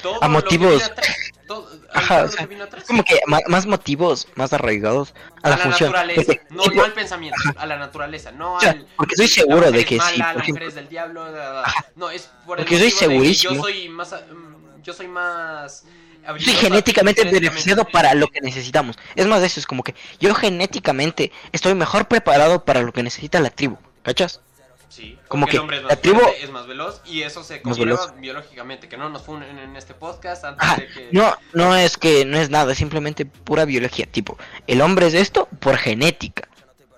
todo 0.01 0.23
A 0.23 0.27
motivos- 0.27 0.83
atrás, 0.83 1.07
todo- 1.47 1.69
Ajá, 1.93 2.23
o 2.23 2.27
sea. 2.27 2.47
Como 2.87 3.03
que 3.03 3.19
más 3.47 3.65
motivos, 3.65 4.27
más 4.35 4.51
arraigados 4.53 5.13
a, 5.43 5.47
a 5.47 5.49
la, 5.51 5.57
la, 5.57 5.63
función. 5.63 5.91
naturaleza, 5.91 6.21
Porque, 6.25 6.41
no, 6.49 6.63
tipo, 6.63 6.75
no 6.75 6.83
al 6.83 6.93
pensamiento, 6.93 7.37
a 7.55 7.65
la 7.65 7.77
naturaleza, 7.77 8.31
no 8.31 8.55
O 8.57 8.59
sea, 8.59 8.71
al... 8.71 8.87
porque 8.95 9.13
estoy 9.13 9.27
seguro 9.27 9.71
de 9.71 9.85
que 9.85 9.97
mala, 9.97 10.11
sí, 10.11 10.17
la 10.17 10.25
por 10.25 10.33
mujer 10.35 10.43
ejemplo. 10.45 10.67
es 10.67 10.75
del 10.75 10.89
diablo, 10.89 11.25
no, 11.95 12.09
es 12.09 12.29
por 12.45 12.59
el 12.59 12.65
Porque 12.65 12.79
que 12.83 12.91
segurísimo. 12.91 13.53
Yo 13.55 13.61
soy 13.61 13.89
más... 13.89 14.11
mm, 14.13 14.81
Yo 14.81 14.93
soy 14.93 15.07
más... 15.07 15.83
Soy 16.25 16.53
genéticamente. 16.53 17.25
beneficiado 17.25 17.83
para 17.85 18.13
lo 18.13 18.27
que 18.29 18.39
necesitamos. 18.39 18.97
Es 19.15 19.27
más 19.27 19.41
de 19.41 19.47
eso, 19.47 19.59
es 19.59 19.67
como 19.67 19.83
que 19.83 19.93
yo 20.21 20.33
genéticamente 20.33 21.33
estoy 21.51 21.75
mejor 21.75 22.07
preparado 22.07 22.63
para 22.63 22.81
lo 22.81 22.93
que 22.93 23.03
necesita 23.03 23.41
la 23.41 23.49
tribu. 23.49 23.77
¿Cachas? 24.03 24.39
Sí, 24.95 25.17
Como 25.27 25.47
que 25.47 25.55
el 25.55 25.61
hombre 25.63 25.77
es 25.77 25.83
más 25.83 26.01
tribu- 26.03 26.19
fuerte, 26.19 26.43
es 26.43 26.51
más 26.51 26.67
veloz 26.67 27.01
y 27.03 27.23
eso 27.23 27.43
se 27.43 27.63
comprueba 27.63 28.13
biológicamente, 28.19 28.87
que 28.87 28.95
no 28.95 29.09
nos 29.09 29.23
funen 29.23 29.57
en 29.57 29.75
este 29.75 29.95
podcast 29.95 30.43
antes 30.45 30.63
Ajá, 30.63 30.75
de 30.75 30.87
que... 30.87 31.09
no, 31.11 31.33
no 31.53 31.75
es 31.75 31.97
que 31.97 32.25
no 32.25 32.37
es 32.37 32.51
nada, 32.51 32.73
es 32.73 32.77
simplemente 32.77 33.25
pura 33.25 33.65
biología. 33.65 34.05
Tipo, 34.05 34.37
el 34.67 34.81
hombre 34.81 35.07
es 35.07 35.15
esto 35.15 35.47
por 35.59 35.77
genética. 35.77 36.47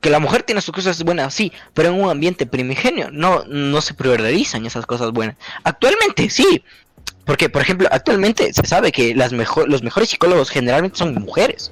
Que 0.02 0.10
la 0.10 0.20
mujer 0.20 0.44
tiene 0.44 0.60
sus 0.60 0.76
cosas 0.76 1.02
buenas, 1.04 1.34
sí, 1.34 1.54
pero 1.74 1.88
en 1.88 2.04
un 2.04 2.10
ambiente 2.10 2.46
primigenio 2.46 3.10
no, 3.14 3.46
no 3.48 3.80
se 3.80 3.94
priorizan 3.94 4.66
esas 4.66 4.86
cosas 4.86 5.12
buenas. 5.12 5.38
Actualmente 5.64 6.30
sí, 6.30 6.66
porque 7.26 7.48
por 7.50 7.62
ejemplo, 7.62 7.88
actualmente 7.90 8.54
se 8.54 8.66
sabe 8.66 8.92
que 8.92 9.16
las 9.16 9.32
mejor, 9.32 9.70
los 9.70 9.84
mejores 9.84 10.10
psicólogos 10.10 10.50
generalmente 10.50 10.98
son 10.98 11.14
mujeres. 11.14 11.72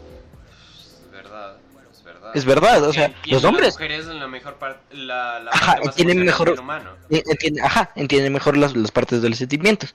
Es 2.33 2.45
verdad, 2.45 2.83
o 2.83 2.93
sea, 2.93 3.05
Entienden 3.05 3.31
los 3.33 3.43
hombres 3.43 3.65
Las 3.67 3.73
mujeres 3.75 4.07
en 4.07 4.19
la 4.19 4.27
mejor 4.27 4.55
parte, 4.55 4.95
la, 4.95 5.39
la 5.39 5.51
Ajá, 5.51 5.65
parte 5.73 5.79
más 5.85 5.87
entienden 5.99 6.21
emocional 6.27 6.53
mejor- 6.53 6.59
humano. 6.59 6.89
Entiende, 7.09 7.61
ajá, 7.61 7.91
entiende 7.95 8.29
mejor 8.29 8.57
las, 8.57 8.75
las 8.75 8.91
partes 8.91 9.21
de 9.21 9.29
los 9.29 9.37
sentimientos. 9.37 9.93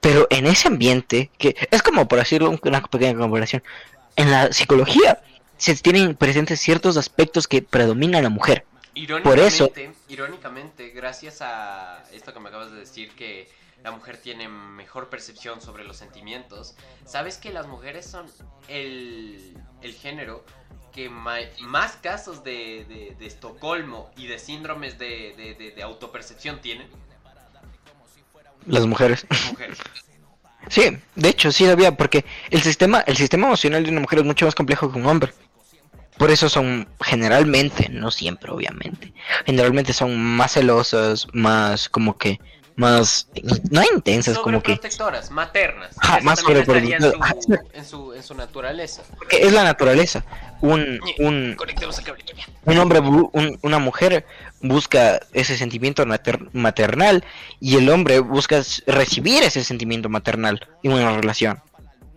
Pero 0.00 0.26
en 0.30 0.46
ese 0.46 0.68
ambiente, 0.68 1.30
que 1.38 1.54
es 1.70 1.82
como 1.82 2.08
por 2.08 2.18
decirlo 2.18 2.50
un- 2.50 2.60
una 2.62 2.82
pequeña 2.82 3.18
comparación, 3.18 3.62
en 4.16 4.30
la 4.30 4.52
psicología 4.52 5.22
se 5.56 5.74
tienen 5.76 6.14
presentes 6.14 6.60
ciertos 6.60 6.96
aspectos 6.96 7.46
que 7.46 7.60
predomina 7.62 8.18
a 8.18 8.22
la 8.22 8.30
mujer. 8.30 8.64
Por 9.22 9.38
eso- 9.38 9.64
Irónicamente, 9.74 9.98
irónicamente, 10.08 10.88
gracias 10.90 11.38
a 11.42 12.02
esto 12.12 12.32
que 12.34 12.40
me 12.40 12.48
acabas 12.48 12.72
de 12.72 12.78
decir 12.80 13.10
que 13.12 13.48
la 13.84 13.92
mujer 13.92 14.18
tiene 14.18 14.48
mejor 14.48 15.08
percepción 15.08 15.60
sobre 15.62 15.84
los 15.84 15.96
sentimientos, 15.96 16.74
¿sabes 17.06 17.38
que 17.38 17.50
las 17.50 17.66
mujeres 17.66 18.04
son 18.04 18.26
el, 18.68 19.54
el 19.80 19.94
género 19.94 20.44
que 20.92 21.08
más 21.08 21.92
casos 22.02 22.42
de, 22.44 22.84
de- 22.88 23.16
de 23.18 23.26
Estocolmo 23.26 24.10
y 24.16 24.26
de 24.26 24.38
síndromes 24.38 24.98
de, 24.98 25.34
de- 25.76 25.82
autopercepción 25.82 26.60
tienen? 26.60 26.86
Las 28.66 28.86
mujeres. 28.86 29.26
Las 29.28 29.50
mujeres. 29.50 29.78
Sí, 30.68 30.96
de 31.16 31.28
hecho 31.30 31.50
sí 31.50 31.64
sabía, 31.66 31.96
porque 31.96 32.24
el 32.50 32.60
sistema, 32.62 33.00
el 33.00 33.16
sistema 33.16 33.46
emocional 33.48 33.82
de 33.82 33.90
una 33.90 34.02
mujer 34.02 34.20
es 34.20 34.24
mucho 34.26 34.44
más 34.44 34.54
complejo 34.54 34.92
que 34.92 34.98
un 34.98 35.06
hombre. 35.06 35.32
Por 36.18 36.30
eso 36.30 36.48
son 36.50 36.86
generalmente, 37.00 37.88
no 37.88 38.10
siempre 38.10 38.52
obviamente, 38.52 39.12
generalmente 39.46 39.92
son 39.94 40.16
más 40.16 40.52
celosas, 40.52 41.26
más 41.32 41.88
como 41.88 42.18
que, 42.18 42.38
más, 42.76 43.28
no 43.70 43.82
intensas, 43.94 44.38
como 44.38 44.62
que, 44.62 44.72
Sobreprotectoras, 44.76 45.30
maternas. 45.30 45.90
Eso 46.18 46.24
más 46.24 46.38
estaría 46.40 46.96
en 46.96 47.02
su, 47.02 47.54
en, 47.74 47.84
su, 47.84 48.12
en 48.14 48.22
su 48.22 48.34
naturaleza. 48.34 49.02
porque 49.18 49.42
es 49.42 49.52
la 49.52 49.64
naturaleza. 49.64 50.24
Un, 50.62 51.00
un, 51.18 51.56
un 52.66 52.78
hombre, 52.78 53.00
un- 53.00 53.58
una 53.62 53.78
mujer 53.78 54.26
busca 54.60 55.20
ese 55.32 55.56
sentimiento 55.56 56.04
mater- 56.06 56.48
maternal 56.52 57.24
y 57.60 57.76
el 57.76 57.88
hombre 57.88 58.20
busca 58.20 58.62
recibir 58.86 59.42
ese 59.42 59.64
sentimiento 59.64 60.08
maternal 60.08 60.66
en 60.82 60.92
una 60.92 61.16
relación. 61.16 61.60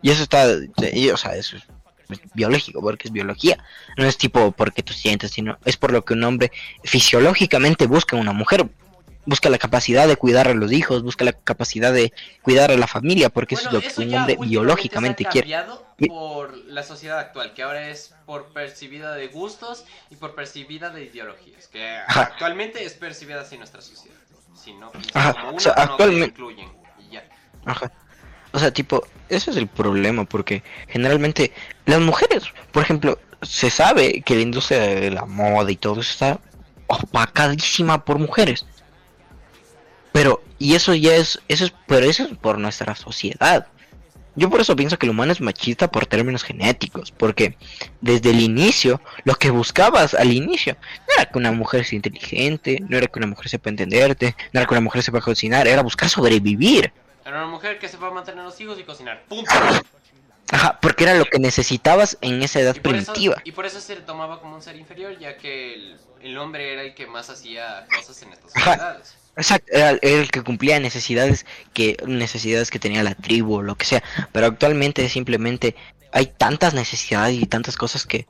Y 0.01 0.11
eso 0.11 0.23
está, 0.23 0.45
y, 0.93 1.09
o 1.09 1.17
sea, 1.17 1.35
eso 1.35 1.57
es 1.57 1.63
es 2.09 2.19
biológico, 2.33 2.81
porque 2.81 3.07
es 3.07 3.13
biología. 3.13 3.57
No 3.97 4.05
es 4.05 4.17
tipo 4.17 4.51
porque 4.51 4.83
tú 4.83 4.93
sientes, 4.93 5.31
sino 5.31 5.57
es 5.65 5.77
por 5.77 5.91
lo 5.91 6.03
que 6.05 6.13
un 6.13 6.23
hombre 6.25 6.51
fisiológicamente 6.83 7.87
busca 7.87 8.15
una 8.17 8.33
mujer. 8.33 8.67
Busca 9.25 9.49
la 9.49 9.57
capacidad 9.57 10.07
de 10.07 10.17
cuidar 10.17 10.47
a 10.49 10.53
los 10.53 10.71
hijos, 10.73 11.01
busca 11.01 11.23
la 11.23 11.31
capacidad 11.33 11.93
de 11.93 12.11
cuidar 12.41 12.71
a 12.71 12.77
la 12.77 12.87
familia, 12.87 13.29
porque 13.29 13.55
eso 13.55 13.67
es 13.67 13.73
lo 13.73 13.79
que 13.81 14.01
un 14.01 14.13
hombre 14.15 14.37
biológicamente 14.39 15.23
quiere. 15.25 15.55
por 16.07 16.57
la 16.67 16.83
sociedad 16.83 17.19
actual, 17.19 17.53
que 17.53 17.63
ahora 17.63 17.87
es 17.89 18.13
por 18.25 18.51
percibida 18.51 19.13
de 19.15 19.27
gustos 19.29 19.85
y 20.09 20.15
por 20.17 20.35
percibida 20.35 20.89
de 20.89 21.05
ideologías, 21.05 21.67
que 21.67 21.97
Ajá. 22.07 22.23
actualmente 22.23 22.83
es 22.83 22.93
percibida 22.93 23.41
así 23.41 23.57
nuestra 23.57 23.81
sociedad. 23.81 24.17
Si 24.55 24.73
no 24.73 24.91
Ajá, 25.13 25.33
como 25.33 25.47
o 25.47 25.51
uno, 25.51 25.59
sea, 25.59 25.73
actualmente- 25.73 26.27
incluyen. 26.27 26.69
Y 26.99 27.13
ya. 27.13 27.23
Ajá. 27.65 27.91
O 28.51 28.59
sea, 28.59 28.71
tipo, 28.71 29.03
eso 29.29 29.51
es 29.51 29.57
el 29.57 29.67
problema, 29.67 30.25
porque 30.25 30.63
generalmente 30.89 31.51
las 31.85 31.99
mujeres, 32.01 32.43
por 32.71 32.83
ejemplo, 32.83 33.17
se 33.41 33.69
sabe 33.69 34.21
que 34.21 34.35
la 34.35 34.41
industria 34.41 34.79
de 34.81 35.11
la 35.11 35.25
moda 35.25 35.71
y 35.71 35.75
todo 35.75 36.01
eso 36.01 36.11
está 36.11 36.39
opacadísima 36.87 38.03
por 38.05 38.19
mujeres. 38.19 38.65
Pero, 40.13 40.41
y 40.59 40.75
eso 40.75 40.93
ya 40.93 41.15
es, 41.15 41.41
eso 41.49 41.65
es, 41.65 41.73
pero 41.87 42.05
eso 42.05 42.23
es 42.23 42.37
por 42.37 42.57
nuestra 42.59 42.95
sociedad. 42.95 43.67
Yo 44.35 44.49
por 44.49 44.61
eso 44.61 44.75
pienso 44.75 44.97
que 44.97 45.05
el 45.05 45.11
humano 45.11 45.31
es 45.31 45.41
machista 45.41 45.91
por 45.91 46.05
términos 46.07 46.43
genéticos, 46.43 47.11
porque 47.11 47.55
desde 48.01 48.31
el 48.31 48.39
inicio, 48.39 48.99
lo 49.25 49.35
que 49.35 49.51
buscabas 49.51 50.13
al 50.13 50.31
inicio, 50.31 50.75
no 51.07 51.13
era 51.15 51.25
que 51.25 51.37
una 51.37 51.51
mujer 51.51 51.85
sea 51.85 51.97
inteligente, 51.97 52.79
no 52.87 52.97
era 52.97 53.07
que 53.07 53.19
una 53.19 53.27
mujer 53.27 53.49
sepa 53.49 53.69
entenderte, 53.69 54.35
no 54.51 54.59
era 54.59 54.67
que 54.67 54.73
una 54.73 54.81
mujer 54.81 55.03
sepa 55.03 55.19
cocinar, 55.21 55.67
era 55.67 55.83
buscar 55.83 56.09
sobrevivir. 56.09 56.91
Era 57.25 57.43
una 57.43 57.47
mujer 57.51 57.77
que 57.77 57.87
sepa 57.87 58.09
mantener 58.09 58.41
a 58.41 58.45
los 58.45 58.59
hijos 58.59 58.79
y 58.79 58.83
cocinar. 58.83 59.23
Punto. 59.27 59.51
Ajá, 60.51 60.79
porque 60.81 61.03
era 61.03 61.15
lo 61.15 61.25
que 61.25 61.39
necesitabas 61.39 62.17
en 62.21 62.41
esa 62.43 62.59
edad 62.59 62.75
Y 62.75 62.79
por, 62.79 62.95
eso, 62.95 63.13
primitiva. 63.13 63.41
y 63.43 63.51
por 63.51 63.65
eso 63.65 63.79
se 63.81 63.95
le 63.95 64.01
tomaba 64.01 64.39
como 64.39 64.55
un 64.55 64.61
ser 64.61 64.75
inferior, 64.75 65.17
ya 65.17 65.37
que 65.37 65.73
el, 65.73 65.97
el 66.21 66.37
hombre 66.37 66.73
era 66.73 66.81
el 66.83 66.93
que 66.95 67.07
más 67.07 67.29
hacía 67.29 67.85
cosas 67.95 68.21
en 68.23 68.33
estas 68.33 68.51
sociedades. 68.51 69.15
Exacto, 69.35 69.71
era, 69.71 69.91
el 70.01 70.29
que 70.29 70.41
cumplía 70.41 70.79
necesidades 70.79 71.45
que 71.73 71.97
necesidades 72.05 72.69
que 72.69 72.79
tenía 72.79 73.03
la 73.03 73.15
tribu 73.15 73.55
o 73.55 73.61
lo 73.61 73.75
que 73.75 73.85
sea. 73.85 74.03
Pero 74.31 74.47
actualmente 74.47 75.07
simplemente 75.09 75.75
hay 76.11 76.27
tantas 76.27 76.73
necesidades 76.73 77.41
y 77.41 77.45
tantas 77.45 77.75
cosas 77.75 78.05
que 78.05 78.27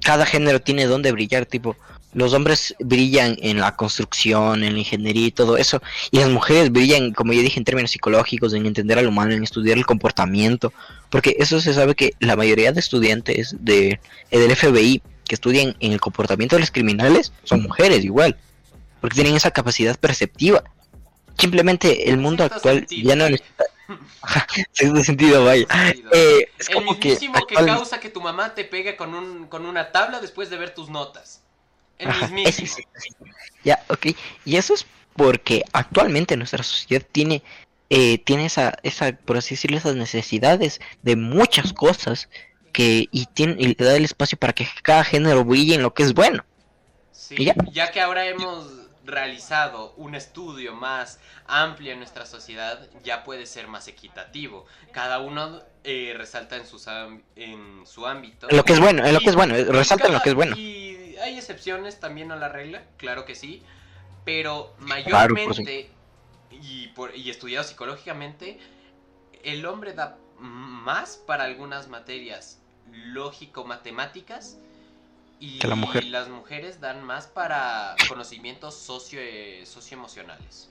cada 0.00 0.26
género 0.26 0.60
tiene 0.60 0.86
donde 0.86 1.10
brillar. 1.10 1.44
Tipo, 1.46 1.76
los 2.14 2.32
hombres 2.32 2.74
brillan 2.78 3.36
en 3.40 3.58
la 3.58 3.74
construcción, 3.74 4.62
en 4.62 4.74
la 4.74 4.78
ingeniería 4.78 5.26
y 5.26 5.32
todo 5.32 5.56
eso. 5.56 5.82
Y 6.12 6.18
las 6.18 6.30
mujeres 6.30 6.70
brillan, 6.70 7.12
como 7.12 7.32
yo 7.32 7.42
dije, 7.42 7.58
en 7.58 7.64
términos 7.64 7.90
psicológicos, 7.90 8.54
en 8.54 8.64
entender 8.66 8.98
al 8.98 9.08
humano, 9.08 9.34
en 9.34 9.42
estudiar 9.42 9.76
el 9.76 9.86
comportamiento. 9.86 10.72
Porque 11.10 11.36
eso 11.38 11.60
se 11.60 11.74
sabe 11.74 11.96
que 11.96 12.12
la 12.20 12.36
mayoría 12.36 12.72
de 12.72 12.80
estudiantes 12.80 13.56
de, 13.58 13.98
del 14.30 14.54
FBI 14.54 15.02
que 15.26 15.34
estudian 15.34 15.76
en 15.80 15.92
el 15.92 16.00
comportamiento 16.00 16.56
de 16.56 16.60
los 16.60 16.70
criminales 16.70 17.32
son 17.44 17.62
mujeres 17.62 18.04
igual. 18.04 18.36
Porque 19.00 19.14
tienen 19.16 19.36
esa 19.36 19.50
capacidad 19.50 19.98
perceptiva. 19.98 20.62
Simplemente 21.38 22.10
el 22.10 22.18
mundo 22.18 22.44
actual 22.44 22.78
sentido. 22.80 23.08
ya 23.10 23.16
no 23.16 23.28
necesita... 23.30 23.64
Sexto 24.72 25.04
sentido, 25.04 25.44
vaya. 25.44 25.66
Sentido. 25.70 26.10
Eh, 26.12 26.48
es 26.58 26.68
El 26.68 26.74
como 26.74 26.98
que, 26.98 27.08
mismísimo 27.10 27.34
que, 27.46 27.54
actual- 27.54 27.66
causa 27.66 28.00
que 28.00 28.10
tu 28.10 28.20
mamá 28.20 28.54
te 28.54 28.64
pegue 28.64 28.96
con, 28.96 29.14
un, 29.14 29.46
con 29.46 29.64
una 29.64 29.92
tabla 29.92 30.20
después 30.20 30.50
de 30.50 30.58
ver 30.58 30.74
tus 30.74 30.90
notas. 30.90 31.42
El 31.98 32.08
Ajá, 32.10 32.26
mismísimo. 32.28 32.68
sí. 32.68 32.84
Ya, 33.64 33.82
ok. 33.88 34.08
Y 34.44 34.56
eso 34.56 34.74
es 34.74 34.86
porque 35.16 35.64
actualmente 35.72 36.36
nuestra 36.36 36.62
sociedad 36.62 37.04
tiene, 37.10 37.42
eh, 37.90 38.18
tiene 38.18 38.46
esa, 38.46 38.74
esa, 38.82 39.12
por 39.12 39.36
así 39.38 39.54
decirlo, 39.54 39.78
esas 39.78 39.96
necesidades 39.96 40.80
de 41.02 41.16
muchas 41.16 41.72
cosas 41.72 42.28
que 42.72 43.08
y 43.10 43.26
tiene 43.26 43.56
y 43.58 43.68
le 43.68 43.74
da 43.84 43.96
el 43.96 44.04
espacio 44.04 44.38
para 44.38 44.52
que 44.52 44.68
cada 44.82 45.02
género 45.02 45.44
brille 45.44 45.74
en 45.74 45.82
lo 45.82 45.94
que 45.94 46.02
es 46.02 46.12
bueno. 46.14 46.44
Sí, 47.10 47.36
¿Y 47.38 47.44
ya? 47.46 47.54
ya 47.72 47.90
que 47.90 48.00
ahora 48.00 48.26
hemos 48.26 48.66
realizado 49.08 49.94
un 49.96 50.14
estudio 50.14 50.74
más 50.74 51.18
amplio 51.46 51.92
en 51.92 51.98
nuestra 51.98 52.26
sociedad, 52.26 52.88
ya 53.02 53.24
puede 53.24 53.46
ser 53.46 53.66
más 53.66 53.88
equitativo. 53.88 54.66
Cada 54.92 55.18
uno 55.18 55.62
eh, 55.82 56.14
resalta 56.16 56.56
en, 56.56 56.66
sus 56.66 56.86
en 57.36 57.86
su 57.86 58.06
ámbito. 58.06 58.48
En 58.50 58.56
lo 58.56 58.64
que 58.64 58.74
es 58.74 58.80
bueno, 58.80 59.04
en 59.04 59.14
lo 59.14 59.20
que 59.20 59.30
es 59.30 59.34
bueno, 59.34 59.58
y 59.58 59.64
resalta 59.64 60.06
en 60.06 60.12
lo 60.12 60.20
que 60.20 60.28
es 60.28 60.34
bueno. 60.34 60.56
Y 60.56 61.16
hay 61.22 61.36
excepciones 61.36 61.98
también 61.98 62.30
a 62.30 62.36
la 62.36 62.48
regla, 62.48 62.84
claro 62.96 63.24
que 63.24 63.34
sí, 63.34 63.62
pero 64.24 64.74
Claro, 64.76 65.34
mayormente, 65.34 65.90
y, 66.50 66.88
por, 66.88 67.16
y 67.16 67.30
estudiado 67.30 67.64
psicológicamente, 67.64 68.58
el 69.42 69.64
hombre 69.66 69.94
da 69.94 70.18
más 70.38 71.16
para 71.16 71.44
algunas 71.44 71.88
materias 71.88 72.60
lógico-matemáticas 72.92 74.58
Y 75.40 75.58
Que 75.60 75.68
la 75.68 75.74
mujer. 75.76 76.04
las 76.04 76.28
mujeres 76.28 76.80
dan 76.80 77.04
más 77.04 77.26
para 77.26 77.94
conocimientos 78.08 78.74
socio 78.74 79.20
eh, 79.22 79.62
socioemocionales. 79.64 80.68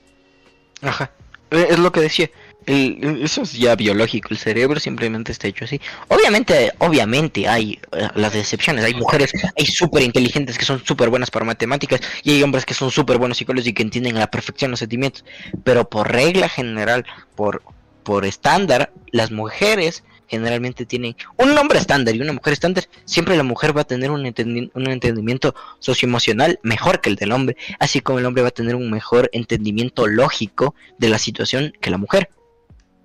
Ajá. 0.82 1.10
Eh, 1.50 1.68
Es 1.70 1.78
lo 1.78 1.90
que 1.92 2.00
decía. 2.00 2.30
El- 2.66 3.22
eso 3.22 3.40
es 3.42 3.52
ya 3.54 3.74
biológico. 3.76 4.28
El 4.30 4.36
cerebro 4.36 4.78
simplemente 4.78 5.32
está 5.32 5.48
hecho 5.48 5.64
así. 5.64 5.80
Obviamente, 6.08 6.72
obviamente 6.78 7.48
hay 7.48 7.80
eh, 7.92 8.08
las 8.14 8.34
excepciones. 8.34 8.84
Hay 8.84 8.92
mujeres, 8.92 9.32
hay 9.56 9.64
súper 9.64 10.02
inteligentes 10.02 10.58
que 10.58 10.66
son 10.66 10.84
súper 10.84 11.08
buenas 11.08 11.30
para 11.30 11.46
matemáticas 11.46 12.00
y 12.22 12.32
hay 12.32 12.42
hombres 12.42 12.66
que 12.66 12.74
son 12.74 12.90
súper 12.90 13.16
buenos 13.16 13.38
psicólogos 13.38 13.66
y 13.66 13.72
que 13.72 13.82
entienden 13.82 14.16
a 14.18 14.20
la 14.20 14.30
perfección 14.30 14.70
los 14.70 14.80
sentimientos. 14.80 15.24
Pero 15.64 15.88
por 15.88 16.12
regla 16.12 16.50
general, 16.50 17.06
por, 17.36 17.62
por 18.02 18.26
estándar, 18.26 18.92
las 19.12 19.30
mujeres 19.30 20.04
generalmente 20.28 20.86
tienen 20.86 21.16
un 21.36 21.56
hombre 21.58 21.78
estándar 21.78 22.14
y 22.14 22.20
una 22.20 22.32
mujer 22.32 22.52
estándar. 22.52 22.84
Siempre 23.04 23.36
la 23.36 23.42
mujer 23.42 23.76
va 23.76 23.80
a 23.80 23.84
tener 23.84 24.10
un, 24.10 24.24
entendi- 24.24 24.70
un 24.74 24.88
entendimiento 24.88 25.54
socioemocional 25.78 26.60
mejor 26.62 27.00
que 27.00 27.08
el 27.10 27.16
del 27.16 27.32
hombre, 27.32 27.56
así 27.78 28.00
como 28.00 28.18
el 28.18 28.26
hombre 28.26 28.42
va 28.42 28.48
a 28.48 28.52
tener 28.52 28.74
un 28.76 28.90
mejor 28.90 29.28
entendimiento 29.32 30.06
lógico 30.06 30.74
de 30.98 31.08
la 31.08 31.18
situación 31.18 31.72
que 31.80 31.90
la 31.90 31.98
mujer. 31.98 32.30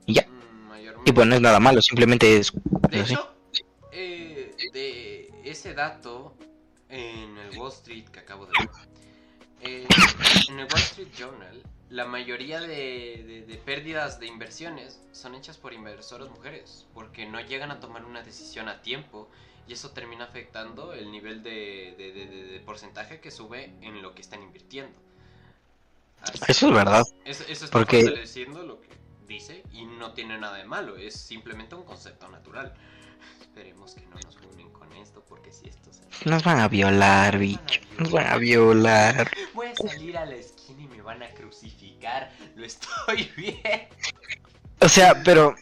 Y 0.05 0.13
ya. 0.13 0.27
Mm. 0.27 1.07
Y 1.07 1.11
pues 1.11 1.27
no 1.27 1.35
es 1.35 1.41
nada 1.41 1.59
malo, 1.59 1.81
simplemente 1.81 2.37
es 2.37 2.51
De 2.89 2.99
así. 3.01 3.13
hecho, 3.13 3.33
eh, 3.91 4.51
de 4.73 5.31
ese 5.43 5.73
dato 5.73 6.35
en 6.89 7.37
el 7.37 7.57
Wall 7.57 7.71
Street 7.71 8.05
que 8.05 8.19
acabo 8.19 8.45
de 8.45 8.51
ver, 8.59 8.69
eh, 9.61 9.85
en 10.49 10.59
el 10.59 10.65
Wall 10.65 10.81
Street 10.81 11.07
Journal, 11.17 11.61
la 11.89 12.05
mayoría 12.05 12.59
de, 12.59 12.67
de- 13.27 13.45
de 13.47 13.57
pérdidas 13.57 14.19
de 14.19 14.27
inversiones 14.27 15.01
son 15.11 15.35
hechas 15.35 15.57
por 15.57 15.73
inversoras 15.73 16.29
mujeres, 16.29 16.85
porque 16.93 17.25
no 17.25 17.39
llegan 17.41 17.71
a 17.71 17.79
tomar 17.79 18.05
una 18.05 18.21
decisión 18.23 18.67
a 18.69 18.81
tiempo 18.81 19.29
y 19.67 19.73
eso 19.73 19.91
termina 19.91 20.25
afectando 20.25 20.93
el 20.93 21.11
nivel 21.11 21.43
de, 21.43 21.95
de- 21.97 22.59
porcentaje 22.65 23.19
que 23.19 23.31
sube 23.31 23.73
en 23.81 24.01
lo 24.01 24.13
que 24.15 24.21
están 24.21 24.41
invirtiendo. 24.41 24.97
Así- 26.21 26.39
Eso 26.47 26.67
es 26.69 26.73
verdad. 26.73 27.03
eso, 27.25 27.43
eso 27.47 27.65
está 27.65 27.77
Porque- 27.77 28.01
fortaleciendo 28.03 28.63
lo 28.63 28.79
que 28.81 28.89
dice 29.27 29.63
y 29.71 29.85
no 29.85 30.13
tiene 30.13 30.37
nada 30.37 30.57
de 30.57 30.65
malo, 30.65 30.97
es 30.97 31.13
simplemente 31.15 31.75
un 31.75 31.83
concepto 31.83 32.27
natural. 32.29 32.73
Esperemos 33.41 33.93
que 33.93 34.05
no 34.07 34.15
nos 34.15 34.35
unen 34.53 34.69
con 34.71 34.91
esto, 34.93 35.23
porque 35.29 35.51
si 35.51 35.69
esto 35.69 35.91
se... 35.93 36.01
Nos 36.29 36.43
van 36.43 36.59
a 36.59 36.67
violar, 36.67 37.37
bicho. 37.37 37.81
Nos 37.99 38.11
van 38.11 38.27
a 38.27 38.37
violar. 38.37 39.29
Voy 39.53 39.67
a 39.67 39.75
salir 39.75 40.17
a 40.17 40.25
la 40.25 40.35
esquina 40.35 40.62
van 41.03 41.21
a 41.23 41.29
crucificar, 41.29 42.31
lo 42.55 42.65
estoy 42.65 43.31
bien. 43.37 43.87
O 44.79 44.89
sea, 44.89 45.21
pero 45.23 45.55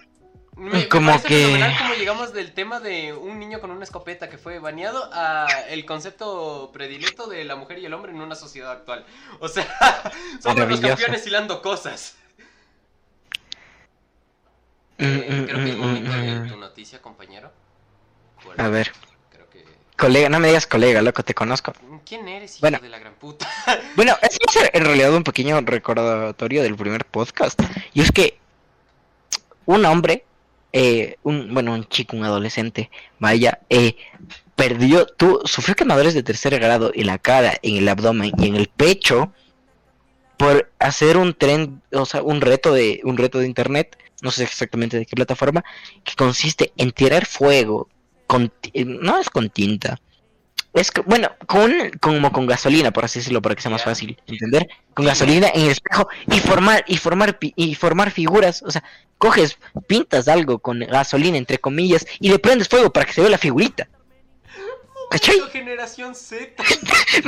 Me, 0.55 0.69
me 0.71 0.87
Como 0.89 1.11
parece 1.11 1.27
que- 1.27 1.75
cómo 1.79 1.93
llegamos 1.95 2.33
del 2.33 2.53
tema 2.53 2.79
de 2.79 3.13
un 3.13 3.39
niño 3.39 3.59
con 3.61 3.71
una 3.71 3.83
escopeta 3.83 4.29
que 4.29 4.37
fue 4.37 4.59
baneado 4.59 5.09
a 5.13 5.47
el 5.69 5.85
concepto 5.85 6.69
predilecto 6.73 7.27
de 7.27 7.43
la 7.45 7.55
mujer 7.55 7.79
y 7.79 7.85
el 7.85 7.93
hombre 7.93 8.11
en 8.11 8.21
una 8.21 8.35
sociedad 8.35 8.71
actual. 8.71 9.05
O 9.39 9.47
sea, 9.47 9.65
somos 10.41 10.67
los 10.67 10.79
campeones 10.79 11.25
hilando 11.25 11.61
cosas. 11.61 12.15
Mm, 14.97 15.03
Eh, 15.03 15.45
creo 15.47 15.63
que 15.63 15.69
es 15.71 15.77
mm, 15.77 15.79
momento 15.79 16.11
de 16.11 16.35
mm. 16.41 16.47
tu 16.49 16.57
noticia, 16.57 17.01
compañero. 17.01 17.51
A 18.57 18.67
ver. 18.67 18.91
Colega, 20.01 20.29
no 20.29 20.39
me 20.39 20.47
digas 20.47 20.65
colega, 20.65 20.99
loco, 21.03 21.21
te 21.21 21.35
conozco. 21.35 21.73
¿Quién 22.03 22.27
eres, 22.27 22.53
hijo 22.53 22.61
Bueno. 22.61 22.79
de 22.79 22.89
la 22.89 22.97
gran 22.97 23.13
puta? 23.13 23.47
Bueno, 23.95 24.17
es 24.23 24.39
en 24.73 24.83
realidad 24.83 25.13
un 25.13 25.23
pequeño 25.23 25.61
recordatorio 25.61 26.63
del 26.63 26.75
primer 26.75 27.05
podcast. 27.05 27.61
Y 27.93 28.01
es 28.01 28.11
que 28.11 28.39
un 29.67 29.85
hombre, 29.85 30.25
eh, 30.73 31.17
un, 31.21 31.53
bueno, 31.53 31.73
un 31.73 31.87
chico, 31.87 32.17
un 32.17 32.23
adolescente, 32.23 32.89
vaya, 33.19 33.59
eh, 33.69 33.95
perdió, 34.55 35.05
tú, 35.05 35.39
sufrió 35.45 35.75
quemadores 35.75 36.15
de 36.15 36.23
tercer 36.23 36.57
grado 36.57 36.91
en 36.95 37.05
la 37.05 37.19
cara, 37.19 37.53
en 37.61 37.77
el 37.77 37.87
abdomen 37.87 38.31
y 38.39 38.47
en 38.47 38.55
el 38.55 38.69
pecho 38.69 39.31
por 40.35 40.71
hacer 40.79 41.15
un 41.15 41.35
tren, 41.35 41.79
o 41.91 42.07
sea, 42.07 42.23
un 42.23 42.41
reto 42.41 42.73
de, 42.73 43.01
un 43.03 43.17
reto 43.17 43.37
de 43.37 43.45
internet, 43.45 43.95
no 44.23 44.31
sé 44.31 44.45
exactamente 44.45 44.97
de 44.97 45.05
qué 45.05 45.15
plataforma, 45.15 45.63
que 46.03 46.15
consiste 46.15 46.73
en 46.77 46.89
tirar 46.91 47.27
fuego 47.27 47.87
con, 48.31 48.49
no 48.85 49.17
es 49.19 49.29
con 49.29 49.49
tinta, 49.49 49.99
es 50.73 50.89
bueno, 51.05 51.29
con, 51.47 51.73
como 51.99 52.31
con 52.31 52.45
gasolina, 52.47 52.91
por 52.91 53.03
así 53.03 53.19
decirlo, 53.19 53.41
para 53.41 53.55
que 53.55 53.61
sea 53.61 53.71
más 53.71 53.83
fácil 53.83 54.17
entender, 54.25 54.69
con 54.93 55.05
gasolina 55.05 55.49
en 55.53 55.63
el 55.63 55.71
espejo 55.71 56.07
y 56.27 56.39
formar, 56.39 56.85
y 56.87 56.95
formar, 56.95 57.37
y 57.41 57.75
formar 57.75 58.09
figuras, 58.09 58.63
o 58.63 58.71
sea, 58.71 58.81
coges, 59.17 59.57
pintas 59.85 60.29
algo 60.29 60.59
con 60.59 60.79
gasolina, 60.79 61.37
entre 61.37 61.57
comillas, 61.59 62.05
y 62.21 62.29
le 62.29 62.39
prendes 62.39 62.69
fuego 62.69 62.89
para 62.93 63.05
que 63.05 63.11
se 63.11 63.19
vea 63.19 63.29
la 63.29 63.37
figurita. 63.37 63.89
¿Cachai? 65.11 65.41
Generación 65.51 66.15
Z. 66.15 66.63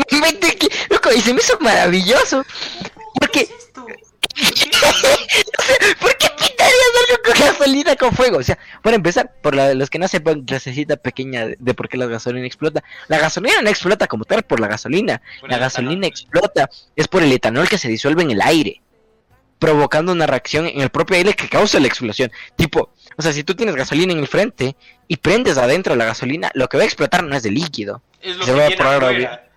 Que- 0.08 0.70
Loco, 0.90 1.10
y 1.14 1.20
se 1.20 1.34
me 1.34 1.42
hizo 1.42 1.60
maravilloso. 1.60 2.46
¿Por 3.20 3.30
¿Qué 3.30 3.46
qué? 3.46 3.54
es 3.54 3.60
esto? 3.60 3.86
¿Por 4.82 4.94
qué? 4.96 5.96
¿Por 6.00 6.18
qué 6.18 6.28
pintarías 6.30 6.74
algo 7.10 7.24
con 7.24 7.46
gasolina 7.48 7.96
con 7.96 8.12
fuego? 8.14 8.38
O 8.38 8.44
sea, 8.44 8.58
para 8.82 8.96
empezar, 8.96 9.32
por 9.42 9.56
la- 9.56 9.74
los 9.74 9.90
que 9.90 10.00
no 10.00 10.08
sepan, 10.08 10.44
clasecita 10.44 10.96
pequeña 10.98 11.46
de, 11.48 11.56
de 11.60 11.74
por 11.74 11.88
qué 11.90 11.98
la 11.98 12.06
gasolina 12.08 12.46
explota. 12.46 12.84
La 13.08 13.20
gasolina 13.20 13.62
no 13.62 13.70
explota 13.70 14.08
como 14.08 14.26
tal 14.26 14.44
por 14.44 14.60
la 14.60 14.68
gasolina. 14.68 15.22
Por 15.42 15.50
La 15.50 15.58
gasolina 15.58 15.94
etanol. 15.94 16.06
explota 16.06 16.70
es 16.96 17.08
por 17.08 17.24
el 17.24 17.32
etanol 17.32 17.70
que 17.70 17.78
se 17.78 17.88
disuelve 17.88 18.24
en 18.24 18.32
el 18.32 18.42
aire, 18.42 18.82
provocando 19.60 20.12
una 20.12 20.28
reacción 20.28 20.68
en 20.68 20.82
el 20.82 20.90
propio 20.90 21.16
aire 21.18 21.34
que 21.36 21.48
causa 21.48 21.80
la 21.80 21.88
explosión. 21.88 22.32
Tipo, 22.56 22.92
o 23.18 23.22
sea, 23.22 23.32
si 23.34 23.44
tú 23.44 23.56
tienes 23.56 23.76
gasolina 23.76 24.12
en 24.14 24.20
el 24.20 24.28
frente 24.28 24.76
y 25.08 25.18
prendes 25.18 25.58
adentro 25.58 25.96
la 25.96 26.06
gasolina, 26.06 26.52
lo 26.56 26.68
que 26.68 26.78
va 26.78 26.84
a 26.84 26.86
explotar 26.88 27.24
no 27.24 27.36
es 27.36 27.46
el 27.46 27.54
líquido, 27.54 28.02
Es 28.22 28.36
lo 28.38 28.46
Se 28.46 28.52
que 28.54 28.58
va 28.60 28.68
a 28.68 28.70
probar 28.72 29.50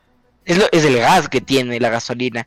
es, 0.44 0.58
lo, 0.58 0.66
es 0.70 0.84
el 0.84 0.96
gas 0.98 1.28
que 1.28 1.40
tiene 1.40 1.80
la 1.80 1.88
gasolina. 1.88 2.46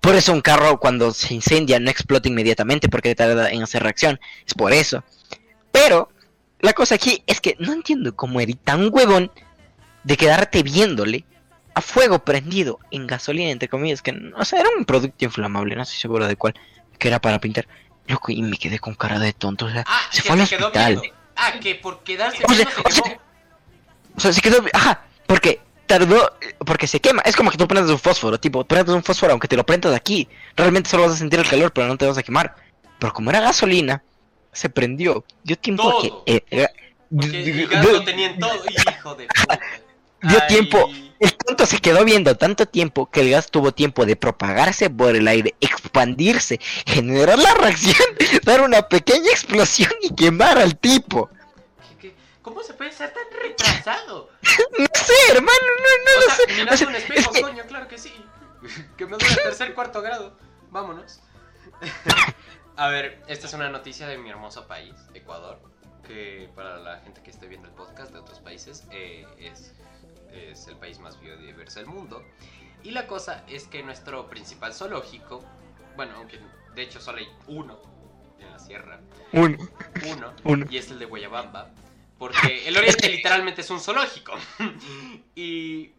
Por 0.00 0.14
eso 0.14 0.32
un 0.32 0.40
carro 0.40 0.78
cuando 0.78 1.12
se 1.12 1.34
incendia 1.34 1.78
no 1.78 1.90
explota 1.90 2.28
inmediatamente 2.28 2.88
porque 2.88 3.14
tarda 3.14 3.50
en 3.50 3.62
hacer 3.62 3.82
reacción. 3.82 4.18
Es 4.46 4.54
por 4.54 4.72
eso. 4.72 5.04
Pero 5.72 6.08
la 6.60 6.72
cosa 6.72 6.94
aquí 6.94 7.22
es 7.26 7.40
que 7.40 7.56
no 7.58 7.72
entiendo 7.72 8.14
cómo 8.16 8.40
eres 8.40 8.56
tan 8.62 8.88
huevón 8.92 9.30
de 10.04 10.16
quedarte 10.16 10.62
viéndole 10.62 11.24
a 11.74 11.80
fuego 11.80 12.20
prendido 12.24 12.78
en 12.90 13.06
gasolina, 13.06 13.50
entre 13.50 13.68
comillas, 13.68 14.00
que 14.00 14.12
no, 14.12 14.36
o 14.36 14.44
sea, 14.44 14.60
era 14.60 14.68
un 14.78 14.84
producto 14.84 15.24
inflamable, 15.24 15.74
no 15.74 15.82
estoy 15.82 15.98
seguro 15.98 16.26
de 16.26 16.36
cuál, 16.36 16.54
que 16.98 17.08
era 17.08 17.20
para 17.20 17.40
pintar. 17.40 17.66
Loco, 18.06 18.30
y 18.30 18.42
me 18.42 18.56
quedé 18.56 18.78
con 18.78 18.94
cara 18.94 19.18
de 19.18 19.32
tonto, 19.32 19.66
o 19.66 19.70
sea, 19.70 19.84
Ah, 19.86 20.02
se 20.10 20.22
que 20.22 20.28
fue 20.28 20.40
al 20.40 20.48
quedó 20.48 20.66
hospital. 20.66 21.02
Ah, 21.36 21.52
que 21.60 21.74
por 21.74 22.04
quedarse 22.04 22.44
O 22.46 22.54
sea, 22.54 22.70
se 22.70 22.82
o 22.82 22.90
sea. 22.90 23.20
O 24.16 24.20
sea, 24.20 24.32
se 24.32 24.40
quedó. 24.40 24.64
Ajá, 24.72 25.04
porque 25.26 25.60
tardó. 25.86 26.32
Porque 26.64 26.86
se 26.86 27.00
quema. 27.00 27.22
Es 27.22 27.36
como 27.36 27.50
que 27.50 27.56
tú 27.56 27.66
prendes 27.68 27.90
un 27.90 27.98
fósforo. 27.98 28.38
Tipo, 28.38 28.64
prendes 28.64 28.94
un 28.94 29.02
fósforo, 29.02 29.32
aunque 29.32 29.48
te 29.48 29.56
lo 29.56 29.64
prendas 29.64 29.92
de 29.92 29.96
aquí. 29.96 30.28
Realmente 30.56 30.90
solo 30.90 31.04
vas 31.04 31.12
a 31.12 31.16
sentir 31.16 31.38
el 31.40 31.48
calor, 31.48 31.72
pero 31.72 31.86
no 31.88 31.96
te 31.96 32.06
vas 32.06 32.18
a 32.18 32.22
quemar. 32.22 32.54
Pero 32.98 33.12
como 33.12 33.30
era 33.30 33.40
gasolina, 33.40 34.02
se 34.52 34.68
prendió. 34.70 35.24
Dio 35.42 35.56
tiempo 35.56 35.88
a 35.88 36.02
que. 36.02 36.12
eh, 36.26 36.66
Porque 37.10 37.68
lo 37.82 38.04
todo. 38.38 38.62
Hijo 38.68 39.14
de 39.14 39.26
puta. 39.26 39.60
Dio 40.22 40.38
Ay, 40.40 40.48
tiempo. 40.48 40.90
El 41.20 41.34
tonto 41.34 41.64
se 41.66 41.78
quedó 41.78 42.04
viendo 42.04 42.36
tanto 42.36 42.66
tiempo 42.66 43.08
que 43.10 43.20
el 43.20 43.30
gas 43.30 43.50
tuvo 43.50 43.72
tiempo 43.72 44.04
de 44.04 44.16
propagarse 44.16 44.90
por 44.90 45.14
el 45.14 45.28
aire, 45.28 45.54
expandirse, 45.60 46.60
generar 46.86 47.38
la 47.38 47.54
reacción, 47.54 47.96
dar 48.44 48.60
una 48.62 48.82
pequeña 48.82 49.30
explosión 49.30 49.92
y 50.02 50.14
quemar 50.14 50.58
al 50.58 50.76
tipo. 50.76 51.30
¿Cómo 52.44 52.62
se 52.62 52.74
puede 52.74 52.92
ser 52.92 53.12
tan 53.12 53.24
retrasado? 53.42 54.30
No 54.78 54.86
sé, 54.94 55.32
hermano, 55.32 55.58
no, 55.78 56.04
no 56.04 56.18
o 56.18 56.20
lo 56.20 56.26
sea, 56.26 56.34
sé. 56.36 56.46
mirando 56.52 56.72
O 56.74 56.76
sea, 56.76 56.86
un 56.88 56.94
es 56.94 57.02
espejo, 57.02 57.32
que- 57.32 57.40
coño, 57.48 57.64
claro 57.66 57.88
que 57.88 57.98
sí. 57.98 58.14
Que 58.96 59.04
me 59.06 59.12
duele 59.16 59.26
el 59.34 59.42
tercer 59.42 59.74
cuarto 59.74 60.00
grado. 60.02 60.36
Vámonos. 60.70 61.20
A 62.76 62.88
ver, 62.88 63.22
esta 63.28 63.46
es 63.46 63.52
una 63.54 63.68
noticia 63.68 64.06
de 64.06 64.18
mi 64.18 64.30
hermoso 64.30 64.66
país, 64.66 64.94
Ecuador. 65.14 65.60
Que 66.06 66.50
para 66.54 66.78
la 66.78 67.00
gente 67.00 67.22
que 67.22 67.30
esté 67.30 67.46
viendo 67.46 67.68
el 67.68 67.74
podcast 67.74 68.12
de 68.12 68.18
otros 68.18 68.40
países, 68.40 68.84
eh, 68.90 69.26
es, 69.38 69.72
es 70.32 70.66
el 70.68 70.76
país 70.76 70.98
más 70.98 71.20
biodiverso 71.20 71.78
del 71.80 71.86
mundo. 71.88 72.22
Y 72.82 72.90
la 72.90 73.06
cosa 73.06 73.42
es 73.48 73.64
que 73.64 73.82
nuestro 73.82 74.28
principal 74.28 74.74
zoológico, 74.74 75.42
bueno, 75.96 76.14
aunque 76.16 76.38
de 76.74 76.82
hecho 76.82 77.00
solo 77.00 77.18
hay 77.18 77.28
uno 77.46 77.80
en 78.38 78.50
la 78.50 78.58
sierra, 78.58 79.00
Un- 79.32 79.70
uno, 80.06 80.32
Uno. 80.44 80.66
y 80.68 80.76
es 80.78 80.90
el 80.90 80.98
de 80.98 81.06
Guayabamba, 81.06 81.70
porque 82.24 82.66
el 82.66 82.74
Oriente 82.78 83.08
literalmente 83.16 83.60
es 83.60 83.68
un 83.70 83.80
zoológico. 83.80 84.32
y 85.34 85.92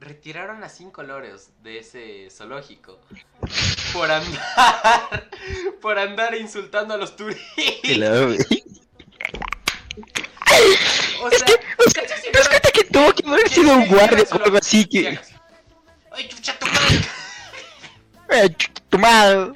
retiraron 0.00 0.62
a 0.64 0.68
cinco 0.70 1.02
loros 1.02 1.48
de 1.62 1.78
ese 1.78 2.28
zoológico 2.30 2.98
por 3.92 4.10
andar 4.10 5.30
por 5.82 5.98
andar 5.98 6.34
insultando 6.34 6.94
a 6.94 6.96
los 6.98 7.14
turistas. 7.16 7.44
O 11.22 11.28
Es 11.28 11.38
sea, 11.38 11.46
que, 11.46 11.54
o 11.78 11.90
sea, 11.90 12.02
¿cachai 12.02 12.20
si 12.20 12.30
¿te 12.30 12.38
das 12.38 12.44
no- 12.44 12.50
cuenta 12.50 12.70
que 12.70 12.84
tuvo 12.84 13.12
que 13.14 13.26
haber 13.28 13.48
sido 13.48 13.74
un 13.74 13.86
guardia 13.88 14.24
o 14.30 14.44
algo 14.44 14.58
así 14.58 14.84
que... 14.86 15.18
Ay, 16.10 16.28
chucha 16.28 16.58
tu 16.58 16.66
madre. 16.66 17.00
¡Ay, 18.28 18.48
ch- 18.48 18.70
tu 18.90 18.98
madre! 18.98 19.52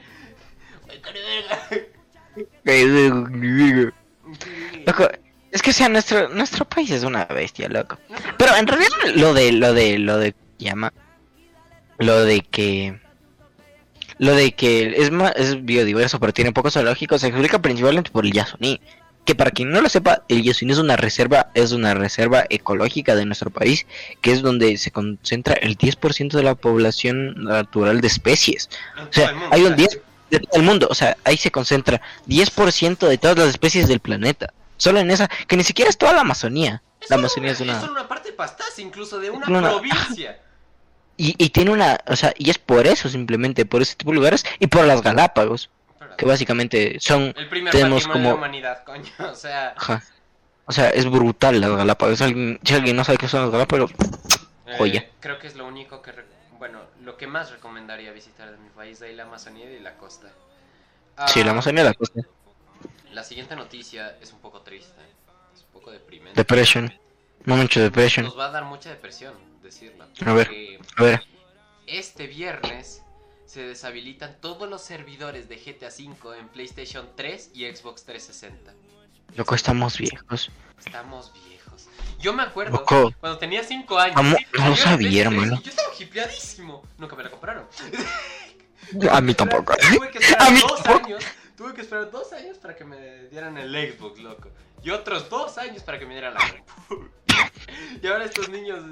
Ay, 2.64 2.84
verga. 2.90 3.28
Loco, 4.86 5.08
Es 5.50 5.62
que 5.62 5.70
o 5.70 5.72
sea, 5.72 5.88
nuestro, 5.88 6.28
nuestro 6.28 6.64
país 6.64 6.90
es 6.90 7.04
una 7.04 7.24
bestia, 7.26 7.68
loco. 7.68 7.98
Pero 8.36 8.56
en 8.56 8.66
realidad 8.66 8.90
lo 9.14 9.34
de, 9.34 9.52
lo 9.52 9.72
de, 9.72 9.98
lo 9.98 10.18
de, 10.18 10.34
llama, 10.58 10.92
lo 11.98 12.24
de 12.24 12.40
que, 12.40 12.98
lo 14.18 14.34
de 14.34 14.52
que 14.52 14.94
es 14.98 15.10
más, 15.10 15.32
es 15.36 15.64
biodiverso, 15.64 16.20
pero 16.20 16.32
tiene 16.32 16.52
pocos 16.52 16.74
zoológicos, 16.74 17.20
se 17.20 17.28
explica 17.28 17.60
principalmente 17.60 18.10
por 18.10 18.24
el 18.24 18.32
Yasuní. 18.32 18.80
Que 19.24 19.34
para 19.34 19.50
quien 19.50 19.70
no 19.70 19.82
lo 19.82 19.90
sepa, 19.90 20.24
el 20.28 20.42
Yasuní 20.42 20.72
es 20.72 20.78
una 20.78 20.96
reserva, 20.96 21.50
es 21.52 21.72
una 21.72 21.92
reserva 21.92 22.46
ecológica 22.48 23.14
de 23.14 23.26
nuestro 23.26 23.50
país, 23.50 23.86
que 24.22 24.32
es 24.32 24.40
donde 24.40 24.78
se 24.78 24.90
concentra 24.90 25.52
el 25.52 25.76
10% 25.76 26.30
de 26.30 26.42
la 26.42 26.54
población 26.54 27.34
natural 27.44 28.00
de 28.00 28.06
especies. 28.06 28.70
O 28.96 29.12
sea, 29.12 29.34
hay 29.50 29.60
un 29.60 29.74
claro. 29.74 29.76
10 29.76 30.00
de 30.30 30.40
todo 30.40 30.56
el 30.60 30.62
mundo, 30.62 30.88
o 30.90 30.94
sea, 30.94 31.16
ahí 31.24 31.36
se 31.36 31.50
concentra 31.50 32.00
10% 32.26 33.06
de 33.08 33.18
todas 33.18 33.38
las 33.38 33.48
especies 33.48 33.88
del 33.88 34.00
planeta. 34.00 34.52
Solo 34.76 35.00
en 35.00 35.10
esa, 35.10 35.28
que 35.46 35.56
ni 35.56 35.64
siquiera 35.64 35.88
es 35.90 35.98
toda 35.98 36.12
la 36.12 36.20
Amazonía. 36.20 36.82
Es 37.00 37.10
La 37.10 37.16
Amazonía 37.16 37.50
es 37.52 37.60
una, 37.60 37.72
es 37.74 37.80
solo 37.80 37.92
una 37.92 38.08
parte 38.08 38.32
pastaza, 38.32 38.80
incluso 38.80 39.18
de 39.18 39.30
una 39.30 39.46
provincia. 39.46 40.38
Y, 41.20 41.34
y 41.36 41.48
tiene 41.50 41.72
una, 41.72 41.98
o 42.06 42.14
sea, 42.14 42.32
y 42.38 42.48
es 42.48 42.58
por 42.58 42.86
eso 42.86 43.08
simplemente, 43.08 43.66
por 43.66 43.82
ese 43.82 43.96
tipo 43.96 44.12
de 44.12 44.16
lugares 44.18 44.44
y 44.60 44.68
por 44.68 44.84
las 44.84 45.02
Galápagos, 45.02 45.68
que 46.16 46.24
básicamente 46.24 46.98
son, 47.00 47.34
El 47.36 47.48
primer 47.48 47.72
tenemos 47.72 48.04
patrimonio 48.04 48.22
de 48.22 48.28
la 48.28 48.30
como- 48.30 48.34
humanidad, 48.36 48.84
coño. 48.84 49.10
O 49.28 49.34
sea, 49.34 49.74
ajá, 49.76 50.04
o 50.66 50.70
sea, 50.70 50.90
es 50.90 51.06
brutal 51.10 51.60
las 51.60 51.70
Galápagos. 51.72 52.20
Alguien- 52.20 52.60
si 52.62 52.72
alguien 52.72 52.94
no 52.94 53.02
sabe 53.02 53.18
qué 53.18 53.26
son 53.26 53.42
las 53.42 53.50
Galápagos, 53.50 53.90
eh, 54.68 54.74
Joya. 54.78 55.08
creo 55.20 55.38
que 55.38 55.46
es 55.46 55.56
lo 55.56 55.66
único 55.66 56.02
que, 56.02 56.12
re- 56.12 56.24
bueno, 56.58 56.80
lo 57.02 57.16
que 57.16 57.26
más 57.26 57.50
recomendaría 57.50 58.12
visitar 58.12 58.50
de 58.50 58.56
mi 58.58 58.68
país, 58.70 58.98
de 59.00 59.08
ahí 59.08 59.14
la 59.16 59.24
Amazonía 59.24 59.70
y 59.70 59.78
la 59.80 59.96
costa. 59.96 60.28
sí, 61.28 61.42
la 61.42 61.50
Ah, 61.50 61.52
Amazonía 61.52 61.84
la 61.84 61.94
costa. 61.94 62.20
La 63.12 63.24
siguiente 63.24 63.56
noticia 63.56 64.16
es 64.20 64.32
un 64.32 64.40
poco 64.40 64.60
triste, 64.62 65.00
es 65.54 65.62
un 65.62 65.68
poco 65.72 65.90
deprimente. 65.90 66.38
Depression, 66.38 66.92
no 67.44 67.56
mucho 67.56 67.80
depression. 67.80 68.26
Nos 68.26 68.38
va 68.38 68.46
a 68.46 68.50
dar 68.50 68.64
mucha 68.64 68.90
depresión 68.90 69.34
decirla. 69.62 70.06
A 70.24 70.32
ver. 70.32 70.50
A 70.96 71.02
ver, 71.02 71.22
Este 71.86 72.26
viernes 72.26 73.02
se 73.46 73.62
deshabilitan 73.62 74.36
todos 74.42 74.68
los 74.68 74.82
servidores 74.82 75.48
de 75.48 75.56
GTA 75.56 75.88
V 75.88 76.38
en 76.38 76.48
PlayStation 76.48 77.08
3 77.16 77.52
y 77.54 77.64
Xbox 77.74 78.04
360. 78.04 78.74
Loco, 79.36 79.54
estamos 79.54 79.98
viejos. 79.98 80.50
Estamos 80.84 81.32
viejos. 81.32 81.88
Yo 82.18 82.32
me 82.32 82.42
acuerdo 82.42 82.78
Loco, 82.78 83.12
cuando 83.20 83.38
tenía 83.38 83.62
5 83.62 83.98
años. 83.98 84.16
Amo- 84.16 84.36
no 84.58 84.68
lo 84.70 84.76
sabía, 84.76 85.22
hermano. 85.24 85.60
Yo 85.62 85.70
estaba 85.70 85.88
hipeadísimo. 85.98 86.82
Nunca 86.98 87.14
me 87.16 87.22
la 87.24 87.30
compraron. 87.30 87.64
a 89.10 89.20
mí 89.20 89.34
tampoco. 89.34 89.74
Tuve 89.76 90.10
que 90.10 90.18
esperar 90.18 90.42
A 90.48 90.50
mí 90.50 90.60
dos 90.60 90.82
tampoco. 90.82 91.06
años. 91.06 91.24
Tuve 91.56 91.74
que 91.74 91.80
esperar 91.82 92.10
dos 92.10 92.32
años 92.32 92.56
para 92.58 92.76
que 92.76 92.84
me 92.84 93.24
dieran 93.28 93.56
el 93.58 93.72
Xbox, 93.96 94.18
loco. 94.20 94.50
Y 94.82 94.90
otros 94.90 95.28
dos 95.28 95.58
años 95.58 95.82
para 95.82 95.98
que 95.98 96.06
me 96.06 96.14
dieran 96.14 96.34
la. 96.34 96.40
Y 98.02 98.06
ahora 98.06 98.24
estos 98.24 98.48
niños, 98.48 98.82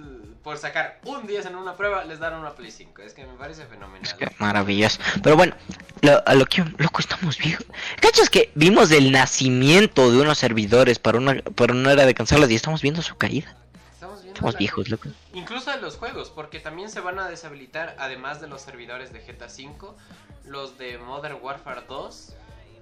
por 0.46 0.58
sacar 0.58 1.00
un 1.04 1.26
10 1.26 1.46
en 1.46 1.56
una 1.56 1.74
prueba, 1.76 2.04
les 2.04 2.20
dan 2.20 2.34
una 2.34 2.54
Play 2.54 2.70
5. 2.70 3.02
Es 3.02 3.14
que 3.14 3.26
me 3.26 3.32
parece 3.34 3.62
Es 3.64 3.68
fenomenal. 3.68 4.16
que 4.16 4.30
maravillas. 4.38 5.00
Pero 5.20 5.34
bueno, 5.36 5.56
lo, 6.02 6.22
a 6.24 6.34
lo 6.34 6.46
que 6.46 6.62
loco 6.78 7.00
estamos 7.00 7.36
viejos. 7.38 7.66
¿Cachas 8.00 8.30
que 8.30 8.52
vimos 8.54 8.92
el 8.92 9.10
nacimiento 9.10 10.08
de 10.08 10.20
unos 10.20 10.38
servidores 10.38 11.00
para 11.00 11.18
una 11.18 11.34
para 11.56 11.72
una 11.72 11.90
era 11.90 12.06
de 12.06 12.14
cancelarlas 12.14 12.52
y 12.52 12.54
estamos 12.54 12.80
viendo 12.80 13.02
su 13.02 13.16
caída? 13.16 13.56
Estamos 13.92 14.22
viendo 14.22 14.34
Estamos 14.34 14.54
la- 14.54 14.58
viejos, 14.60 14.88
loco. 14.88 15.08
Incluso 15.34 15.72
de 15.72 15.78
los 15.80 15.96
juegos, 15.96 16.30
porque 16.30 16.60
también 16.60 16.90
se 16.90 17.00
van 17.00 17.18
a 17.18 17.28
deshabilitar, 17.28 17.96
además 17.98 18.40
de 18.40 18.46
los 18.46 18.60
servidores 18.62 19.12
de 19.12 19.18
GTA 19.26 19.46
V, 19.46 19.96
los 20.44 20.78
de 20.78 20.96
Modern 20.98 21.38
Warfare 21.42 21.82
2, 21.88 22.34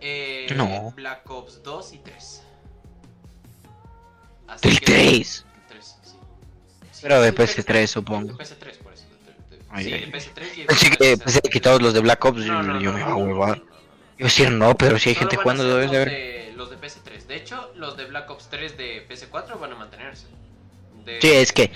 eh, 0.02 0.48
No. 0.54 0.92
Black 0.94 1.30
Ops 1.30 1.62
2 1.62 1.94
y 1.94 1.98
3. 2.00 2.42
Así 4.48 4.76
que- 4.80 4.84
3. 4.84 5.46
Pero 7.04 7.20
de 7.22 7.30
sí, 7.30 7.36
PS3 7.62 7.86
supongo. 7.86 8.32
De 8.32 8.44
PS3, 8.44 8.78
por 8.78 8.92
eso. 8.92 9.04
sí, 9.50 9.56
ay, 9.70 9.84
de 9.84 9.94
ay. 9.94 10.10
PS3 10.12 10.58
y 10.58 10.64
Pensé 10.64 10.90
que, 10.90 11.14
PS3. 11.14 11.22
pensé 11.22 11.40
que 11.42 11.60
todos 11.60 11.80
los 11.82 11.94
de 11.94 12.00
Black 12.00 12.24
Ops, 12.24 12.38
yo, 12.44 12.62
yo 12.80 12.92
me 12.92 13.02
voy 13.04 13.12
a 13.12 13.14
huevar. 13.14 13.58
Iba 13.58 14.26
a 14.26 14.30
decir 14.30 14.50
no, 14.50 14.74
pero 14.76 14.98
si 14.98 15.10
hay 15.10 15.14
gente 15.14 15.36
jugando, 15.36 15.64
debes 15.64 15.90
de 15.90 15.98
ver. 15.98 16.54
Los 16.56 16.70
de 16.70 16.76
PS3. 16.78 17.26
De 17.26 17.36
hecho, 17.36 17.70
los 17.76 17.96
de 17.96 18.04
Black 18.06 18.30
Ops 18.30 18.48
3 18.50 18.76
de 18.76 19.06
PS4 19.08 19.58
van 19.60 19.72
a 19.72 19.76
mantenerse. 19.76 20.26
De- 21.04 21.20
Sí, 21.20 21.30
es 21.30 21.52
que, 21.52 21.64
eh, 21.64 21.70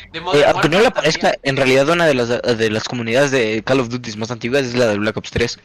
aunque 0.47 0.68
no 0.70 0.79
le 0.79 0.85
Warfare 0.85 0.91
parezca, 0.95 1.33
también. 1.33 1.41
en 1.43 1.57
realidad 1.57 1.89
una 1.91 2.07
de 2.07 2.14
las, 2.14 2.29
de 2.29 2.70
las 2.70 2.85
comunidades 2.85 3.31
de 3.31 3.62
Call 3.64 3.81
of 3.81 3.89
Duty 3.91 4.16
más 4.16 4.31
antiguas 4.31 4.62
es 4.64 4.74
la 4.74 4.87
de 4.87 4.97
Black 4.99 5.16
Ops 5.18 5.31
3. 5.31 5.59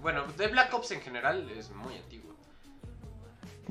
Bueno, 0.00 0.24
de 0.36 0.46
Black 0.48 0.72
Ops 0.74 0.90
en 0.92 1.00
general 1.00 1.48
es 1.58 1.70
muy 1.70 1.96
antiguo. 1.96 2.31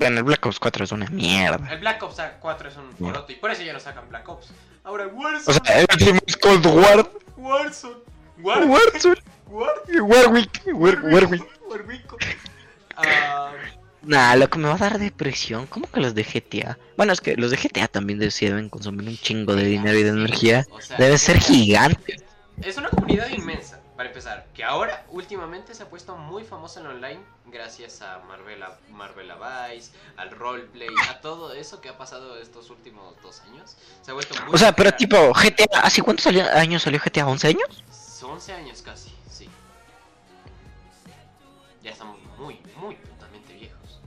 Bueno, 0.02 0.18
el 0.18 0.24
Black 0.24 0.44
Ops 0.46 0.58
4 0.58 0.84
es 0.84 0.92
una 0.92 1.06
mierda. 1.06 1.70
El 1.72 1.78
Black 1.80 2.02
Ops 2.02 2.16
4 2.40 2.68
es 2.68 2.76
un 2.76 2.90
poroto 2.94 3.32
y 3.32 3.36
por 3.36 3.50
eso 3.50 3.62
ya 3.62 3.72
no 3.72 3.80
sacan 3.80 4.08
Black 4.08 4.28
Ops. 4.28 4.48
Ahora 4.84 5.06
O 5.06 5.10
Warzone, 5.10 5.60
sea, 5.64 5.78
el 5.80 5.86
último 5.92 6.20
es 6.26 6.36
Cold 6.36 6.66
War. 6.66 7.08
Warzone, 7.36 7.94
War, 8.38 8.64
Warzone. 8.64 9.16
War, 9.46 9.70
Warwick. 10.02 10.62
War- 10.74 11.04
Warwick. 11.04 11.44
Warwick. 11.68 12.36
Ah, 12.96 13.52
Nah, 14.04 14.34
lo 14.34 14.50
que 14.50 14.58
me 14.58 14.66
va 14.68 14.74
a 14.74 14.78
dar 14.78 14.98
depresión. 14.98 15.66
¿Cómo 15.68 15.86
que 15.86 16.00
los 16.00 16.12
de 16.14 16.24
GTA? 16.24 16.76
Bueno, 16.96 17.12
es 17.12 17.20
que 17.20 17.36
los 17.36 17.52
de 17.52 17.56
GTA 17.56 17.86
también 17.86 18.18
deben 18.18 18.68
consumir 18.68 19.08
un 19.08 19.16
chingo 19.16 19.54
de 19.54 19.62
dinero 19.64 19.96
y 19.96 20.02
de 20.02 20.08
energía. 20.08 20.66
o 20.70 20.78
Deben 20.98 21.18
ser 21.18 21.36
GTA 21.38 21.44
gigantes. 21.46 22.24
Es 22.62 22.76
una 22.78 22.88
comunidad 22.90 23.28
inmensa, 23.28 23.78
para 24.02 24.10
empezar, 24.10 24.46
que 24.52 24.64
ahora 24.64 25.06
últimamente 25.10 25.76
se 25.76 25.84
ha 25.84 25.88
puesto 25.88 26.16
muy 26.16 26.42
famosa 26.42 26.80
en 26.80 26.86
online 26.86 27.20
gracias 27.46 28.02
a 28.02 28.18
Marvela, 28.26 28.76
Marvela 28.90 29.36
Vice, 29.36 29.92
al 30.16 30.32
roleplay, 30.32 30.88
a 31.08 31.20
todo 31.20 31.54
eso 31.54 31.80
que 31.80 31.88
ha 31.88 31.96
pasado 31.96 32.36
estos 32.36 32.68
últimos 32.70 33.14
dos 33.22 33.42
años. 33.42 33.76
Se 34.02 34.10
ha 34.10 34.14
vuelto 34.14 34.34
muy 34.42 34.56
O 34.56 34.58
sea, 34.58 34.72
pero 34.72 34.90
tipo, 34.90 35.32
GTA, 35.32 35.82
¿hace 35.82 36.02
cuántos 36.02 36.26
años 36.26 36.82
salió 36.82 36.98
GTA? 36.98 37.26
¿11 37.26 37.44
años? 37.50 38.24
11 38.24 38.52
años 38.52 38.82
casi, 38.82 39.12
sí. 39.30 39.48
Ya 41.84 41.92
estamos 41.92 42.18
muy, 42.38 42.58
muy 42.74 42.96
totalmente 42.96 43.52
viejos. 43.54 44.00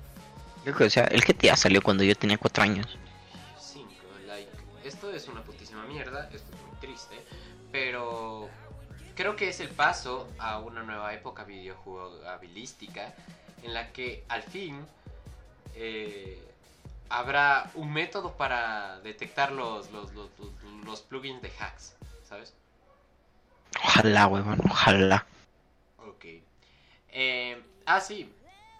Creo 0.64 0.76
que, 0.76 0.84
o 0.84 0.90
sea, 0.90 1.06
el 1.06 1.24
GTA 1.24 1.56
salió 1.56 1.82
cuando 1.82 2.04
yo 2.04 2.16
tenía 2.16 2.38
4 2.38 2.64
años. 2.66 2.98
5, 3.62 3.90
like. 4.28 4.52
Esto 4.84 5.10
es 5.10 5.30
una 5.30 5.42
putísima 5.42 5.86
mierda, 5.86 6.30
esto 6.34 6.52
es 6.54 6.62
muy 6.70 6.80
triste, 6.82 7.16
pero 7.72 8.50
creo 9.16 9.36
que 9.36 9.50
es 9.50 9.60
el 9.60 9.70
paso 9.70 10.30
a 10.40 10.60
una 10.60 10.84
nueva 10.84 11.14
época 11.14 11.44
videojugabilística 11.44 13.14
en 13.64 13.74
la 13.74 13.92
que 13.92 14.24
al 14.30 14.44
fin 14.44 14.86
eh, 15.76 16.42
habrá 17.10 17.70
un 17.76 17.92
método 17.92 18.34
para 18.34 19.00
detectar 19.02 19.52
los, 19.52 19.92
los, 19.92 20.12
los, 20.14 21.02
plugins 21.02 21.42
de 21.42 21.52
hacks, 21.60 21.96
¿sabes? 22.28 22.54
Ojalá, 23.84 24.28
weón, 24.28 24.62
ojalá. 24.70 25.26
Ok. 26.08 26.26
Eh, 27.10 27.62
ah, 27.86 28.00
sí. 28.00 28.32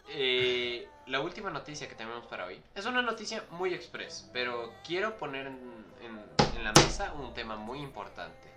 Eh, 0.10 0.88
la 1.08 1.20
última 1.20 1.50
noticia 1.50 1.88
que 1.90 1.96
tenemos 1.96 2.26
para 2.28 2.46
hoy 2.46 2.62
es 2.76 2.86
una 2.86 3.02
noticia 3.02 3.44
muy 3.52 3.74
express, 3.74 4.30
pero 4.32 4.74
quiero 4.86 5.18
poner 5.18 5.48
en, 5.48 5.60
en- 6.02 6.56
en 6.58 6.64
la 6.64 6.72
mesa 6.74 7.12
un 7.14 7.34
tema 7.34 7.56
muy 7.58 7.80
importante. 7.80 8.55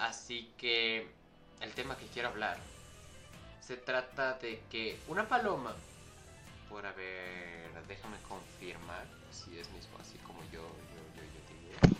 Así 0.00 0.50
que 0.56 1.06
el 1.60 1.72
tema 1.74 1.96
que 1.98 2.06
quiero 2.06 2.28
hablar 2.28 2.56
se 3.60 3.76
trata 3.76 4.32
de 4.38 4.62
que 4.70 4.98
una 5.08 5.28
paloma, 5.28 5.74
por 6.70 6.86
haber, 6.86 7.70
déjame 7.86 8.16
confirmar 8.26 9.06
si 9.30 9.58
es 9.58 9.68
mismo 9.72 9.98
así 10.00 10.16
como 10.26 10.40
yo, 10.44 10.62
yo, 10.62 11.02
yo, 11.16 11.22
yo 11.22 11.40
digo. 11.50 11.96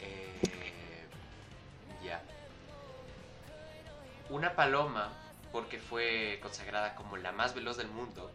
Eh, 0.00 1.04
ya. 2.02 2.22
Una 4.30 4.56
paloma, 4.56 5.12
porque 5.52 5.78
fue 5.78 6.38
consagrada 6.40 6.94
como 6.94 7.18
la 7.18 7.32
más 7.32 7.54
veloz 7.54 7.76
del 7.76 7.88
mundo, 7.88 8.32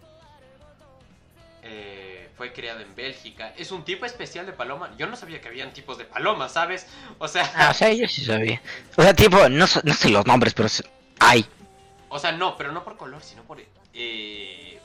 eh, 1.68 2.30
fue 2.38 2.54
creada 2.54 2.82
en 2.82 2.94
Bélgica. 2.96 3.54
Es 3.58 3.72
un 3.72 3.84
tipo 3.84 4.06
especial 4.06 4.46
de 4.46 4.54
paloma. 4.54 4.92
Yo 4.98 5.08
no 5.08 5.16
sabía 5.16 5.42
que 5.42 5.48
habían 5.48 5.74
tipos 5.74 5.98
de 5.98 6.06
palomas, 6.06 6.52
¿sabes? 6.54 6.86
O 7.18 7.28
sea, 7.28 7.52
Ah, 7.56 7.70
o 7.72 7.74
sea, 7.74 7.92
yo 7.92 8.08
sí 8.08 8.24
sabía. 8.24 8.62
O 8.96 9.02
sea, 9.04 9.14
tipo, 9.14 9.50
no, 9.50 9.66
sé- 9.68 9.82
no 9.84 9.94
sé 9.94 10.10
los 10.10 10.26
nombres, 10.26 10.54
pero 10.54 10.70
hay. 11.20 11.46
o 12.10 12.20
sea, 12.20 12.32
no, 12.32 12.56
pero 12.58 12.72
no 12.72 12.84
por 12.84 12.98
color, 12.98 13.22
sino 13.24 13.44
por 13.44 13.60
eh, 13.94 14.80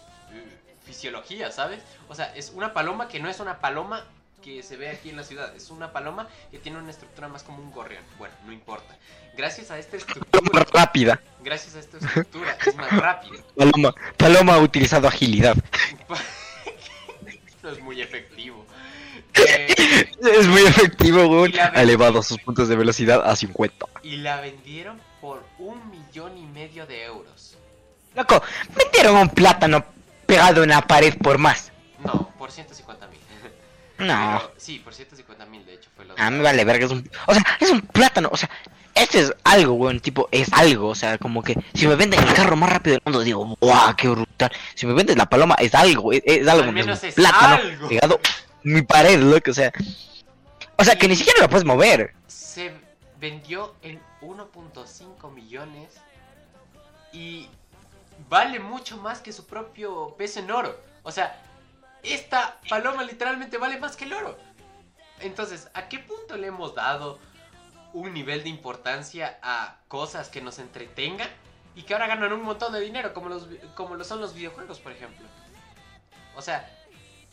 fisiología, 0.84 1.50
¿sabes? 1.52 1.80
O 2.08 2.14
sea, 2.14 2.34
es 2.34 2.50
una 2.54 2.72
paloma 2.72 3.08
que 3.08 3.20
no 3.20 3.28
es 3.28 3.40
una 3.40 3.60
paloma 3.60 4.04
que 4.42 4.62
se 4.62 4.76
ve 4.76 4.88
aquí 4.88 5.10
en 5.10 5.16
la 5.16 5.22
ciudad. 5.24 5.54
Es 5.54 5.70
una 5.70 5.92
paloma 5.92 6.26
que 6.50 6.58
tiene 6.58 6.78
una 6.78 6.90
estructura 6.90 7.28
más 7.28 7.42
como 7.42 7.58
un 7.62 7.70
gorrión. 7.72 8.02
Bueno, 8.18 8.34
no 8.46 8.52
importa. 8.52 8.96
Gracias 9.36 9.70
a 9.70 9.78
esta 9.78 9.98
Paloma 9.98 10.16
estructura, 10.62 10.66
rápida. 10.72 11.20
gracias 11.44 11.74
a 11.76 11.80
esta 11.80 11.98
estructura, 11.98 12.56
es 12.66 12.74
más 12.74 12.90
rápido. 12.90 13.42
Paloma, 13.56 13.94
paloma 14.16 14.54
ha 14.54 14.58
utilizado 14.58 15.06
agilidad. 15.08 15.54
no 17.62 17.70
es 17.70 17.80
muy 17.80 18.00
efectivo. 18.00 18.64
Eh, 19.34 20.06
Es 20.38 20.46
muy 20.46 20.62
efectivo, 20.62 21.26
weón. 21.26 21.50
Y 21.50 21.54
la 21.54 21.66
Ha 21.66 21.82
elevado 21.82 22.22
sus 22.22 22.38
puntos 22.38 22.68
de 22.68 22.76
velocidad 22.76 23.22
a 23.28 23.36
50. 23.36 23.86
y 24.02 24.16
la 24.16 24.40
vendieron 24.40 25.00
por 25.20 25.44
un 25.58 25.90
millón 25.90 26.36
y 26.38 26.46
medio 26.46 26.86
de 26.86 27.04
euros. 27.04 27.56
Loco, 28.14 28.42
metieron 28.76 29.16
un 29.16 29.28
plátano 29.28 29.84
pegado 30.26 30.62
en 30.62 30.70
la 30.70 30.82
pared 30.82 31.14
por 31.18 31.38
más. 31.38 31.70
No, 32.04 32.30
por 32.38 32.50
150 32.50 33.06
mil. 33.08 33.18
No. 33.98 34.42
Sí, 34.56 34.78
por 34.78 34.94
150 34.94 35.44
mil, 35.46 35.64
de 35.66 35.74
hecho, 35.74 35.90
fue 35.94 36.06
lo 36.06 36.14
A 36.18 36.30
mí 36.30 36.38
me 36.38 36.42
vale 36.42 36.64
verga, 36.64 36.86
es 36.86 36.92
un... 36.92 37.08
O 37.26 37.34
sea, 37.34 37.44
es 37.60 37.70
un 37.70 37.82
plátano, 37.82 38.30
o 38.32 38.36
sea, 38.36 38.48
este 38.94 39.20
es 39.20 39.32
algo, 39.44 39.74
weón, 39.74 40.00
tipo, 40.00 40.28
es 40.32 40.52
algo, 40.52 40.88
o 40.88 40.94
sea, 40.94 41.18
como 41.18 41.42
que 41.42 41.56
si 41.74 41.86
me 41.86 41.94
venden 41.94 42.20
el 42.22 42.34
carro 42.34 42.56
más 42.56 42.70
rápido 42.70 42.94
del 42.94 43.02
mundo, 43.04 43.20
digo, 43.20 43.56
¡guau, 43.60 43.96
qué 43.96 44.08
brutal! 44.08 44.50
Si 44.74 44.86
me 44.86 44.94
vendes 44.94 45.16
la 45.16 45.26
paloma, 45.26 45.54
es 45.58 45.74
algo, 45.74 46.12
es, 46.12 46.22
es 46.24 46.46
algo, 46.46 46.64
Al 46.64 46.68
es 46.68 46.74
menos 46.74 47.02
un 47.02 47.08
es 47.08 47.14
plátano 47.14 47.54
algo. 47.56 47.88
pegado 47.88 48.20
mi 48.62 48.82
pared, 48.82 49.18
loco, 49.20 49.50
o 49.50 49.54
sea... 49.54 49.72
O 50.76 50.84
sea, 50.84 50.96
que 50.96 51.08
ni 51.08 51.14
siquiera 51.14 51.42
lo 51.42 51.50
puedes 51.50 51.66
mover. 51.66 52.14
Se 52.26 52.72
vendió 53.18 53.74
en 53.82 54.00
1.5 54.22 55.30
millones 55.30 56.00
y 57.12 57.48
vale 58.30 58.60
mucho 58.60 58.96
más 58.96 59.20
que 59.20 59.32
su 59.32 59.46
propio 59.46 60.14
peso 60.16 60.40
en 60.40 60.50
oro. 60.50 60.80
O 61.02 61.12
sea, 61.12 61.38
esta 62.02 62.58
paloma 62.68 63.02
literalmente 63.04 63.58
vale 63.58 63.78
más 63.78 63.94
que 63.94 64.04
el 64.04 64.14
oro. 64.14 64.38
Entonces, 65.20 65.68
¿a 65.74 65.88
qué 65.88 65.98
punto 65.98 66.38
le 66.38 66.46
hemos 66.46 66.74
dado 66.74 67.18
un 67.92 68.14
nivel 68.14 68.42
de 68.42 68.48
importancia 68.48 69.38
a 69.42 69.76
cosas 69.88 70.28
que 70.28 70.40
nos 70.40 70.58
entretengan 70.58 71.28
y 71.74 71.82
que 71.82 71.94
ahora 71.94 72.06
ganan 72.06 72.32
un 72.32 72.42
montón 72.42 72.72
de 72.72 72.80
dinero, 72.80 73.14
como, 73.14 73.28
los, 73.28 73.46
como 73.74 73.94
lo 73.94 74.04
son 74.04 74.20
los 74.20 74.34
videojuegos, 74.34 74.78
por 74.80 74.92
ejemplo? 74.92 75.26
O 76.36 76.42
sea, 76.42 76.68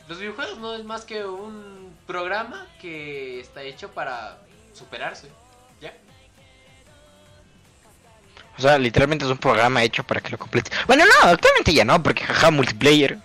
los 0.08 0.20
videojuegos 0.20 0.58
no 0.60 0.74
es 0.76 0.84
más 0.84 1.06
que 1.06 1.26
un 1.26 1.96
programa 2.06 2.68
que 2.80 3.40
está 3.40 3.62
hecho 3.64 3.92
para 3.92 4.40
superarse. 4.74 5.30
¿Ya? 5.82 5.94
O 8.58 8.62
sea, 8.62 8.78
literalmente 8.78 9.26
es 9.26 9.32
un 9.32 9.38
programa 9.38 9.84
hecho 9.84 10.04
para 10.04 10.22
que 10.22 10.30
lo 10.30 10.38
completes. 10.38 10.72
Bueno, 10.88 11.06
no, 11.06 11.30
actualmente 11.30 11.74
ya 11.74 11.86
no, 11.86 12.02
porque 12.02 12.24
jaja, 12.24 12.52
multiplayer. 12.52 13.18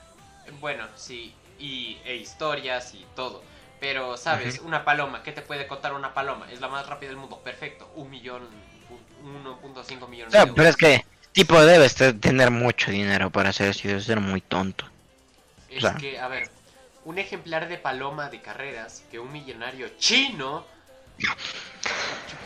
Bueno, 0.60 0.86
sí, 0.96 1.34
y 1.58 1.98
e 2.04 2.16
historias 2.16 2.94
y 2.94 3.06
todo. 3.14 3.42
Pero, 3.82 4.16
¿sabes? 4.16 4.60
Una 4.60 4.84
paloma, 4.84 5.24
¿qué 5.24 5.32
te 5.32 5.42
puede 5.42 5.66
contar 5.66 5.92
una 5.92 6.14
paloma? 6.14 6.46
Es 6.52 6.60
la 6.60 6.68
más 6.68 6.86
rápida 6.86 7.08
del 7.08 7.16
mundo, 7.18 7.40
perfecto. 7.42 7.90
Un 7.96 8.10
millón, 8.10 8.42
pu- 8.88 9.24
1.5 9.24 10.04
O 10.04 10.06
millones 10.06 10.32
de 10.32 10.46
pero 10.54 10.68
es 10.68 10.76
que, 10.76 11.04
tipo, 11.32 11.60
debes 11.64 11.96
te- 11.96 12.12
tener 12.12 12.52
mucho 12.52 12.92
dinero 12.92 13.30
para 13.30 13.48
hacer 13.48 13.70
eso 13.70 13.80
y 13.82 13.88
debes 13.88 14.04
ser 14.04 14.20
muy 14.20 14.40
tonto. 14.40 14.84
Es 15.68 15.84
que, 15.98 16.20
a 16.20 16.28
ver, 16.28 16.48
un 17.04 17.18
ejemplar 17.18 17.66
de 17.68 17.76
paloma 17.76 18.30
de 18.30 18.40
carreras 18.40 19.02
que 19.10 19.18
un 19.18 19.32
millonario 19.32 19.88
chino. 19.98 20.64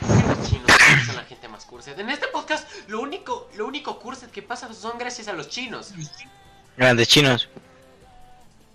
¿Por 0.00 0.16
qué 0.16 0.26
los 0.28 0.48
chinos 0.50 0.70
son 1.06 1.16
la 1.16 1.24
gente 1.24 1.48
más 1.48 1.66
cursed? 1.66 1.98
En 1.98 2.08
este 2.08 2.28
podcast, 2.28 2.66
lo 2.88 3.02
único, 3.02 3.50
lo 3.56 3.66
único 3.66 3.98
cursed 3.98 4.30
que 4.30 4.40
pasa 4.40 4.72
son 4.72 4.96
gracias 4.96 5.28
a 5.28 5.34
los 5.34 5.50
chinos. 5.50 5.92
Grandes 6.78 7.08
chinos. 7.08 7.50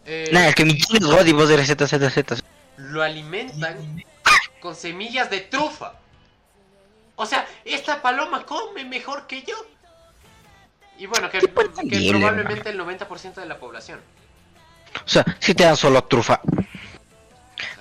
Eh, 0.06 0.30
Nada, 0.32 0.50
es 0.50 0.56
que 0.56 0.66
mi 0.66 0.78
chino 0.78 1.08
es 1.10 1.16
God 1.16 1.26
y 1.26 1.32
vos 1.32 1.50
eres 1.50 1.68
ZZZ. 1.68 2.44
Lo 2.92 3.02
alimentan 3.02 4.04
con 4.60 4.76
semillas 4.76 5.30
de 5.30 5.42
trufa. 5.42 5.94
O 7.16 7.26
sea, 7.26 7.48
esta 7.66 8.02
paloma 8.02 8.46
come 8.46 8.86
mejor 8.86 9.28
que 9.28 9.44
yo. 9.44 9.56
Y 10.98 11.08
bueno, 11.08 11.30
que, 11.30 11.40
probablemente 11.40 12.70
el 12.70 12.80
90% 12.80 13.36
de 13.36 13.46
la 13.46 13.58
población. 13.58 14.00
O 15.04 15.10
sea, 15.10 15.26
si 15.40 15.56
te 15.56 15.64
dan 15.64 15.78
solo 15.78 16.04
trufa. 16.04 16.42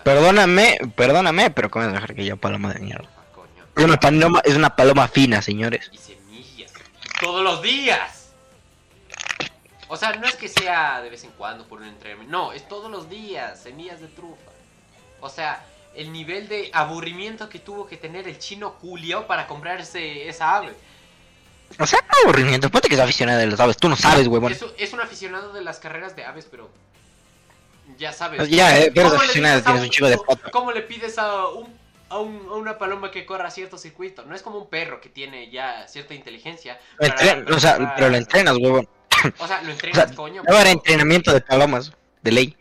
Perdóname, 0.03 0.79
perdóname, 0.97 1.51
pero 1.51 1.71
cómo 1.71 1.85
es 1.85 1.93
dejar 1.93 2.15
que 2.15 2.25
yo 2.25 2.37
paloma 2.37 2.73
de 2.73 2.81
mierda. 2.81 3.09
Ah. 3.09 3.21
Es 3.77 3.85
una 3.85 4.01
paloma, 4.01 4.41
es 4.45 4.57
una 4.57 4.75
paloma 4.75 5.09
fina, 5.09 5.43
señores. 5.43 5.91
Y 5.93 5.99
semillas. 5.99 6.73
Todos 7.21 7.45
los 7.45 7.61
días. 7.63 8.33
O 9.89 9.97
sea, 9.97 10.13
no 10.13 10.27
es 10.27 10.37
que 10.37 10.49
sea 10.49 11.03
de 11.03 11.11
vez 11.11 11.25
en 11.25 11.31
cuando 11.33 11.67
por 11.67 11.81
un 11.81 11.89
entrenamiento. 11.89 12.31
No, 12.31 12.53
es 12.53 12.67
todos 12.69 12.91
los 12.91 13.11
días. 13.11 13.61
Semillas 13.61 14.01
de 14.01 14.07
trufa. 14.07 14.50
O 15.21 15.29
sea, 15.29 15.65
el 15.95 16.13
nivel 16.13 16.49
de 16.49 16.71
aburrimiento 16.73 17.49
que 17.49 17.59
tuvo 17.59 17.87
que 17.87 17.97
tener 17.97 18.29
el 18.29 18.39
chino 18.39 18.71
Julio 18.81 19.27
para 19.27 19.47
comprarse 19.47 20.29
esa 20.29 20.57
ave. 20.57 20.73
O 21.79 21.87
sea, 21.87 22.01
aburrimiento, 22.25 22.69
ponte 22.71 22.89
que 22.89 22.95
es 22.95 23.01
aficionado 23.01 23.39
de 23.39 23.47
las 23.47 23.61
aves, 23.61 23.77
tú 23.77 23.89
no 23.89 23.97
sabes, 23.97 24.27
huevón. 24.27 24.53
Es, 24.53 24.63
un- 24.63 24.73
es 24.77 24.93
un 24.93 25.01
aficionado 25.01 25.53
de 25.53 25.63
las 25.63 25.79
carreras 25.79 26.17
de 26.17 26.25
aves, 26.25 26.47
pero. 26.51 26.71
Ya 27.99 28.13
sabes. 28.13 28.49
Ya, 28.49 28.79
eh, 28.79 28.93
pero 28.95 29.09
¿Cómo 29.09 29.15
es 29.17 29.21
le 29.21 29.25
aficionado, 29.27 29.63
tienes 29.63 29.83
un 29.83 29.91
chico 29.91 30.09
de 30.09 30.17
foto. 30.17 30.51
¿Cómo 30.53 30.71
le 30.73 30.83
pides 30.83 31.19
a, 31.19 31.49
un, 31.49 31.75
a, 32.09 32.19
un- 32.19 32.47
a 32.49 32.55
una 32.55 32.79
paloma 32.79 33.11
que 33.11 33.27
corra 33.27 33.51
cierto 33.51 33.79
circuito? 33.79 34.25
No 34.25 34.35
es 34.35 34.43
como 34.43 34.59
un 34.59 34.69
perro 34.69 35.01
que 35.01 35.09
tiene 35.09 35.51
ya 35.51 35.87
cierta 35.89 36.15
inteligencia. 36.15 36.81
Lo 36.99 37.09
para- 37.09 37.21
entren- 37.21 37.55
o 37.55 37.59
sea, 37.61 37.77
para- 37.77 37.95
pero 37.97 38.09
lo 38.11 38.17
entrenas, 38.17 38.57
huevón. 38.59 38.89
O 39.39 39.47
sea, 39.47 39.61
lo 39.63 39.69
O 39.69 39.73
entrenas, 39.73 40.07
sea, 40.09 40.17
coño. 40.17 40.43
entrenamiento 40.67 41.33
de 41.33 41.41
palomas, 41.41 41.93
de 42.23 42.33
ley. 42.33 42.57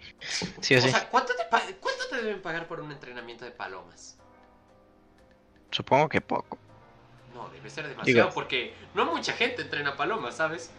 Sí 0.61 0.75
o 0.75 0.77
O 0.80 0.82
sí. 0.82 0.89
sea, 0.89 1.09
¿cuánto 1.09 1.34
te, 1.36 1.43
pa- 1.45 1.63
¿cuánto 1.80 2.07
te 2.09 2.17
deben 2.21 2.41
pagar 2.41 2.67
por 2.67 2.80
un 2.80 2.91
entrenamiento 2.91 3.45
de 3.45 3.51
palomas? 3.51 4.17
Supongo 5.71 6.09
que 6.09 6.21
poco. 6.21 6.57
No, 7.34 7.49
debe 7.49 7.69
ser 7.69 7.88
demasiado 7.88 8.27
Digo- 8.30 8.34
porque 8.34 8.73
no 8.93 9.05
mucha 9.05 9.34
gente 9.34 9.61
entrena 9.61 9.95
palomas, 9.95 10.36
¿sabes? 10.36 10.71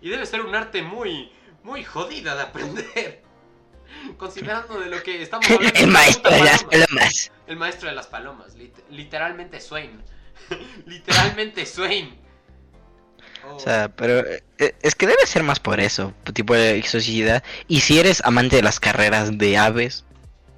Y 0.00 0.08
debe 0.08 0.26
ser 0.26 0.40
un 0.42 0.54
arte 0.54 0.82
muy, 0.82 1.32
muy 1.62 1.84
jodida 1.84 2.34
de 2.34 2.42
aprender. 2.42 3.22
Considerando 4.16 4.80
de 4.80 4.86
lo 4.86 5.02
que 5.02 5.22
estamos 5.22 5.46
hablando. 5.50 5.78
El 5.78 5.86
maestro 5.88 6.30
de 6.30 6.40
las 6.40 6.64
paloma. 6.64 6.86
palomas. 6.86 7.32
El 7.46 7.56
maestro 7.56 7.88
de 7.88 7.94
las 7.94 8.06
palomas, 8.06 8.56
lit- 8.56 8.82
literalmente 8.90 9.60
Swain. 9.60 10.02
literalmente 10.86 11.64
Swain. 11.66 12.18
Oh, 13.46 13.56
O 13.56 13.58
sea, 13.58 13.88
pero 13.88 14.20
eh, 14.26 14.42
es 14.82 14.94
que 14.94 15.06
debe 15.06 15.26
ser 15.26 15.42
más 15.42 15.60
por 15.60 15.80
eso, 15.80 16.12
tipo 16.32 16.54
de 16.54 16.82
sociedad. 16.82 17.42
Y 17.68 17.80
si 17.80 17.98
eres 17.98 18.22
amante 18.24 18.56
de 18.56 18.62
las 18.62 18.80
carreras 18.80 19.36
de 19.38 19.58
aves, 19.58 20.04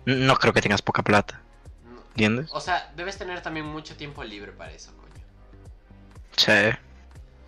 no 0.05 0.37
creo 0.37 0.53
que 0.53 0.62
tengas 0.62 0.82
poca 0.82 1.03
plata. 1.03 1.43
¿entiendes? 2.16 2.49
O 2.53 2.61
sea, 2.61 2.91
debes 2.97 3.18
tener 3.18 3.43
también 3.43 3.66
mucho 3.66 3.95
tiempo 3.95 4.24
libre 4.24 4.51
para 4.53 4.72
eso, 4.72 4.91
coño. 4.97 5.22
Sí. 6.37 6.76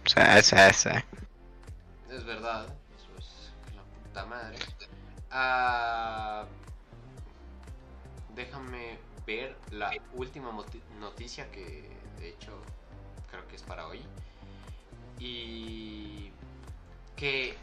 Sea, 0.05 0.43
sí, 0.43 0.57
sí. 0.75 0.91
Es 2.11 2.25
verdad, 2.25 2.67
eso 2.95 3.09
es 3.19 3.53
la 3.75 3.83
puta 3.83 4.27
madre. 4.27 4.59
Ah, 5.31 6.45
déjame 8.35 8.99
ver 9.27 9.57
la 9.71 9.91
última 10.15 10.51
noticia 11.01 11.51
que 11.51 11.89
de 12.19 12.29
hecho 12.29 12.53
creo 13.31 13.49
que 13.49 13.57
es 13.57 13.63
para 13.63 13.87
hoy. 13.87 14.01
Y 15.19 16.31
que 17.17 17.57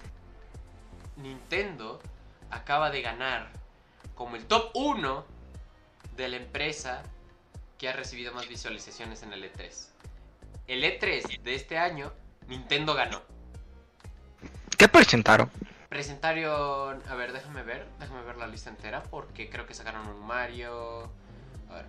Nintendo 1.18 2.02
acaba 2.50 2.90
de 2.90 3.02
ganar 3.02 3.50
como 4.16 4.36
el 4.36 4.46
top 4.46 4.72
1 4.74 5.26
de 6.16 6.30
la 6.30 6.38
empresa 6.38 7.04
que 7.78 7.90
ha 7.90 7.94
recibido 7.94 8.34
más 8.34 8.48
visualizaciones 8.48 9.24
en 9.24 9.34
el 9.34 9.44
E3. 9.44 9.88
El 10.68 10.84
E3 10.84 11.42
de 11.42 11.56
este 11.56 11.78
año, 11.78 12.12
Nintendo 12.48 12.94
ganó. 12.94 13.22
¿Qué 14.78 14.88
presentaron? 14.88 15.50
Presentaron. 15.90 17.02
A 17.08 17.16
ver, 17.16 17.34
déjame 17.34 17.64
ver. 17.64 17.88
Déjame 18.00 18.24
ver 18.24 18.38
la 18.38 18.48
lista 18.48 18.70
entera. 18.70 19.04
Porque 19.04 19.50
creo 19.50 19.66
que 19.66 19.74
sacaron 19.74 20.08
un 20.08 20.26
Mario. 20.26 21.10
A 21.70 21.76
ver. 21.76 21.86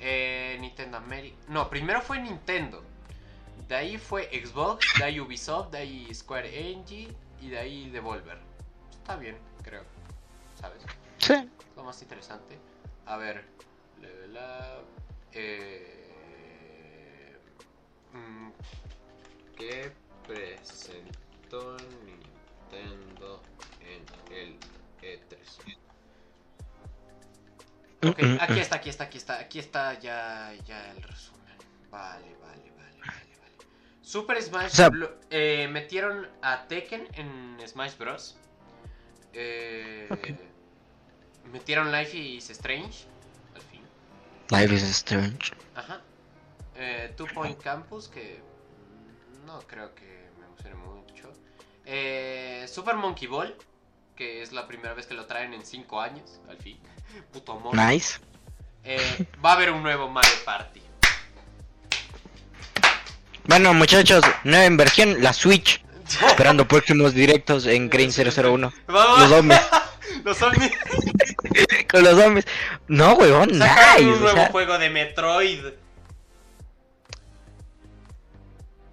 Eh, 0.00 0.56
Nintendo 0.60 0.96
America. 0.96 1.36
No, 1.48 1.70
primero 1.70 2.02
fue 2.02 2.20
Nintendo. 2.20 2.82
De 3.70 3.76
ahí 3.76 3.96
fue 3.98 4.28
Xbox. 4.32 4.84
De 4.98 5.04
ahí 5.04 5.20
Ubisoft. 5.20 5.70
De 5.70 5.78
ahí 5.78 6.12
Square 6.12 6.70
Enix. 6.72 7.14
Y 7.40 7.50
de 7.50 7.58
ahí 7.58 7.88
Devolver. 7.90 8.36
Está 8.90 9.14
bien, 9.14 9.38
creo. 9.62 9.84
¿Sabes? 10.60 10.82
Sí. 11.18 11.48
Lo 11.76 11.84
más 11.84 12.02
interesante. 12.02 12.58
A 13.06 13.16
ver. 13.16 13.44
Level 14.00 14.36
up. 14.36 14.84
Eh, 15.32 15.96
mm, 18.12 18.50
¿Qué 19.56 19.92
presentó 20.26 21.76
Nintendo 22.04 23.40
en 23.80 24.04
el 24.34 24.58
E3? 25.00 25.36
Ok, 28.02 28.18
Mm, 28.20 28.34
mm, 28.34 28.38
aquí 28.40 28.58
está, 28.58 28.76
aquí 28.76 28.88
está, 28.90 29.04
aquí 29.04 29.18
está, 29.18 29.38
aquí 29.38 29.58
está 29.60 29.98
ya, 30.00 30.54
ya 30.66 30.90
el 30.90 31.02
resumen. 31.02 31.56
Vale, 31.90 32.34
vale. 32.42 32.69
Super 34.10 34.42
Smash 34.42 34.72
O 34.72 34.74
sea- 34.74 34.90
eh, 35.30 35.68
metieron 35.70 36.28
a 36.42 36.66
Tekken 36.66 37.06
en 37.14 37.56
Smash 37.64 37.96
Bros. 37.96 38.36
Eh, 39.32 40.08
Metieron 41.52 41.92
Life 41.92 42.16
is 42.18 42.50
Strange, 42.50 43.04
al 43.54 43.62
fin. 43.62 43.82
Life 44.50 44.74
is 44.74 44.82
strange. 44.82 45.52
Ajá. 45.76 46.00
Eh, 46.74 47.14
Two 47.16 47.26
Point 47.32 47.60
Campus, 47.62 48.08
que 48.08 48.40
mm, 48.42 49.46
no 49.46 49.60
creo 49.60 49.94
que 49.94 50.28
me 50.40 50.46
emocione 50.46 50.74
mucho. 50.74 51.32
Eh, 51.86 52.66
Super 52.68 52.96
Monkey 52.96 53.28
Ball, 53.28 53.54
que 54.16 54.42
es 54.42 54.50
la 54.50 54.66
primera 54.66 54.92
vez 54.94 55.06
que 55.06 55.14
lo 55.14 55.26
traen 55.26 55.54
en 55.54 55.64
5 55.64 56.00
años, 56.00 56.40
al 56.48 56.56
fin. 56.58 56.80
Puto 57.32 57.52
amor. 57.52 57.76
Nice. 57.76 58.18
Eh, 58.82 59.24
va 59.44 59.50
a 59.52 59.54
haber 59.54 59.70
un 59.70 59.84
nuevo 59.84 60.08
Mario 60.08 60.32
Party. 60.44 60.80
Bueno, 63.50 63.74
muchachos, 63.74 64.22
nueva 64.44 64.64
inversión, 64.64 65.20
la 65.24 65.32
Switch. 65.32 65.82
Esperando 66.24 66.68
próximos 66.68 67.14
directos 67.14 67.66
en 67.66 67.90
Green 67.90 68.12
001. 68.12 68.72
Vamos. 68.86 69.18
Los 69.18 69.32
hombres. 69.32 69.60
Los 70.24 70.36
zombies. 70.38 70.70
Con 71.90 72.04
los 72.04 72.14
hombres. 72.14 72.46
No, 72.86 73.14
weón, 73.14 73.52
Sacaron 73.58 73.94
nice. 73.96 74.06
un 74.08 74.14
o 74.14 74.18
nuevo 74.20 74.36
sea, 74.36 74.48
juego 74.50 74.78
de 74.78 74.90
Metroid. 74.90 75.64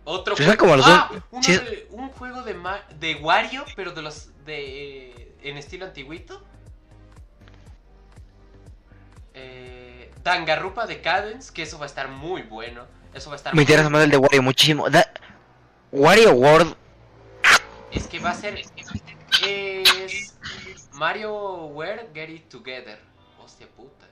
Otro 0.06 0.36
juego. 0.36 0.58
como 0.58 0.76
los 0.78 0.88
ah, 0.88 1.10
dos- 1.12 1.22
uno 1.30 1.44
sí. 1.44 1.52
de- 1.54 1.88
un 1.92 2.10
juego 2.10 2.42
de, 2.42 2.54
Ma- 2.56 2.84
de 3.00 3.14
Wario, 3.16 3.64
pero 3.76 3.92
de 3.92 4.02
los 4.02 4.30
de 4.46 5.36
en 5.44 5.58
estilo 5.58 5.86
antiguito. 5.86 6.44
Eh, 9.36 10.12
Danganronpa 10.24 10.88
Decadence, 10.88 11.54
que 11.54 11.62
eso 11.64 11.78
va 11.78 11.86
a 11.86 11.90
estar 11.90 12.08
muy 12.08 12.42
bueno. 12.42 12.86
Eso 13.18 13.30
va 13.30 13.36
a 13.36 13.38
estar 13.38 13.56
me 13.56 13.64
interesa 13.64 13.90
más 13.90 14.04
el 14.04 14.12
de 14.12 14.18
Wario 14.18 14.44
muchísimo. 14.44 14.90
Da- 14.90 15.12
Wario 15.92 16.32
World. 16.34 16.76
Es 17.92 18.08
que 18.08 18.20
va 18.20 18.30
a 18.32 18.36
ser 18.36 18.58
es 19.44 20.36
Mario 20.94 21.34
Ware 21.68 22.10
Get 22.14 22.30
It 22.30 22.50
Together. 22.50 23.00
Hostia 23.44 23.68
puta. 23.76 24.06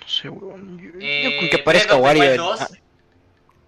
No 0.00 0.08
sé, 0.08 0.28
weón. 0.28 0.78
Yo, 0.78 0.90
yo 0.92 0.98
Eh, 1.00 1.36
con 1.40 1.48
que 1.50 1.58
parezca 1.58 1.96
Wario. 1.96 2.22
Wild 2.22 2.32
en- 2.32 2.36
2. 2.38 2.60
ah, 2.62 2.68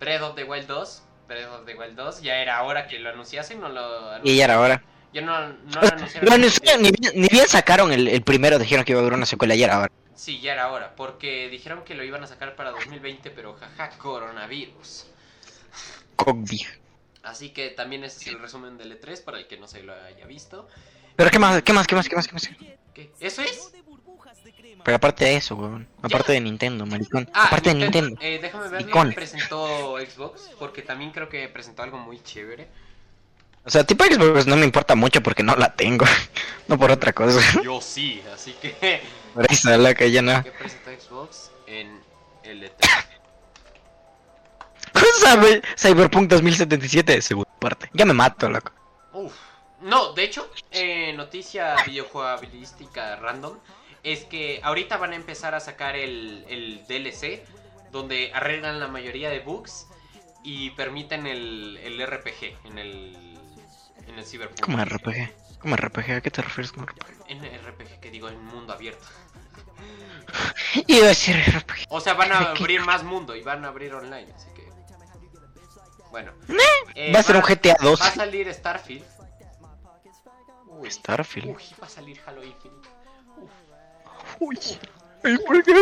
Breath 0.01 0.23
of 0.23 0.35
the 0.35 0.45
Wild 0.45 0.67
2. 0.67 1.03
Breath 1.29 1.49
of 1.49 1.67
the 1.67 1.75
Wild 1.75 1.97
2. 1.97 2.23
Ya 2.23 2.37
era 2.37 2.63
hora 2.63 2.87
que 2.87 2.99
lo 2.99 3.11
anunciasen. 3.11 3.61
No 3.61 3.69
lo 3.69 4.19
Y 4.25 4.37
ya 4.37 4.45
era 4.45 4.61
hora. 4.61 4.83
Ya 5.13 5.21
no, 5.21 5.49
no 5.49 5.81
lo 5.83 5.89
anunciaron. 5.89 6.25
lo 6.29 6.35
anunciaron, 6.35 6.83
ni, 6.83 6.91
bien, 6.91 7.13
ni 7.17 7.29
bien 7.29 7.47
sacaron 7.49 7.93
el, 7.93 8.09
el 8.09 8.23
primero, 8.23 8.59
dijeron 8.59 8.85
que 8.85 8.93
iba 8.93 9.01
a 9.01 9.03
haber 9.03 9.15
una 9.15 9.27
secuela 9.27 9.55
y 9.55 9.63
era 9.63 9.75
ahora. 9.75 9.93
Sí, 10.23 10.39
ya 10.39 10.53
era 10.53 10.71
hora. 10.71 10.95
Porque 10.95 11.49
dijeron 11.49 11.83
que 11.83 11.97
lo 11.97 12.05
iban 12.05 12.23
a 12.23 12.29
sacar 12.29 12.55
para 12.55 12.71
2020. 12.71 13.33
Pero 13.33 13.55
jaja, 13.55 13.91
coronavirus. 13.99 15.07
Cogby. 16.15 16.65
Así 17.25 17.51
que 17.51 17.71
también 17.71 18.05
ese 18.05 18.21
es 18.21 18.27
el 18.29 18.39
resumen 18.39 18.79
del 18.79 19.01
E3 19.01 19.25
para 19.25 19.39
el 19.39 19.49
que 19.49 19.57
no 19.57 19.67
se 19.67 19.83
lo 19.83 19.93
haya 19.93 20.25
visto. 20.27 20.69
Pero 21.17 21.29
qué 21.29 21.41
más, 21.41 21.61
qué 21.65 21.73
más, 21.73 21.89
qué 21.89 21.97
más, 21.97 22.09
qué 22.09 22.15
más, 22.15 22.29
qué 22.29 22.35
más. 22.35 22.49
¿Qué? 22.95 23.11
¿Eso 23.19 23.43
es? 23.43 23.73
Pero 24.85 24.97
aparte 24.97 25.25
de 25.25 25.35
eso, 25.35 25.57
weón. 25.57 25.89
Aparte 26.03 26.31
de 26.31 26.41
Nintendo, 26.41 26.87
maricón. 26.87 27.29
Ah, 27.35 27.47
aparte 27.47 27.71
de 27.71 27.75
Nintendo. 27.75 28.17
Eh, 28.21 28.39
déjame 28.41 28.69
ver 28.69 28.87
lo 28.87 29.03
que 29.03 29.13
presentó 29.15 29.97
Xbox. 29.99 30.53
Porque 30.57 30.83
también 30.83 31.11
creo 31.11 31.29
que 31.29 31.49
presentó 31.49 31.83
algo 31.83 31.99
muy 31.99 32.23
chévere. 32.23 32.69
O 33.65 33.71
sea, 33.71 33.83
tipo 33.83 34.05
Xbox 34.05 34.47
no 34.47 34.57
me 34.57 34.67
importa 34.67 34.95
mucho 34.95 35.21
porque 35.21 35.43
no 35.43 35.57
la 35.57 35.75
tengo. 35.75 36.07
no 36.69 36.79
por 36.79 36.93
otra 36.93 37.13
cosa. 37.13 37.61
Yo 37.65 37.81
sí, 37.81 38.23
así 38.33 38.53
que. 38.53 39.03
Por 39.35 39.51
eso, 39.51 39.77
loca, 39.77 40.07
ya 40.07 40.23
no. 40.23 40.43
¿Qué 40.43 40.53
presentó 40.53 40.91
Xbox 40.91 41.51
en 41.67 42.01
el 42.43 42.65
E 42.65 42.73
E3? 42.77 43.07
Sabe, 45.21 45.63
Cyberpunk 45.77 46.29
2077, 46.31 47.23
segunda 47.23 47.51
parte. 47.59 47.89
Ya 47.93 48.05
me 48.05 48.13
mato, 48.13 48.49
loco. 48.49 48.73
Uf. 49.13 49.33
No, 49.81 50.13
de 50.13 50.25
hecho, 50.25 50.49
eh, 50.71 51.13
noticia 51.15 51.77
videojugabilística 51.87 53.17
random 53.17 53.59
es 54.03 54.25
que 54.25 54.61
ahorita 54.63 54.97
van 54.97 55.13
a 55.13 55.17
empezar 55.17 55.55
a 55.55 55.61
sacar 55.61 55.97
el, 55.97 56.45
el 56.49 56.85
DLC 56.87 57.45
donde 57.91 58.31
arreglan 58.33 58.81
la 58.81 58.89
mayoría 58.89 59.31
de 59.31 59.41
bugs 59.41 59.87
y 60.45 60.71
permiten 60.71 61.27
el, 61.27 61.79
el 61.83 62.05
RPG 62.05 62.67
en 62.67 62.79
el 62.79 63.33
en 64.07 64.19
el 64.19 64.25
Cyberpunk. 64.25 64.61
¿Cómo 64.61 64.85
RPG? 64.85 65.31
¿Cómo 65.63 65.77
RPG? 65.77 66.11
¿A 66.17 66.21
qué 66.21 66.31
te 66.31 66.43
refieres 66.43 66.73
con 66.73 66.87
RPG? 66.87 67.07
En 67.29 67.41
RPG 67.43 68.01
que 68.01 68.11
digo 68.11 68.29
en 68.29 68.45
mundo 68.45 68.73
abierto. 68.73 69.07
Iba 70.87 71.07
a 71.07 71.09
decir 71.09 71.37
RPG. 71.37 71.87
O 71.89 72.01
sea, 72.01 72.15
van 72.15 72.33
a 72.33 72.39
abrir 72.51 72.81
más 72.81 73.03
mundo 73.05 73.35
y 73.37 73.43
van 73.43 73.65
a 73.65 73.69
abrir 73.69 73.95
online, 73.95 74.33
así 74.35 74.49
que 74.55 74.63
bueno. 76.11 76.33
Eh, 76.95 77.11
Va 77.15 77.21
a 77.21 77.23
ser 77.23 77.37
un 77.37 77.43
GTA 77.43 77.77
2. 77.81 78.01
Va 78.01 78.07
a 78.07 78.11
salir 78.15 78.53
Starfield. 78.53 79.05
Uy, 80.67 80.91
Starfield. 80.91 81.57
Uy, 81.57 81.63
va 81.81 81.87
a 81.87 81.91
salir 81.91 82.21
Halo 82.27 82.45
Infinite. 82.45 82.89
Uf. 83.39 83.51
Uy. 84.41 84.59
Ay, 85.25 85.39
¿por 85.39 85.63
qué 85.63 85.73
no? 85.73 85.81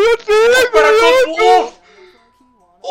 Para 0.72 0.88
uf. 0.90 1.74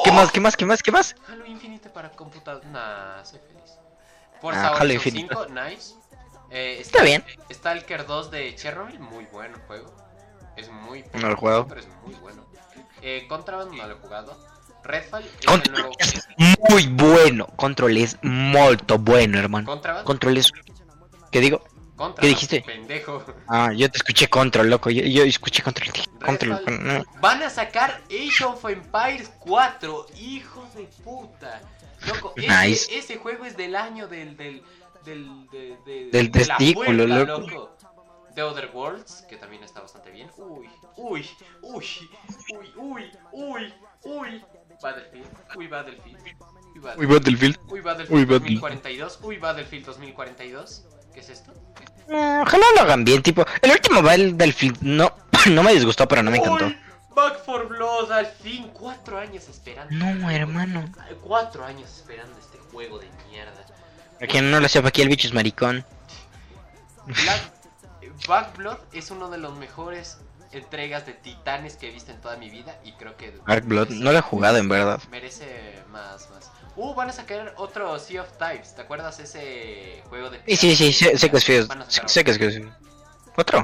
¿Qué 0.04 0.12
más? 0.12 0.32
¿Qué 0.32 0.40
más? 0.40 0.58
¿Qué 0.58 0.66
más? 0.66 0.84
¿Qué 0.84 0.92
más? 0.92 1.16
Halo 1.30 1.46
Infinite 1.46 1.90
para 1.90 2.10
computador. 2.12 2.66
Nah, 2.66 3.24
soy 3.24 3.40
feliz. 3.40 3.72
Por 4.42 4.54
Ah, 4.54 4.68
Halo 4.70 4.78
Halo 4.78 4.94
Infinite. 4.94 5.34
Infinite. 5.34 5.54
5, 5.54 5.70
nice. 5.70 5.96
Eh, 6.52 6.78
Está 6.82 7.04
bien. 7.04 7.24
Stalker 7.52 8.06
2 8.06 8.32
de 8.32 8.56
Chernobyl, 8.56 9.00
muy 9.00 9.26
bueno 9.32 9.56
el 9.56 9.62
juego. 9.64 9.96
Es 10.58 10.70
muy 10.70 11.04
No 11.14 11.28
lo 11.28 11.34
he 11.34 11.36
jugado. 11.36 11.68
pero 11.68 11.82
es 11.82 11.88
muy 12.06 12.16
bueno. 12.16 12.46
Eh, 13.02 13.26
Contraband 13.30 13.74
no 13.74 13.88
lo 13.88 13.94
he 13.96 13.98
jugado. 13.98 14.38
Redfall 14.84 15.24
es 15.26 15.32
el 15.42 15.46
Control 15.46 15.74
nuevo 15.78 15.92
es 16.00 16.28
muy 16.70 16.88
bueno. 16.88 17.48
Control 17.56 17.98
es 17.98 18.18
molto 18.24 18.98
bueno, 18.98 19.38
hermano. 19.40 19.66
Contraband. 19.68 20.06
Control 20.06 20.38
es... 20.38 20.52
¿Qué 21.32 21.40
digo? 21.42 21.60
Contraband, 21.96 22.20
¿qué 22.22 22.28
dijiste? 22.28 22.62
Pendejo. 22.62 23.24
Ah, 23.48 23.72
yo 23.74 23.90
te 23.92 23.98
escuché 23.98 24.28
Control, 24.30 24.70
loco. 24.70 24.90
Yo, 24.90 25.04
yo 25.04 25.24
escuché 25.24 25.62
Control. 25.64 25.92
Control. 26.26 26.64
No. 26.82 27.04
Van 27.22 27.44
a 27.44 27.50
sacar 27.50 28.02
Age 28.10 28.44
of 28.46 28.64
Empires 28.66 29.32
4, 29.40 30.06
hijos 30.18 30.74
de 30.76 30.84
puta. 31.04 31.62
Loco, 32.08 32.34
ese, 32.38 32.48
Nice. 32.48 32.98
ese 32.98 33.18
juego 33.18 33.44
es 33.46 33.58
del 33.58 33.76
año 33.76 34.08
del 34.08 34.38
del 34.38 34.64
del 35.10 35.50
de, 35.50 35.78
de- 35.86 36.10
Del 36.12 36.32
de 36.32 36.46
la 36.46 36.58
testículo, 36.58 37.06
puerta, 37.08 37.26
loco. 37.26 37.76
The 38.36 38.44
Other 38.44 38.70
Worlds, 38.74 39.26
que 39.28 39.38
también 39.38 39.64
está 39.64 39.82
bastante 39.82 40.12
bien. 40.12 40.30
Uy, 40.38 40.70
uy, 40.98 41.28
uy, 41.62 41.86
uy, 42.54 42.72
uy, 42.78 43.12
uy, 43.34 43.74
uy. 44.04 44.44
Battlefield, 44.82 45.28
uy 45.58 45.68
Battlefield. 45.68 46.18
Uy 46.18 46.80
Battlefield. 46.80 46.98
Uy, 47.00 47.06
Battlefield. 47.06 47.58
Uy 47.70 47.82
Battlefield 47.82 48.18
Uy, 48.20 48.26
Battlefield. 48.26 48.62
2042. 48.62 49.20
Uy 49.24 49.38
Battlefield 49.38 49.86
2042. 49.86 50.86
¿Qué 51.14 51.20
es 51.20 51.30
esto? 51.30 51.52
Eh, 52.08 52.40
ojalá 52.42 52.66
lo 52.76 52.82
hagan 52.82 53.04
bien, 53.04 53.22
tipo. 53.22 53.44
El 53.62 53.72
último 53.72 54.02
Battlefield 54.02 54.78
no, 54.82 55.12
no 55.52 55.64
me 55.64 55.74
disgustó, 55.74 56.08
pero 56.08 56.24
no 56.24 56.32
me 56.32 56.38
encantó. 56.38 56.66
Uy, 56.68 56.78
Back 57.16 57.44
for 57.44 57.68
Blood, 57.68 58.12
al 58.12 58.28
fin, 58.28 58.70
cuatro 58.72 59.18
años 59.18 59.50
esperando. 59.50 59.94
No, 59.94 60.30
hermano. 60.30 60.86
Cuatro 61.22 61.66
años 61.66 61.90
esperando 61.90 62.38
este 62.40 62.58
juego 62.72 63.00
de 63.00 63.08
mierda. 63.30 63.66
A 64.22 64.28
quien 64.28 64.52
no 64.52 64.60
lo 64.60 64.68
sepa, 64.68 64.90
aquí 64.90 65.02
el 65.02 65.10
bicho 65.10 65.28
es 65.28 65.34
maricón. 65.34 65.86
Black, 67.06 67.52
Back 68.28 68.58
Blood 68.58 68.78
es 68.94 69.12
uno 69.12 69.30
de 69.30 69.38
los 69.38 69.58
mejores 69.58 70.18
entregas 70.52 71.06
de 71.06 71.14
titanes 71.14 71.76
que 71.76 71.90
he 71.90 71.92
visto 71.92 72.12
en 72.12 72.20
toda 72.22 72.36
mi 72.38 72.50
vida 72.50 72.80
y 72.84 72.94
creo 72.94 73.16
que 73.16 73.34
Dark 73.48 73.66
Blood, 73.66 73.90
no 73.90 74.12
lo 74.12 74.18
he 74.18 74.22
jugado 74.22 74.58
en 74.58 74.68
verdad. 74.68 75.02
merece 75.10 75.80
más, 75.92 76.30
más. 76.32 76.52
Uh, 76.76 76.94
van 76.96 77.10
a 77.10 77.14
sacar 77.14 77.54
otro 77.58 77.98
Sea 78.00 78.22
of 78.22 78.32
Types, 78.38 78.76
¿te 78.76 78.82
acuerdas 78.82 79.20
ese 79.20 80.02
juego 80.10 80.30
de 80.30 80.40
Sí, 80.48 80.56
sí, 80.56 80.76
sí, 80.76 80.94
sé, 80.94 81.18
sé 81.18 81.30
que 81.30 81.38
es 81.38 81.46
feo. 81.46 81.68
Sé, 81.88 82.24
que 82.24 82.32
es 82.32 82.38
feo. 82.38 82.76
Otro. 83.36 83.60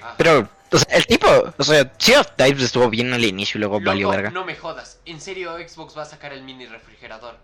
Ajá. 0.00 0.14
Pero, 0.16 0.48
o 0.70 0.78
sea, 0.78 0.96
el 0.96 1.06
tipo, 1.06 1.26
o 1.56 1.64
sea, 1.64 1.92
Sea 1.98 2.20
of 2.20 2.32
Types 2.36 2.62
estuvo 2.62 2.88
bien 2.88 3.12
al 3.12 3.24
inicio 3.24 3.58
y 3.58 3.60
luego 3.60 3.80
Loco, 3.80 3.90
valió 3.90 4.10
verga. 4.10 4.30
no 4.30 4.44
me 4.44 4.54
jodas, 4.54 5.00
en 5.06 5.20
serio 5.20 5.56
Xbox 5.56 5.96
va 5.96 6.02
a 6.02 6.06
sacar 6.06 6.32
el 6.32 6.42
mini 6.42 6.66
refrigerador. 6.66 7.36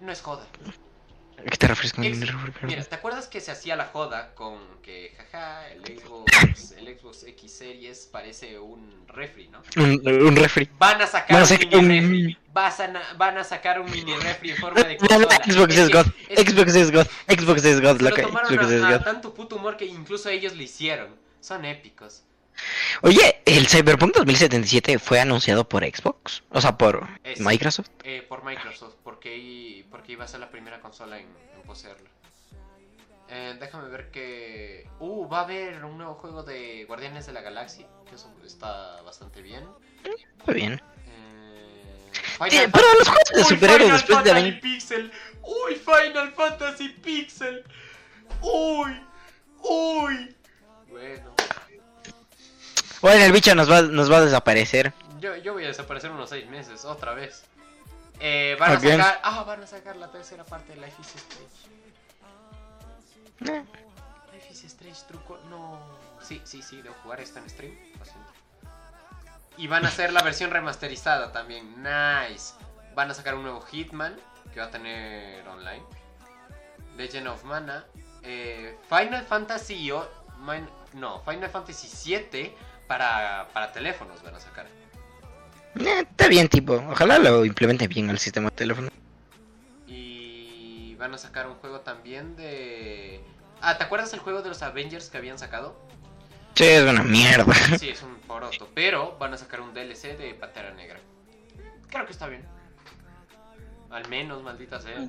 No 0.00 0.12
es 0.12 0.20
joda. 0.20 0.44
¿A 1.38 1.50
qué 1.50 1.56
te 1.56 1.66
refieres 1.68 1.92
con 1.92 2.04
el? 2.04 2.34
Mira, 2.62 2.82
¿te 2.84 2.94
acuerdas 2.94 3.28
que 3.28 3.40
se 3.40 3.50
hacía 3.52 3.76
la 3.76 3.86
joda 3.86 4.34
con 4.34 4.58
que, 4.82 5.14
jaja, 5.16 5.68
el 5.70 5.82
Xbox, 5.98 6.72
el 6.78 6.98
Xbox 6.98 7.22
X 7.24 7.52
Series 7.52 8.08
parece 8.10 8.58
un 8.58 9.04
refri, 9.08 9.48
¿no? 9.48 9.62
Un, 9.76 10.00
un 10.26 10.36
refri. 10.36 10.68
Van 10.78 11.00
a 11.00 11.06
sacar 11.06 11.28
Van 11.30 11.38
a 11.38 11.42
un 11.42 11.48
sacar 11.48 11.66
mini 11.82 11.98
un- 12.00 12.02
refri. 12.02 12.38
Vas 12.52 12.80
a 12.80 12.88
na- 12.88 13.02
van 13.16 13.38
a 13.38 13.44
sacar 13.44 13.80
un 13.80 13.90
mini 13.90 14.14
refri 14.16 14.50
en 14.50 14.56
forma 14.56 14.82
de 14.82 14.96
consola. 14.98 15.28
Xbox 15.46 15.74
Es 15.76 15.90
God. 15.90 16.06
Xbox 16.36 16.74
es 16.74 16.90
God. 16.92 17.06
Xbox 17.28 17.64
es 17.64 17.80
God, 17.80 18.00
lo 18.00 18.10
tomaron 18.10 18.48
Xbox 18.54 18.82
a, 18.82 18.88
a 18.96 19.04
tanto 19.04 19.32
puto 19.32 19.56
humor 19.56 19.76
que 19.76 19.84
incluso 19.86 20.28
ellos 20.28 20.56
lo 20.56 20.62
hicieron. 20.62 21.14
Son 21.40 21.64
épicos. 21.64 22.24
Oye, 23.02 23.42
el 23.44 23.66
Cyberpunk 23.68 24.14
2077 24.14 24.98
fue 24.98 25.20
anunciado 25.20 25.68
por 25.68 25.84
Xbox. 25.84 26.42
O 26.50 26.60
sea, 26.60 26.76
por 26.76 27.06
Es- 27.24 27.40
Microsoft. 27.40 27.88
Eh, 28.04 28.24
por 28.28 28.44
Microsoft, 28.44 28.94
porque, 29.04 29.36
iba 29.36 30.24
a 30.24 30.28
ser 30.28 30.40
la 30.40 30.50
primera 30.50 30.80
consola 30.80 31.18
en, 31.18 31.26
en 31.54 31.62
poseerlo. 31.62 32.08
Eh, 33.30 33.56
déjame 33.60 33.88
ver 33.88 34.10
que... 34.10 34.88
Uh, 35.00 35.28
va 35.28 35.40
a 35.40 35.42
haber 35.42 35.84
un 35.84 35.98
nuevo 35.98 36.14
juego 36.14 36.42
de 36.42 36.84
Guardianes 36.86 37.26
de 37.26 37.32
la 37.34 37.42
Galaxia, 37.42 37.86
que 38.08 38.14
eso 38.14 38.32
está 38.44 39.02
bastante 39.02 39.42
bien. 39.42 39.64
Está 40.38 40.52
bien. 40.52 40.80
Eh, 41.06 42.08
Final 42.38 42.70
pero 42.72 42.94
los 42.98 43.08
juegos 43.08 43.30
de 43.34 43.44
superhéroes 43.44 44.02
Final 44.02 44.24
después 44.24 44.24
de 44.24 44.30
Fantasy 44.30 44.50
20... 44.50 44.60
Pixel. 44.60 45.12
Uy, 45.42 45.74
Final 45.74 46.32
Fantasy 46.32 46.88
Pixel. 46.88 47.64
Uy, 48.40 49.02
uy. 49.62 50.36
Bueno, 50.88 51.34
Bueno, 53.00 53.24
el 53.24 53.32
bicho 53.32 53.54
nos 53.54 53.70
va, 53.70 53.82
nos 53.82 54.10
va 54.10 54.18
a 54.18 54.24
desaparecer. 54.24 54.92
yo, 55.20 55.36
yo 55.36 55.52
voy 55.52 55.64
a 55.64 55.68
desaparecer 55.68 56.10
unos 56.10 56.30
seis 56.30 56.48
meses, 56.48 56.84
otra 56.84 57.14
vez. 57.14 57.44
Eh, 58.20 58.56
van 58.58 58.72
a 58.72 58.80
sacar. 58.80 59.20
Ah, 59.22 59.44
van 59.44 59.62
a 59.62 59.66
sacar 59.66 59.96
la 59.96 60.10
tercera 60.10 60.44
parte 60.44 60.74
de 60.74 60.80
Life 60.80 61.00
is 61.00 61.14
Strange. 61.14 61.68
Eh, 63.46 63.64
Life 64.32 64.52
is 64.52 64.64
Strange 64.64 65.00
truco. 65.06 65.38
No. 65.48 65.78
Sí, 66.20 66.40
sí, 66.44 66.62
sí, 66.62 66.82
debo 66.82 66.96
jugar 67.02 67.20
esto 67.20 67.38
en 67.38 67.48
stream. 67.48 67.74
Lo 67.98 68.04
siento. 68.04 68.32
Y 69.56 69.66
van 69.68 69.84
a 69.84 69.88
hacer 69.88 70.12
la 70.12 70.22
versión 70.22 70.50
remasterizada 70.50 71.32
también. 71.32 71.82
Nice. 71.82 72.54
Van 72.94 73.10
a 73.10 73.14
sacar 73.14 73.34
un 73.36 73.42
nuevo 73.42 73.60
Hitman 73.60 74.16
que 74.52 74.60
va 74.60 74.66
a 74.66 74.70
tener 74.70 75.46
online. 75.46 75.82
Legend 76.96 77.28
of 77.28 77.44
Mana, 77.44 77.84
eh, 78.24 78.76
Final 78.88 79.24
Fantasy 79.24 79.90
o, 79.92 80.08
no, 80.98 81.22
Final 81.22 81.50
Fantasy 81.50 81.88
7 81.88 82.54
para, 82.86 83.48
para 83.52 83.72
teléfonos 83.72 84.22
van 84.22 84.34
a 84.34 84.40
sacar. 84.40 84.66
Eh, 85.78 86.00
está 86.00 86.28
bien, 86.28 86.48
tipo. 86.48 86.74
Ojalá 86.90 87.18
lo 87.18 87.44
implementen 87.44 87.88
bien 87.88 88.10
al 88.10 88.18
sistema 88.18 88.50
de 88.50 88.56
teléfono. 88.56 88.88
Y 89.86 90.94
van 90.98 91.14
a 91.14 91.18
sacar 91.18 91.46
un 91.46 91.54
juego 91.54 91.80
también 91.80 92.36
de... 92.36 93.20
Ah, 93.60 93.76
¿te 93.76 93.84
acuerdas 93.84 94.12
el 94.12 94.20
juego 94.20 94.42
de 94.42 94.48
los 94.48 94.62
Avengers 94.62 95.10
que 95.10 95.18
habían 95.18 95.38
sacado? 95.38 95.76
Sí, 96.54 96.64
es 96.64 96.82
una 96.82 97.02
mierda. 97.02 97.54
Sí, 97.78 97.90
es 97.90 98.02
un 98.02 98.16
poroto, 98.16 98.68
pero 98.74 99.16
van 99.18 99.34
a 99.34 99.38
sacar 99.38 99.60
un 99.60 99.72
DLC 99.74 100.16
de 100.16 100.34
Pantera 100.34 100.72
Negra. 100.72 100.98
Creo 101.88 102.06
que 102.06 102.12
está 102.12 102.26
bien. 102.26 102.42
Al 103.90 104.08
menos, 104.08 104.42
maldita 104.42 104.80
sea. 104.80 105.08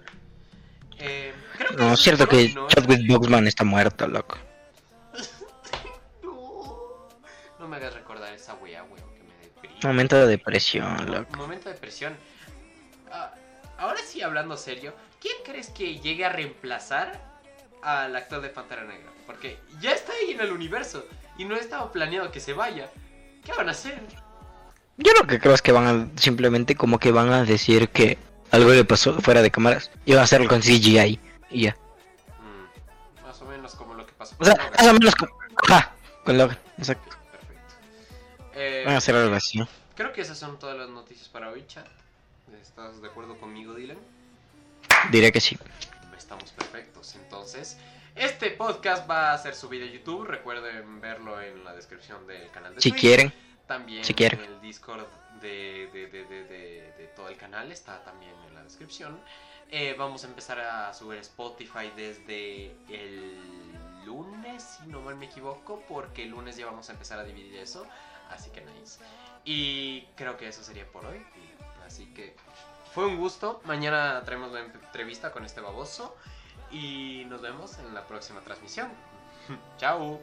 Eh, 0.99 1.33
creo 1.57 1.69
que 1.69 1.75
No, 1.77 1.93
es 1.93 1.99
cierto 1.99 2.27
que 2.27 2.53
¿no? 2.53 2.67
Chadwick 2.67 3.07
Boxman 3.07 3.47
está 3.47 3.63
muerto, 3.63 4.07
loco. 4.07 4.37
No 7.59 7.67
me 7.67 7.75
hagas 7.77 7.93
recordar 7.93 8.33
esa 8.33 8.55
wea, 8.55 8.83
weón, 8.83 8.95
que 9.13 9.23
me 9.23 9.43
deprime. 9.43 9.75
Momento 9.83 10.15
de 10.17 10.27
depresión, 10.27 11.11
loco. 11.11 11.35
Momento 11.37 11.69
de 11.69 11.75
presión. 11.75 12.15
Ah, 13.11 13.33
ahora 13.77 13.99
sí, 14.05 14.21
hablando 14.21 14.55
serio, 14.57 14.93
¿quién 15.19 15.35
crees 15.43 15.69
que 15.69 15.99
llegue 15.99 16.25
a 16.25 16.29
reemplazar 16.29 17.19
al 17.83 18.15
actor 18.15 18.41
de 18.41 18.49
Pantera 18.49 18.83
Negra? 18.83 19.11
Porque 19.25 19.59
ya 19.81 19.91
está 19.91 20.13
ahí 20.13 20.31
en 20.31 20.41
el 20.41 20.51
universo 20.51 21.05
y 21.37 21.45
no 21.45 21.55
estaba 21.55 21.91
planeado 21.91 22.31
que 22.31 22.39
se 22.39 22.53
vaya. 22.53 22.89
¿Qué 23.43 23.51
van 23.53 23.67
a 23.67 23.71
hacer? 23.71 23.99
Yo 24.97 25.13
lo 25.13 25.27
que 25.27 25.39
creo 25.39 25.53
es 25.53 25.61
que 25.61 25.71
van 25.71 25.87
a 26.15 26.19
simplemente 26.19 26.75
como 26.75 26.99
que 26.99 27.11
van 27.11 27.31
a 27.31 27.43
decir 27.43 27.89
que 27.89 28.17
algo 28.51 28.71
le 28.71 28.83
pasó 28.83 29.19
fuera 29.21 29.41
de 29.41 29.51
cámaras 29.51 29.91
y 30.05 30.11
van 30.11 30.21
a 30.21 30.23
hacerlo 30.23 30.47
con 30.49 30.59
CGI 30.61 31.19
y 31.51 31.61
ya. 31.63 31.77
Mm, 32.39 33.25
más 33.25 33.41
o 33.41 33.45
menos 33.45 33.75
como 33.75 33.93
lo 33.93 34.05
que 34.05 34.11
pasó 34.13 34.35
O 34.39 34.43
sea, 34.45 34.55
Logan. 34.55 34.71
más 34.71 34.87
o 34.87 34.93
menos 34.93 35.15
como... 35.15 35.31
Ajá, 35.69 35.93
con 36.25 36.37
Logan, 36.37 36.57
exacto. 36.77 37.15
Eh, 38.61 38.83
Van 38.85 38.95
a 38.95 38.97
hacer 38.97 39.15
algo 39.15 39.33
así. 39.35 39.59
Creo 39.95 40.11
que 40.11 40.21
esas 40.21 40.37
son 40.37 40.59
todas 40.59 40.77
las 40.77 40.89
noticias 40.89 41.29
para 41.29 41.49
hoy, 41.49 41.65
chat. 41.67 41.87
¿Estás 42.61 43.01
de 43.01 43.07
acuerdo 43.07 43.37
conmigo, 43.39 43.73
Dylan? 43.73 43.97
Diré 45.11 45.31
que 45.31 45.39
sí. 45.39 45.57
Estamos 46.17 46.51
perfectos. 46.51 47.15
Entonces, 47.15 47.77
este 48.15 48.51
podcast 48.51 49.09
va 49.09 49.31
a 49.33 49.37
ser 49.37 49.55
subido 49.55 49.85
a 49.85 49.89
YouTube. 49.89 50.25
Recuerden 50.25 50.99
verlo 50.99 51.39
en 51.41 51.63
la 51.63 51.73
descripción 51.73 52.25
del 52.27 52.49
canal 52.51 52.75
de 52.75 52.81
Si 52.81 52.89
Twitch. 52.91 53.01
quieren. 53.01 53.33
También 53.65 54.03
si 54.03 54.13
quieren. 54.13 54.39
en 54.43 54.51
el 54.53 54.61
Discord 54.61 55.05
de, 55.41 55.89
de, 55.93 56.07
de, 56.07 56.25
de, 56.25 56.43
de- 56.43 56.93
de 56.97 57.07
todo 57.15 57.29
el 57.29 57.37
canal 57.37 57.71
está 57.71 58.03
también 58.03 58.33
en 58.47 58.55
la 58.55 58.63
descripción. 58.63 59.19
Eh, 59.71 59.95
vamos 59.97 60.23
a 60.23 60.27
empezar 60.27 60.59
a 60.59 60.91
subir 60.93 61.19
Spotify 61.19 61.91
desde 61.95 62.71
el 62.89 63.35
lunes, 64.05 64.63
si 64.81 64.87
no 64.89 65.01
mal 65.01 65.15
me 65.15 65.27
equivoco, 65.27 65.83
porque 65.87 66.23
el 66.23 66.29
lunes 66.31 66.57
ya 66.57 66.65
vamos 66.65 66.89
a 66.89 66.93
empezar 66.93 67.19
a 67.19 67.23
dividir 67.23 67.55
eso. 67.57 67.85
Así 68.29 68.49
que 68.51 68.61
nice. 68.61 68.99
Y 69.45 70.05
creo 70.15 70.37
que 70.37 70.47
eso 70.47 70.63
sería 70.63 70.85
por 70.91 71.05
hoy. 71.05 71.25
Así 71.85 72.13
que 72.13 72.35
fue 72.93 73.05
un 73.05 73.17
gusto. 73.17 73.61
Mañana 73.65 74.21
traemos 74.23 74.51
la 74.51 74.61
entrevista 74.61 75.31
con 75.31 75.45
este 75.45 75.61
baboso. 75.61 76.15
Y 76.71 77.25
nos 77.27 77.41
vemos 77.41 77.77
en 77.79 77.93
la 77.93 78.05
próxima 78.05 78.41
transmisión. 78.41 78.89
Chao. 79.77 80.21